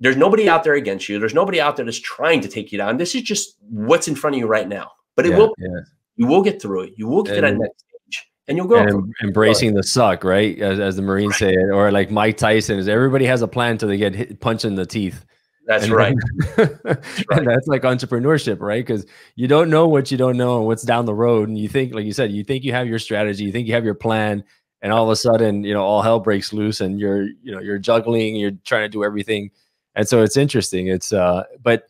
there's 0.00 0.16
nobody 0.16 0.48
out 0.48 0.64
there 0.64 0.74
against 0.74 1.08
you. 1.08 1.18
There's 1.18 1.34
nobody 1.34 1.60
out 1.60 1.76
there 1.76 1.84
that's 1.84 2.00
trying 2.00 2.40
to 2.42 2.48
take 2.48 2.72
you 2.72 2.78
down. 2.78 2.96
This 2.96 3.14
is 3.14 3.22
just 3.22 3.56
what's 3.60 4.08
in 4.08 4.14
front 4.14 4.36
of 4.36 4.40
you 4.40 4.46
right 4.46 4.68
now. 4.68 4.90
But 5.16 5.26
it 5.26 5.30
yeah, 5.30 5.38
will 5.38 5.54
yeah. 5.58 5.80
you 6.16 6.26
will 6.26 6.42
get 6.42 6.60
through 6.60 6.82
it. 6.82 6.92
You 6.96 7.08
will 7.08 7.22
get 7.22 7.36
and, 7.36 7.46
to 7.46 7.52
that 7.52 7.58
next 7.58 7.80
stage. 7.80 8.26
And 8.46 8.56
you'll 8.56 8.66
go 8.66 8.76
and 8.76 9.14
embracing 9.22 9.74
the 9.74 9.82
suck, 9.82 10.22
right? 10.24 10.58
As, 10.58 10.78
as 10.78 10.96
the 10.96 11.02
Marines 11.02 11.32
right. 11.32 11.38
say 11.38 11.52
it, 11.52 11.70
or 11.70 11.90
like 11.90 12.10
Mike 12.10 12.36
Tyson 12.36 12.78
is 12.78 12.88
everybody 12.88 13.24
has 13.24 13.42
a 13.42 13.48
plan 13.48 13.72
until 13.72 13.88
they 13.88 13.96
get 13.96 14.14
hit, 14.14 14.40
punched 14.40 14.64
in 14.64 14.74
the 14.74 14.86
teeth. 14.86 15.24
That's 15.66 15.84
and 15.84 15.92
right. 15.92 16.14
that's 16.56 16.78
right. 16.84 17.38
And 17.38 17.46
that's 17.46 17.66
like 17.66 17.82
entrepreneurship, 17.82 18.60
right? 18.60 18.84
Because 18.84 19.06
you 19.34 19.48
don't 19.48 19.70
know 19.70 19.88
what 19.88 20.10
you 20.10 20.18
don't 20.18 20.36
know 20.36 20.58
and 20.58 20.66
what's 20.66 20.82
down 20.82 21.06
the 21.06 21.14
road. 21.14 21.48
And 21.48 21.56
you 21.56 21.68
think, 21.68 21.94
like 21.94 22.04
you 22.04 22.12
said, 22.12 22.32
you 22.32 22.44
think 22.44 22.64
you 22.64 22.72
have 22.72 22.86
your 22.86 22.98
strategy, 22.98 23.44
you 23.44 23.52
think 23.52 23.66
you 23.66 23.74
have 23.74 23.84
your 23.84 23.94
plan, 23.94 24.44
and 24.82 24.92
all 24.92 25.04
of 25.04 25.10
a 25.10 25.16
sudden, 25.16 25.64
you 25.64 25.72
know, 25.72 25.82
all 25.82 26.02
hell 26.02 26.20
breaks 26.20 26.52
loose 26.52 26.80
and 26.82 27.00
you're, 27.00 27.22
you 27.42 27.52
know, 27.52 27.60
you're 27.60 27.78
juggling, 27.78 28.36
you're 28.36 28.52
trying 28.64 28.82
to 28.82 28.88
do 28.90 29.04
everything. 29.04 29.50
And 29.94 30.06
so 30.06 30.22
it's 30.22 30.36
interesting. 30.36 30.88
It's 30.88 31.12
uh, 31.12 31.44
but 31.62 31.84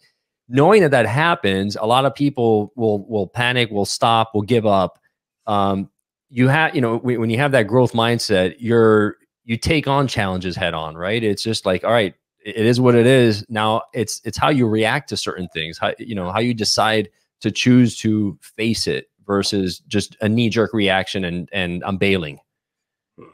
knowing 0.49 0.83
that 0.83 0.93
that 0.93 1.07
happens, 1.07 1.77
a 1.77 1.87
lot 1.87 2.05
of 2.05 2.15
people 2.15 2.73
will 2.77 3.05
will 3.07 3.27
panic, 3.27 3.71
will 3.71 3.87
stop, 3.87 4.35
will 4.35 4.43
give 4.43 4.67
up. 4.67 5.01
Um, 5.47 5.91
you 6.31 6.49
have, 6.49 6.75
you 6.75 6.81
know, 6.81 6.99
when 6.99 7.31
you 7.31 7.39
have 7.39 7.53
that 7.53 7.67
growth 7.67 7.93
mindset, 7.93 8.57
you're 8.59 9.17
you 9.45 9.57
take 9.57 9.89
on 9.89 10.07
challenges 10.07 10.57
head 10.57 10.75
on, 10.75 10.97
right? 10.97 11.23
It's 11.23 11.43
just 11.43 11.67
like, 11.67 11.85
all 11.85 11.93
right, 11.93 12.15
it 12.45 12.67
is 12.67 12.81
what 12.81 12.95
it 12.95 13.07
is. 13.07 13.45
Now 13.49 13.83
it's 13.95 14.21
it's 14.25 14.39
how 14.39 14.51
you 14.51 14.67
react 14.67 15.09
to 15.09 15.17
certain 15.17 15.49
things, 15.49 15.79
how 15.79 15.95
you 15.99 16.15
know 16.15 16.31
how 16.31 16.41
you 16.41 16.55
decide 16.55 17.09
to 17.41 17.51
choose 17.51 17.97
to 17.99 18.39
face 18.41 18.87
it 18.87 19.11
versus 19.27 19.79
just 19.89 20.17
a 20.21 20.29
knee 20.29 20.51
jerk 20.51 20.73
reaction 20.75 21.25
and 21.25 21.49
and 21.53 21.83
I'm 21.85 21.97
bailing. 21.97 22.41
Hmm. 23.19 23.29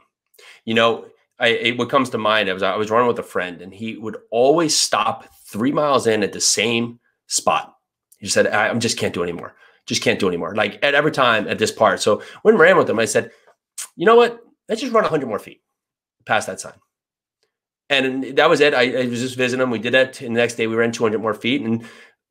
You 0.65 0.73
know, 0.73 1.05
I 1.39 1.47
it, 1.49 1.77
what 1.77 1.89
comes 1.89 2.09
to 2.11 2.17
mind 2.17 2.49
I 2.49 2.53
was 2.53 2.63
I 2.63 2.75
was 2.77 2.89
running 2.89 3.07
with 3.07 3.19
a 3.19 3.23
friend 3.23 3.61
and 3.61 3.73
he 3.73 3.97
would 3.97 4.17
always 4.31 4.75
stop 4.75 5.27
three 5.45 5.73
miles 5.73 6.07
in 6.07 6.23
at 6.23 6.31
the 6.31 6.41
same 6.41 6.99
spot. 7.27 7.75
He 8.19 8.27
said, 8.27 8.47
I, 8.47 8.69
I 8.69 8.73
just 8.75 8.97
can't 8.97 9.13
do 9.13 9.23
anymore. 9.23 9.55
Just 9.87 10.03
can't 10.03 10.19
do 10.19 10.27
anymore. 10.27 10.55
Like 10.55 10.79
at 10.83 10.93
every 10.93 11.11
time 11.11 11.47
at 11.47 11.59
this 11.59 11.71
part. 11.71 11.99
So 11.99 12.21
when 12.43 12.55
we 12.55 12.61
ran 12.61 12.77
with 12.77 12.89
him, 12.89 12.99
I 12.99 13.05
said, 13.05 13.31
you 13.95 14.05
know 14.05 14.15
what? 14.15 14.39
Let's 14.69 14.79
just 14.79 14.93
run 14.93 15.03
100 15.03 15.27
more 15.27 15.39
feet 15.39 15.61
past 16.25 16.47
that 16.47 16.59
sign. 16.59 16.73
And 17.91 18.37
that 18.37 18.49
was 18.49 18.61
it. 18.61 18.73
I, 18.73 19.01
I, 19.01 19.05
was 19.07 19.19
just 19.19 19.35
visiting 19.35 19.61
him. 19.61 19.69
We 19.69 19.77
did 19.77 19.93
that. 19.93 20.21
And 20.21 20.33
the 20.33 20.39
next 20.39 20.55
day 20.55 20.65
we 20.65 20.75
ran 20.75 20.93
200 20.93 21.19
more 21.19 21.33
feet. 21.33 21.61
And 21.61 21.83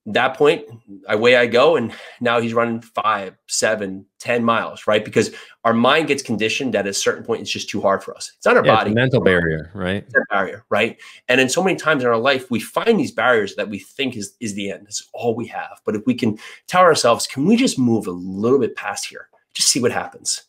that 0.06 0.34
point, 0.34 0.64
away 1.06 1.36
I 1.36 1.46
go. 1.46 1.76
And 1.76 1.92
now 2.22 2.40
he's 2.40 2.54
running 2.54 2.80
five, 2.80 3.36
seven, 3.46 4.06
ten 4.18 4.42
miles, 4.42 4.86
right? 4.86 5.04
Because 5.04 5.34
our 5.64 5.74
mind 5.74 6.08
gets 6.08 6.22
conditioned 6.22 6.74
at 6.74 6.86
a 6.86 6.94
certain 6.94 7.24
point, 7.24 7.42
it's 7.42 7.50
just 7.50 7.68
too 7.68 7.82
hard 7.82 8.02
for 8.02 8.16
us. 8.16 8.32
It's 8.38 8.46
not 8.46 8.56
our 8.56 8.64
yeah, 8.64 8.74
body. 8.74 8.94
mental 8.94 9.20
barrier, 9.20 9.70
right? 9.74 10.02
It's 10.02 10.14
a 10.14 10.22
barrier, 10.30 10.64
right? 10.70 10.98
And 11.28 11.38
then 11.38 11.50
so 11.50 11.62
many 11.62 11.76
times 11.76 12.02
in 12.02 12.08
our 12.08 12.16
life, 12.16 12.50
we 12.50 12.58
find 12.58 12.98
these 12.98 13.12
barriers 13.12 13.54
that 13.56 13.68
we 13.68 13.80
think 13.80 14.16
is, 14.16 14.34
is 14.40 14.54
the 14.54 14.70
end. 14.70 14.86
It's 14.88 15.06
all 15.12 15.34
we 15.34 15.46
have. 15.48 15.82
But 15.84 15.94
if 15.94 16.06
we 16.06 16.14
can 16.14 16.38
tell 16.68 16.82
ourselves, 16.82 17.26
can 17.26 17.44
we 17.44 17.56
just 17.56 17.78
move 17.78 18.06
a 18.06 18.12
little 18.12 18.58
bit 18.58 18.76
past 18.76 19.06
here? 19.06 19.28
Just 19.52 19.68
see 19.68 19.80
what 19.80 19.92
happens. 19.92 20.44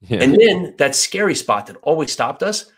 Yeah. 0.00 0.22
And 0.22 0.34
then 0.40 0.74
that 0.78 0.94
scary 0.94 1.34
spot 1.34 1.66
that 1.66 1.76
always 1.82 2.10
stopped 2.10 2.42
us, 2.42 2.72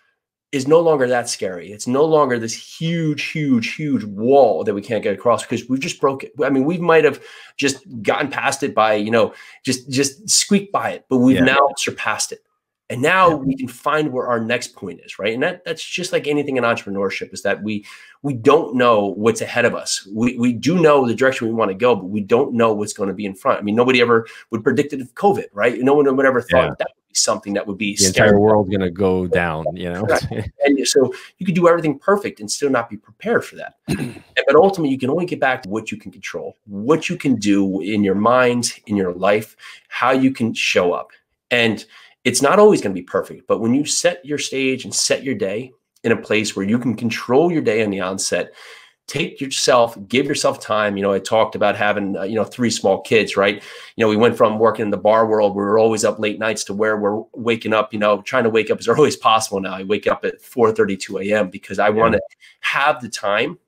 is 0.51 0.67
no 0.67 0.81
longer 0.81 1.07
that 1.07 1.29
scary. 1.29 1.73
It's 1.73 1.87
no 1.87 2.05
longer 2.05 2.39
this 2.39 2.55
huge, 2.55 3.25
huge, 3.25 3.75
huge 3.75 4.05
wall 4.05 4.65
that 4.65 4.75
we 4.75 4.81
can't 4.81 5.03
get 5.03 5.15
across 5.15 5.43
because 5.43 5.69
we've 5.69 5.81
just 5.81 6.01
broke 6.01 6.25
it. 6.25 6.33
I 6.43 6.49
mean, 6.49 6.65
we 6.65 6.79
might 6.79 7.05
have 7.05 7.23
just 7.57 7.85
gotten 8.03 8.31
past 8.31 8.63
it 8.63 8.75
by, 8.75 8.95
you 8.95 9.11
know, 9.11 9.35
just 9.65 9.91
just 9.91 10.29
squeaked 10.29 10.73
by 10.73 10.91
it, 10.91 11.05
but 11.11 11.19
we've 11.19 11.37
yeah. 11.37 11.45
now 11.45 11.69
surpassed 11.77 12.33
it. 12.33 12.41
And 12.91 13.03
now 13.03 13.29
yeah. 13.29 13.35
we 13.35 13.55
can 13.55 13.69
find 13.69 14.11
where 14.11 14.29
our 14.29 14.41
next 14.41 14.75
point 14.75 15.01
is, 15.05 15.19
right? 15.19 15.35
And 15.35 15.43
that 15.43 15.63
that's 15.67 15.85
just 15.85 16.15
like 16.15 16.27
anything 16.27 16.57
in 16.57 16.65
entrepreneurship 16.65 17.35
is 17.35 17.43
that 17.43 17.63
we 17.63 17.85
we 18.23 18.33
don't 18.33 18.75
know 18.75 19.09
what's 19.09 19.43
ahead 19.43 19.67
of 19.67 19.75
us. 19.75 20.09
We 20.11 20.39
we 20.39 20.55
do 20.55 20.81
know 20.81 21.07
the 21.07 21.15
direction 21.15 21.49
we 21.49 21.53
want 21.53 21.71
to 21.71 21.75
go, 21.75 21.95
but 21.95 22.07
we 22.07 22.23
don't 22.23 22.55
know 22.55 22.73
what's 22.73 22.95
going 22.95 23.11
to 23.11 23.15
be 23.15 23.27
in 23.27 23.35
front. 23.35 23.59
I 23.59 23.63
mean, 23.63 23.77
nobody 23.77 24.01
ever 24.01 24.27
would 24.51 24.65
predict 24.65 24.95
it 24.95 25.15
COVID, 25.15 25.49
right? 25.53 25.79
No 25.81 25.93
one 25.93 26.17
would 26.17 26.25
ever 26.25 26.41
thought 26.41 26.69
yeah. 26.69 26.75
that 26.79 26.93
something 27.13 27.55
that 27.55 27.67
would 27.67 27.79
be 27.79 27.97
the 27.97 28.07
entire 28.07 28.39
world 28.39 28.71
going 28.71 28.81
to 28.81 28.91
go 28.91 29.27
down. 29.27 29.65
You 29.75 29.93
know, 29.93 30.07
and 30.65 30.87
so 30.87 31.13
you 31.39 31.47
could 31.47 31.55
do 31.55 31.69
everything 31.69 31.99
perfect 31.99 32.41
and 32.41 32.51
still 32.51 32.71
not 32.71 32.89
be 32.89 32.97
prepared 32.97 33.45
for 33.45 33.57
that. 33.57 33.75
but 33.89 34.57
ultimately, 34.57 34.91
you 34.91 34.99
can 34.99 35.11
only 35.11 35.27
get 35.27 35.41
back 35.41 35.63
to 35.63 35.69
what 35.69 35.91
you 35.91 35.99
can 35.99 36.11
control, 36.11 36.57
what 36.67 37.09
you 37.09 37.17
can 37.17 37.37
do 37.37 37.81
in 37.81 38.03
your 38.05 38.15
mind, 38.15 38.73
in 38.87 38.97
your 38.97 39.13
life, 39.13 39.57
how 39.89 40.11
you 40.11 40.33
can 40.33 40.55
show 40.55 40.93
up, 40.93 41.11
and 41.51 41.85
it's 42.25 42.43
not 42.43 42.59
always 42.59 42.81
going 42.81 42.95
to 42.95 43.01
be 43.01 43.07
perfect. 43.07 43.47
But 43.47 43.61
when 43.61 43.75
you 43.75 43.85
set 43.85 44.25
your 44.25 44.39
stage 44.39 44.85
and 44.85 44.95
set 44.95 45.23
your 45.23 45.35
day 45.35 45.73
in 46.05 46.13
a 46.13 46.17
place 46.17 46.55
where 46.55 46.67
you 46.67 46.79
can 46.79 46.95
control 46.95 47.51
your 47.51 47.63
day 47.63 47.83
on 47.83 47.91
the 47.91 48.01
onset 48.01 48.53
take 49.09 49.41
yourself 49.41 49.99
give 50.07 50.27
yourself 50.27 50.61
time. 50.61 50.97
You 50.97 51.03
know 51.03 51.13
i 51.13 51.19
talked 51.19 51.57
about 51.57 51.75
having 51.75 52.17
uh, 52.17 52.23
you 52.23 52.37
know 52.37 52.45
three 52.45 52.71
small 52.71 53.01
kids 53.01 53.37
right? 53.37 53.57
You 53.97 54.05
know 54.05 54.09
we 54.09 54.17
went 54.17 54.37
from 54.37 54.59
working 54.59 54.85
in 54.85 54.91
the 54.91 54.97
bar 54.97 55.27
world 55.27 55.57
where 55.57 55.67
we're 55.67 55.81
always 55.81 56.05
up 56.05 56.21
late 56.21 56.39
nights 56.39 56.63
to 56.65 56.75
where 56.75 56.97
we're 56.97 57.23
waking 57.35 57.73
up 57.73 57.93
you 57.93 57.99
know 57.99 58.23
trying 58.23 58.45
to 58.45 58.51
wake 58.51 58.71
up 58.71 58.79
as 58.79 58.87
early 58.95 59.09
as 59.09 59.17
possible 59.17 59.61
now. 59.61 59.75
I 59.75 59.83
wake 59.83 60.07
up 60.07 60.25
at 60.25 60.41
4 60.41 60.73
32 60.73 61.19
a.m 61.19 61.51
because 61.51 61.79
i 61.79 61.89
yeah. 61.89 61.95
want 61.95 62.13
to 62.15 62.21
have 62.61 63.01
the 63.01 63.09
time 63.09 63.59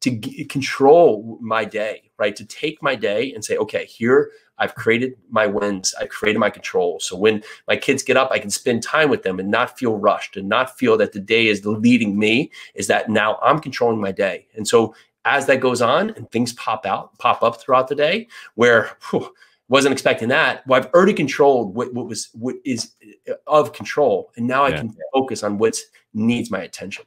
to 0.00 0.10
g- 0.10 0.44
control 0.44 1.38
my 1.40 1.64
day 1.64 2.10
right 2.18 2.36
to 2.36 2.44
take 2.44 2.82
my 2.82 2.94
day 2.94 3.32
and 3.32 3.44
say 3.44 3.56
okay 3.56 3.84
here 3.84 4.30
I've 4.58 4.74
created 4.74 5.14
my 5.30 5.46
wins. 5.46 5.94
I've 6.00 6.08
created 6.08 6.38
my 6.38 6.50
control. 6.50 6.98
So 7.00 7.16
when 7.16 7.42
my 7.66 7.76
kids 7.76 8.02
get 8.02 8.16
up, 8.16 8.30
I 8.30 8.38
can 8.38 8.50
spend 8.50 8.82
time 8.82 9.08
with 9.08 9.22
them 9.22 9.38
and 9.38 9.50
not 9.50 9.78
feel 9.78 9.96
rushed 9.96 10.36
and 10.36 10.48
not 10.48 10.76
feel 10.76 10.96
that 10.98 11.12
the 11.12 11.20
day 11.20 11.46
is 11.46 11.64
leading 11.64 12.18
me, 12.18 12.50
is 12.74 12.88
that 12.88 13.08
now 13.08 13.38
I'm 13.42 13.60
controlling 13.60 14.00
my 14.00 14.12
day. 14.12 14.46
And 14.56 14.66
so 14.66 14.94
as 15.24 15.46
that 15.46 15.60
goes 15.60 15.82
on 15.82 16.10
and 16.10 16.30
things 16.30 16.52
pop 16.54 16.86
out, 16.86 17.16
pop 17.18 17.42
up 17.42 17.60
throughout 17.60 17.88
the 17.88 17.94
day 17.94 18.28
where 18.54 18.96
whew, 19.10 19.32
wasn't 19.68 19.92
expecting 19.92 20.28
that. 20.28 20.66
Well, 20.66 20.80
I've 20.80 20.92
already 20.92 21.12
controlled 21.12 21.74
what, 21.74 21.92
what 21.92 22.06
was 22.06 22.30
what 22.32 22.56
is 22.64 22.92
uh, 23.28 23.34
of 23.46 23.72
control. 23.72 24.32
And 24.36 24.46
now 24.46 24.66
yeah. 24.66 24.74
I 24.74 24.78
can 24.78 24.96
focus 25.12 25.42
on 25.42 25.58
what 25.58 25.76
needs 26.14 26.50
my 26.50 26.60
attention. 26.60 27.04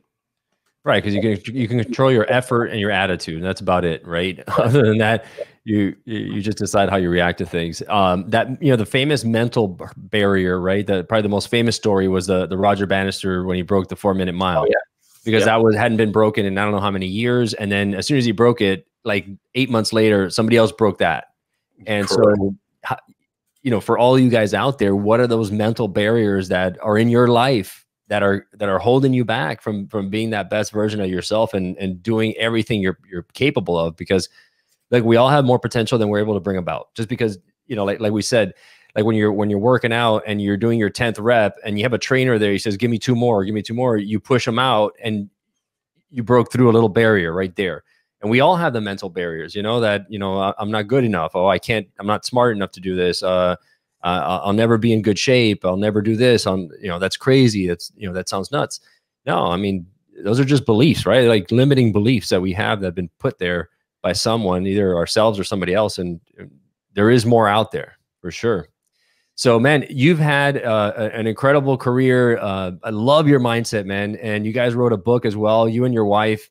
Right, 0.83 1.03
because 1.03 1.13
you 1.13 1.21
can 1.21 1.55
you 1.55 1.67
can 1.67 1.83
control 1.83 2.11
your 2.11 2.31
effort 2.31 2.65
and 2.65 2.79
your 2.79 2.89
attitude, 2.89 3.35
and 3.35 3.45
that's 3.45 3.61
about 3.61 3.85
it, 3.85 4.05
right? 4.05 4.43
Other 4.57 4.81
than 4.81 4.97
that, 4.97 5.25
you 5.63 5.95
you 6.05 6.41
just 6.41 6.57
decide 6.57 6.89
how 6.89 6.95
you 6.95 7.09
react 7.09 7.37
to 7.37 7.45
things. 7.45 7.83
Um, 7.87 8.27
that 8.31 8.61
you 8.61 8.71
know 8.71 8.77
the 8.77 8.85
famous 8.85 9.23
mental 9.23 9.79
barrier, 9.95 10.59
right? 10.59 10.87
That 10.87 11.07
probably 11.07 11.21
the 11.21 11.29
most 11.29 11.49
famous 11.49 11.75
story 11.75 12.07
was 12.07 12.25
the 12.25 12.47
the 12.47 12.57
Roger 12.57 12.87
Bannister 12.87 13.43
when 13.45 13.57
he 13.57 13.61
broke 13.61 13.89
the 13.89 13.95
four 13.95 14.15
minute 14.15 14.33
mile. 14.33 14.63
Oh, 14.63 14.67
yeah. 14.67 14.75
Because 15.23 15.41
yeah. 15.41 15.45
that 15.57 15.61
was 15.61 15.75
hadn't 15.75 15.97
been 15.97 16.11
broken 16.11 16.47
in 16.47 16.57
I 16.57 16.63
don't 16.63 16.71
know 16.71 16.79
how 16.79 16.89
many 16.89 17.05
years, 17.05 17.53
and 17.53 17.71
then 17.71 17.93
as 17.93 18.07
soon 18.07 18.17
as 18.17 18.25
he 18.25 18.31
broke 18.31 18.59
it, 18.59 18.87
like 19.03 19.27
eight 19.53 19.69
months 19.69 19.93
later, 19.93 20.31
somebody 20.31 20.57
else 20.57 20.71
broke 20.71 20.97
that, 20.97 21.25
and 21.85 22.07
Correct. 22.07 22.39
so 22.39 22.55
you 23.61 23.69
know, 23.69 23.79
for 23.79 23.97
all 23.97 24.17
you 24.17 24.29
guys 24.29 24.53
out 24.53 24.79
there, 24.79 24.95
what 24.95 25.19
are 25.19 25.27
those 25.27 25.51
mental 25.51 25.87
barriers 25.87 26.47
that 26.49 26.77
are 26.81 26.97
in 26.97 27.09
your 27.09 27.27
life 27.27 27.85
that 28.11 28.23
are 28.23 28.45
that 28.51 28.67
are 28.67 28.77
holding 28.77 29.13
you 29.13 29.23
back 29.23 29.61
from 29.61 29.87
from 29.87 30.09
being 30.09 30.31
that 30.31 30.49
best 30.49 30.73
version 30.73 30.99
of 30.99 31.09
yourself 31.09 31.53
and 31.53 31.77
and 31.77 32.03
doing 32.03 32.35
everything 32.35 32.81
you're 32.81 32.99
you're 33.09 33.23
capable 33.33 33.79
of 33.79 33.95
because 33.95 34.27
like 34.91 35.05
we 35.05 35.15
all 35.15 35.29
have 35.29 35.45
more 35.45 35.57
potential 35.57 35.97
than 35.97 36.09
we're 36.09 36.19
able 36.19 36.33
to 36.33 36.41
bring 36.41 36.57
about. 36.57 36.93
Just 36.93 37.07
because 37.07 37.39
you 37.67 37.75
know 37.77 37.85
like 37.85 38.01
like 38.01 38.11
we 38.11 38.21
said 38.21 38.53
like 38.97 39.05
when 39.05 39.15
you're 39.15 39.31
when 39.31 39.49
you're 39.49 39.59
working 39.59 39.93
out 39.93 40.23
and 40.27 40.41
you're 40.41 40.57
doing 40.57 40.77
your 40.77 40.89
10th 40.89 41.15
rep 41.21 41.55
and 41.63 41.79
you 41.79 41.85
have 41.85 41.93
a 41.93 41.97
trainer 41.97 42.37
there 42.37 42.51
he 42.51 42.57
says 42.57 42.75
give 42.75 42.91
me 42.91 42.99
two 42.99 43.15
more 43.15 43.45
give 43.45 43.55
me 43.55 43.61
two 43.61 43.73
more 43.73 43.95
you 43.95 44.19
push 44.19 44.43
them 44.43 44.59
out 44.59 44.93
and 45.01 45.29
you 46.09 46.21
broke 46.21 46.51
through 46.51 46.69
a 46.69 46.73
little 46.73 46.89
barrier 46.89 47.31
right 47.31 47.55
there. 47.55 47.85
And 48.21 48.29
we 48.29 48.41
all 48.41 48.57
have 48.57 48.73
the 48.73 48.81
mental 48.81 49.09
barriers 49.09 49.55
you 49.55 49.63
know 49.63 49.79
that 49.79 50.05
you 50.09 50.19
know 50.19 50.53
i'm 50.59 50.69
not 50.69 50.87
good 50.89 51.05
enough. 51.05 51.31
Oh 51.33 51.47
i 51.47 51.59
can't 51.59 51.87
i'm 51.97 52.07
not 52.07 52.25
smart 52.25 52.57
enough 52.57 52.71
to 52.71 52.81
do 52.81 52.93
this. 52.93 53.23
Uh 53.23 53.55
uh, 54.03 54.41
I'll 54.43 54.53
never 54.53 54.77
be 54.77 54.93
in 54.93 55.01
good 55.01 55.19
shape. 55.19 55.63
I'll 55.65 55.77
never 55.77 56.01
do 56.01 56.15
this. 56.15 56.45
I'm, 56.45 56.69
you 56.81 56.87
know 56.87 56.99
that's 56.99 57.17
crazy. 57.17 57.67
That's 57.67 57.91
you 57.95 58.07
know 58.07 58.13
that 58.13 58.29
sounds 58.29 58.51
nuts. 58.51 58.79
No, 59.25 59.47
I 59.47 59.57
mean 59.57 59.85
those 60.23 60.39
are 60.39 60.45
just 60.45 60.65
beliefs, 60.65 61.05
right? 61.05 61.27
Like 61.27 61.51
limiting 61.51 61.91
beliefs 61.91 62.29
that 62.29 62.41
we 62.41 62.53
have 62.53 62.81
that 62.81 62.87
have 62.87 62.95
been 62.95 63.09
put 63.19 63.39
there 63.39 63.69
by 64.01 64.13
someone, 64.13 64.65
either 64.65 64.95
ourselves 64.95 65.39
or 65.39 65.43
somebody 65.43 65.73
else. 65.73 65.97
And 65.97 66.19
there 66.93 67.09
is 67.09 67.25
more 67.25 67.47
out 67.47 67.71
there 67.71 67.97
for 68.19 68.31
sure. 68.31 68.67
So, 69.35 69.59
man, 69.59 69.85
you've 69.89 70.19
had 70.19 70.63
uh, 70.63 71.09
an 71.13 71.25
incredible 71.25 71.77
career. 71.77 72.37
Uh, 72.37 72.73
I 72.83 72.89
love 72.89 73.27
your 73.27 73.39
mindset, 73.39 73.85
man. 73.85 74.15
And 74.17 74.45
you 74.45 74.51
guys 74.51 74.75
wrote 74.75 74.93
a 74.93 74.97
book 74.97 75.25
as 75.25 75.35
well, 75.35 75.67
you 75.67 75.85
and 75.85 75.93
your 75.93 76.05
wife. 76.05 76.49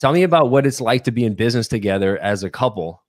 Tell 0.00 0.12
me 0.12 0.24
about 0.24 0.50
what 0.50 0.66
it's 0.66 0.80
like 0.80 1.04
to 1.04 1.12
be 1.12 1.24
in 1.24 1.34
business 1.34 1.68
together 1.68 2.18
as 2.18 2.42
a 2.42 2.50
couple 2.50 3.02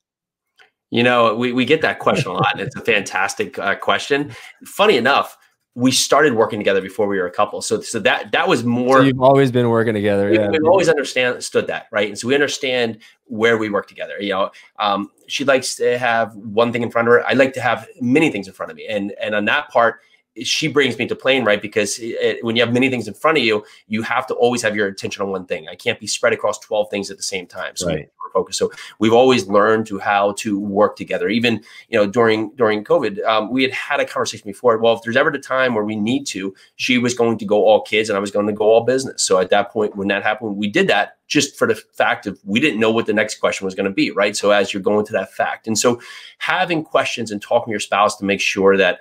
you 0.94 1.02
know, 1.02 1.34
we, 1.34 1.52
we 1.54 1.66
get 1.66 1.82
that 1.82 1.98
question 1.98 2.30
a 2.30 2.34
lot, 2.36 2.52
and 2.52 2.62
it's 2.62 2.76
a 2.76 2.82
fantastic 2.82 3.58
uh, 3.58 3.74
question. 3.74 4.32
Funny 4.64 4.96
enough, 4.96 5.36
we 5.74 5.92
started 5.92 6.36
working 6.36 6.60
together 6.60 6.82
before 6.82 7.08
we 7.08 7.18
were 7.18 7.26
a 7.26 7.32
couple. 7.32 7.64
So, 7.64 7.82
so 7.82 8.00
that 8.02 8.32
that 8.32 8.48
was 8.48 8.64
more. 8.64 9.00
So 9.00 9.06
you've 9.06 9.20
always 9.20 9.52
been 9.52 9.70
working 9.70 9.96
together. 9.96 10.30
We, 10.30 10.38
yeah, 10.38 10.50
we've 10.50 10.64
always 10.66 10.88
understood 10.88 11.66
that, 11.66 11.88
right? 11.92 12.10
And 12.10 12.20
so 12.20 12.28
we 12.28 12.36
understand 12.36 13.00
where 13.26 13.58
we 13.58 13.72
work 13.72 13.88
together. 13.88 14.18
You 14.20 14.30
know, 14.30 14.52
um, 14.78 15.10
she 15.26 15.44
likes 15.44 15.76
to 15.78 15.98
have 15.98 16.36
one 16.36 16.72
thing 16.72 16.84
in 16.84 16.92
front 16.92 17.08
of 17.08 17.16
her. 17.16 17.26
I 17.26 17.34
like 17.34 17.54
to 17.54 17.62
have 17.62 17.88
many 18.00 18.30
things 18.30 18.48
in 18.48 18.54
front 18.54 18.72
of 18.72 18.78
me, 18.78 18.86
and 18.88 19.16
and 19.20 19.34
on 19.34 19.46
that 19.46 19.70
part, 19.70 20.02
she 20.42 20.68
brings 20.68 20.98
me 20.98 21.08
to 21.08 21.16
plane 21.16 21.44
right? 21.46 21.62
Because 21.62 22.00
it, 22.00 22.44
when 22.44 22.56
you 22.56 22.64
have 22.64 22.74
many 22.74 22.90
things 22.90 23.08
in 23.08 23.14
front 23.14 23.38
of 23.38 23.44
you 23.44 23.64
you 23.88 24.02
have 24.02 24.26
to 24.28 24.34
always 24.34 24.62
have 24.62 24.76
your 24.76 24.88
attention 24.88 25.22
on 25.22 25.30
one 25.30 25.46
thing. 25.46 25.68
I 25.70 25.76
can't 25.76 26.00
be 26.00 26.08
spread 26.08 26.34
across 26.34 26.60
12 26.60 26.90
things 26.90 27.12
at 27.12 27.18
the 27.18 27.24
same 27.24 27.46
time. 27.46 27.76
So 27.76 27.88
right. 27.88 28.10
focus. 28.34 28.58
So 28.58 28.72
we've 29.00 29.14
always 29.14 29.48
learned 29.48 29.86
to 29.88 30.00
how 30.00 30.34
to 30.34 30.60
work 30.60 30.96
together. 30.96 31.30
Even 31.30 31.64
you 31.90 32.00
know 32.00 32.08
during 32.08 32.52
during 32.56 32.84
covid 32.84 33.24
um, 33.26 33.52
we 33.52 33.64
had 33.64 33.72
had 33.72 34.00
a 34.00 34.06
conversation 34.06 34.48
before. 34.48 34.78
Well 34.78 34.96
if 34.96 35.04
there's 35.04 35.18
ever 35.18 35.30
a 35.30 35.40
time 35.40 35.76
where 35.76 35.84
we 35.84 35.96
need 35.96 36.26
to 36.28 36.54
she 36.76 36.98
was 36.98 37.14
going 37.14 37.38
to 37.38 37.46
go 37.46 37.66
all 37.66 37.82
kids 37.82 38.10
and 38.10 38.18
i 38.18 38.20
was 38.20 38.32
going 38.32 38.48
to 38.48 38.54
go 38.54 38.66
all 38.66 38.84
business. 38.84 39.24
So 39.24 39.40
at 39.40 39.50
that 39.52 39.72
point 39.72 39.96
when 39.96 40.08
that 40.08 40.24
happened 40.24 40.58
we 40.58 40.68
did 40.68 40.88
that 40.88 41.18
just 41.28 41.58
for 41.58 41.68
the 41.68 41.76
fact 41.76 42.28
of 42.28 42.40
we 42.44 42.60
didn't 42.60 42.80
know 42.80 42.92
what 42.92 43.06
the 43.06 43.14
next 43.14 43.40
question 43.40 43.66
was 43.66 43.76
going 43.76 43.86
to 43.86 43.92
be 43.92 44.12
right? 44.12 44.36
So 44.36 44.52
as 44.52 44.74
you're 44.74 44.84
going 44.84 45.06
to 45.06 45.14
that 45.14 45.34
fact. 45.34 45.68
And 45.68 45.78
so 45.78 46.02
having 46.40 46.84
questions 46.84 47.32
and 47.32 47.42
talking 47.42 47.66
to 47.66 47.72
your 47.72 47.80
spouse 47.80 48.18
to 48.18 48.26
make 48.26 48.42
sure 48.42 48.78
that 48.78 49.00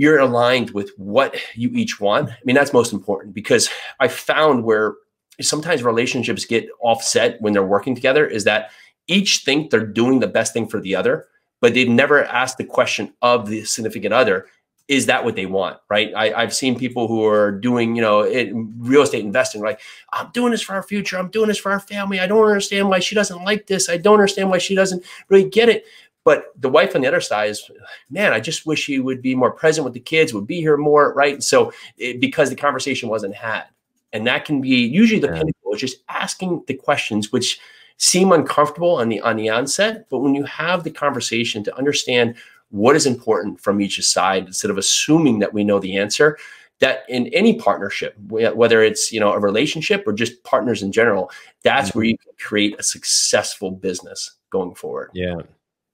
you're 0.00 0.18
aligned 0.18 0.70
with 0.70 0.90
what 0.96 1.36
you 1.54 1.68
each 1.74 2.00
want. 2.00 2.30
I 2.30 2.38
mean, 2.46 2.56
that's 2.56 2.72
most 2.72 2.90
important 2.90 3.34
because 3.34 3.68
I 4.00 4.08
found 4.08 4.64
where 4.64 4.94
sometimes 5.42 5.82
relationships 5.82 6.46
get 6.46 6.66
offset 6.80 7.38
when 7.42 7.52
they're 7.52 7.62
working 7.62 7.94
together 7.94 8.26
is 8.26 8.44
that 8.44 8.70
each 9.08 9.44
think 9.44 9.68
they're 9.68 9.84
doing 9.84 10.20
the 10.20 10.26
best 10.26 10.54
thing 10.54 10.66
for 10.66 10.80
the 10.80 10.96
other, 10.96 11.26
but 11.60 11.74
they've 11.74 11.86
never 11.86 12.24
asked 12.24 12.56
the 12.56 12.64
question 12.64 13.12
of 13.20 13.46
the 13.50 13.62
significant 13.66 14.14
other 14.14 14.46
is 14.88 15.04
that 15.06 15.24
what 15.24 15.36
they 15.36 15.46
want 15.46 15.76
right? 15.90 16.12
I, 16.14 16.40
have 16.40 16.54
seen 16.54 16.76
people 16.78 17.06
who 17.06 17.24
are 17.24 17.52
doing 17.52 17.94
you 17.94 18.02
know 18.02 18.22
it, 18.22 18.50
real 18.78 19.02
estate 19.02 19.24
investing 19.24 19.60
like 19.60 19.80
i'm 20.12 20.30
doing 20.32 20.50
this 20.50 20.62
for 20.62 20.74
our 20.74 20.82
future. 20.82 21.16
I'm 21.16 21.30
doing 21.30 21.46
this 21.46 21.58
for 21.58 21.70
our 21.70 21.78
family. 21.78 22.18
I 22.18 22.26
don't 22.26 22.44
understand 22.44 22.88
why 22.88 22.98
she 22.98 23.14
doesn't 23.14 23.44
like 23.44 23.68
this. 23.68 23.88
I 23.88 23.98
don't 23.98 24.14
understand 24.14 24.50
why 24.50 24.58
she 24.58 24.74
doesn't 24.74 25.04
really 25.28 25.48
get 25.48 25.68
it 25.68 25.84
but 26.30 26.52
the 26.60 26.68
wife 26.68 26.94
on 26.94 27.02
the 27.02 27.08
other 27.08 27.20
side 27.20 27.50
is, 27.50 27.68
man, 28.08 28.32
I 28.32 28.38
just 28.38 28.64
wish 28.64 28.86
he 28.86 29.00
would 29.00 29.20
be 29.20 29.34
more 29.34 29.50
present 29.50 29.84
with 29.84 29.94
the 29.94 29.98
kids, 29.98 30.32
would 30.32 30.46
be 30.46 30.60
here 30.60 30.76
more, 30.76 31.12
right? 31.12 31.42
So 31.42 31.72
it, 31.96 32.20
because 32.20 32.50
the 32.50 32.54
conversation 32.54 33.08
wasn't 33.08 33.34
had, 33.34 33.64
and 34.12 34.24
that 34.28 34.44
can 34.44 34.60
be 34.60 34.68
usually 34.68 35.18
the 35.18 35.26
yeah. 35.26 35.38
pinnacle 35.38 35.74
is 35.74 35.80
just 35.80 36.04
asking 36.08 36.62
the 36.68 36.74
questions 36.74 37.32
which 37.32 37.58
seem 37.96 38.30
uncomfortable 38.30 38.94
on 38.94 39.08
the 39.08 39.20
on 39.22 39.38
the 39.38 39.48
onset, 39.50 40.06
but 40.08 40.20
when 40.20 40.36
you 40.36 40.44
have 40.44 40.84
the 40.84 40.92
conversation 40.92 41.64
to 41.64 41.76
understand 41.76 42.36
what 42.68 42.94
is 42.94 43.06
important 43.06 43.60
from 43.60 43.80
each 43.80 44.00
side 44.06 44.46
instead 44.46 44.70
of 44.70 44.78
assuming 44.78 45.40
that 45.40 45.52
we 45.52 45.64
know 45.64 45.80
the 45.80 45.96
answer 45.96 46.38
that 46.78 47.00
in 47.08 47.26
any 47.28 47.58
partnership 47.58 48.14
whether 48.28 48.84
it's 48.84 49.10
you 49.12 49.18
know 49.18 49.32
a 49.32 49.40
relationship 49.40 50.04
or 50.06 50.12
just 50.12 50.44
partners 50.44 50.80
in 50.80 50.92
general 50.92 51.28
that's 51.64 51.88
mm-hmm. 51.88 51.98
where 51.98 52.06
you 52.06 52.16
can 52.16 52.32
create 52.38 52.78
a 52.78 52.82
successful 52.84 53.72
business 53.72 54.36
going 54.50 54.72
forward 54.72 55.10
yeah 55.12 55.34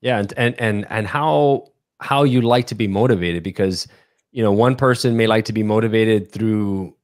yeah, 0.07 0.19
and 0.21 0.33
and 0.37 0.55
and 0.61 0.87
and 0.89 1.07
how 1.09 1.67
how 1.99 2.23
you 2.23 2.41
like 2.41 2.69
to 2.69 2.77
be 2.77 2.87
motivated 2.87 3.43
because 3.43 3.89
you 4.31 4.41
know 4.41 4.53
one 4.53 4.77
person 4.77 5.17
may 5.17 5.27
like 5.27 5.45
to 5.47 5.53
be 5.53 5.65
motivated 5.65 6.31
through 6.31 6.95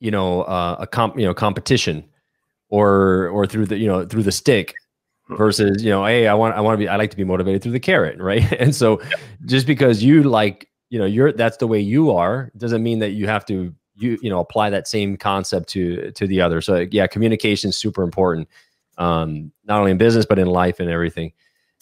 you 0.00 0.10
know 0.10 0.42
uh, 0.42 0.74
a 0.80 0.86
comp 0.86 1.16
you 1.16 1.24
know 1.24 1.32
competition 1.32 2.04
or 2.70 3.28
or 3.28 3.46
through 3.46 3.66
the 3.66 3.78
you 3.78 3.86
know 3.86 4.04
through 4.04 4.24
the 4.24 4.32
stick 4.32 4.74
hmm. 5.28 5.36
versus 5.36 5.84
you 5.84 5.90
know 5.90 6.04
hey 6.04 6.26
I 6.26 6.34
want 6.34 6.56
I 6.56 6.60
want 6.60 6.74
to 6.74 6.78
be 6.78 6.88
I 6.88 6.96
like 6.96 7.12
to 7.12 7.16
be 7.16 7.22
motivated 7.22 7.62
through 7.62 7.70
the 7.70 7.78
carrot 7.78 8.18
right? 8.30 8.42
And 8.54 8.74
so 8.74 9.00
just 9.44 9.64
because 9.64 10.02
you 10.02 10.24
like 10.24 10.68
you 10.90 10.98
know 10.98 11.06
you're 11.06 11.32
that's 11.32 11.58
the 11.58 11.68
way 11.68 11.78
you 11.78 12.10
are 12.10 12.50
doesn't 12.56 12.82
mean 12.82 12.98
that 12.98 13.10
you 13.10 13.28
have 13.28 13.46
to 13.46 13.72
you 13.94 14.18
you 14.20 14.28
know 14.28 14.40
apply 14.40 14.70
that 14.70 14.88
same 14.88 15.16
concept 15.16 15.68
to 15.68 16.10
to 16.10 16.26
the 16.26 16.40
other. 16.40 16.60
So 16.60 16.84
yeah 16.90 17.06
communication 17.06 17.70
is 17.70 17.76
super 17.78 18.02
important 18.02 18.48
um 18.98 19.52
not 19.64 19.78
only 19.78 19.92
in 19.92 19.98
business 19.98 20.26
but 20.26 20.40
in 20.40 20.48
life 20.48 20.80
and 20.80 20.90
everything 20.90 21.32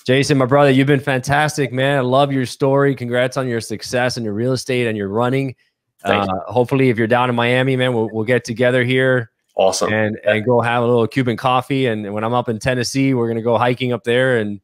Jason, 0.04 0.38
my 0.38 0.46
brother, 0.46 0.70
you've 0.70 0.86
been 0.86 1.00
fantastic, 1.00 1.72
man. 1.72 1.98
I 1.98 2.00
love 2.00 2.32
your 2.32 2.46
story. 2.46 2.94
Congrats 2.94 3.36
on 3.36 3.46
your 3.46 3.60
success 3.60 4.16
in 4.16 4.24
your 4.24 4.32
real 4.32 4.52
estate 4.52 4.86
and 4.86 4.96
your 4.96 5.08
running. 5.08 5.54
Uh, 6.04 6.26
hopefully, 6.46 6.90
if 6.90 6.98
you're 6.98 7.06
down 7.06 7.30
in 7.30 7.36
Miami, 7.36 7.76
man, 7.76 7.94
we'll, 7.94 8.08
we'll 8.12 8.24
get 8.24 8.44
together 8.44 8.82
here. 8.82 9.30
Awesome. 9.54 9.92
And 9.92 10.18
and 10.24 10.44
go 10.44 10.60
have 10.60 10.82
a 10.82 10.86
little 10.86 11.06
Cuban 11.06 11.36
coffee. 11.36 11.86
And 11.86 12.12
when 12.12 12.24
I'm 12.24 12.34
up 12.34 12.48
in 12.48 12.58
Tennessee, 12.58 13.14
we're 13.14 13.28
gonna 13.28 13.42
go 13.42 13.58
hiking 13.58 13.92
up 13.92 14.02
there 14.02 14.38
and 14.38 14.60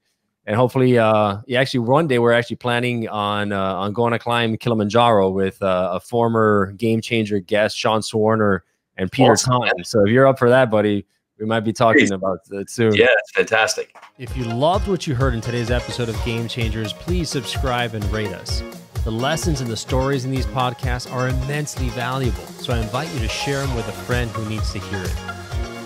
and 0.49 0.57
hopefully, 0.57 0.99
uh, 0.99 1.43
yeah, 1.47 1.61
actually, 1.61 1.81
one 1.81 2.09
day 2.09 2.19
we're 2.19 2.33
actually 2.33 2.57
planning 2.57 3.07
on 3.07 3.53
uh, 3.53 3.75
on 3.75 3.93
going 3.93 4.13
to 4.13 4.19
climb 4.19 4.57
Kilimanjaro 4.57 5.29
with 5.29 5.63
uh, 5.63 5.91
a 5.93 6.01
former 6.01 6.73
game 6.73 7.03
changer 7.03 7.39
guest, 7.39 7.77
Sean 7.77 8.01
Swarner 8.01 8.61
and 8.97 9.13
Peter 9.13 9.33
awesome. 9.33 9.61
Kahn. 9.61 9.85
So 9.85 10.07
if 10.07 10.09
you're 10.09 10.27
up 10.27 10.39
for 10.39 10.49
that, 10.49 10.71
buddy, 10.71 11.07
we 11.39 11.47
might 11.47 11.61
be 11.61 11.73
talking 11.73 12.13
about 12.13 12.41
it 12.51 12.71
soon. 12.71 12.95
Yeah, 12.95 13.07
it's 13.11 13.31
fantastic. 13.33 13.97
If 14.19 14.37
you 14.37 14.45
loved 14.45 14.89
what 14.89 15.07
you 15.07 15.15
heard 15.15 15.35
in 15.35 15.41
today's 15.41 15.71
episode 15.71 16.09
of 16.09 16.25
Game 16.25 16.49
Changers, 16.49 16.93
please 16.93 17.31
subscribe 17.31 17.95
and 17.95 18.05
rate 18.07 18.33
us. 18.33 18.63
The 19.05 19.13
lessons 19.13 19.61
and 19.61 19.71
the 19.71 19.77
stories 19.77 20.25
in 20.25 20.31
these 20.31 20.47
podcasts 20.47 21.11
are 21.11 21.29
immensely 21.29 21.89
valuable, 21.91 22.45
so 22.59 22.75
I 22.75 22.79
invite 22.81 23.13
you 23.15 23.21
to 23.21 23.29
share 23.29 23.65
them 23.65 23.75
with 23.77 23.89
a 23.89 23.93
friend 23.93 24.31
who 24.33 24.49
needs 24.49 24.73
to 24.73 24.81
hear 24.81 25.03
it. 25.03 25.17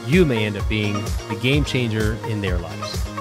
You 0.09 0.25
may 0.25 0.45
end 0.45 0.57
up 0.57 0.69
being 0.69 0.95
the 0.95 1.39
game 1.41 1.65
changer 1.65 2.15
in 2.29 2.41
their 2.41 2.59
lives. 2.59 3.12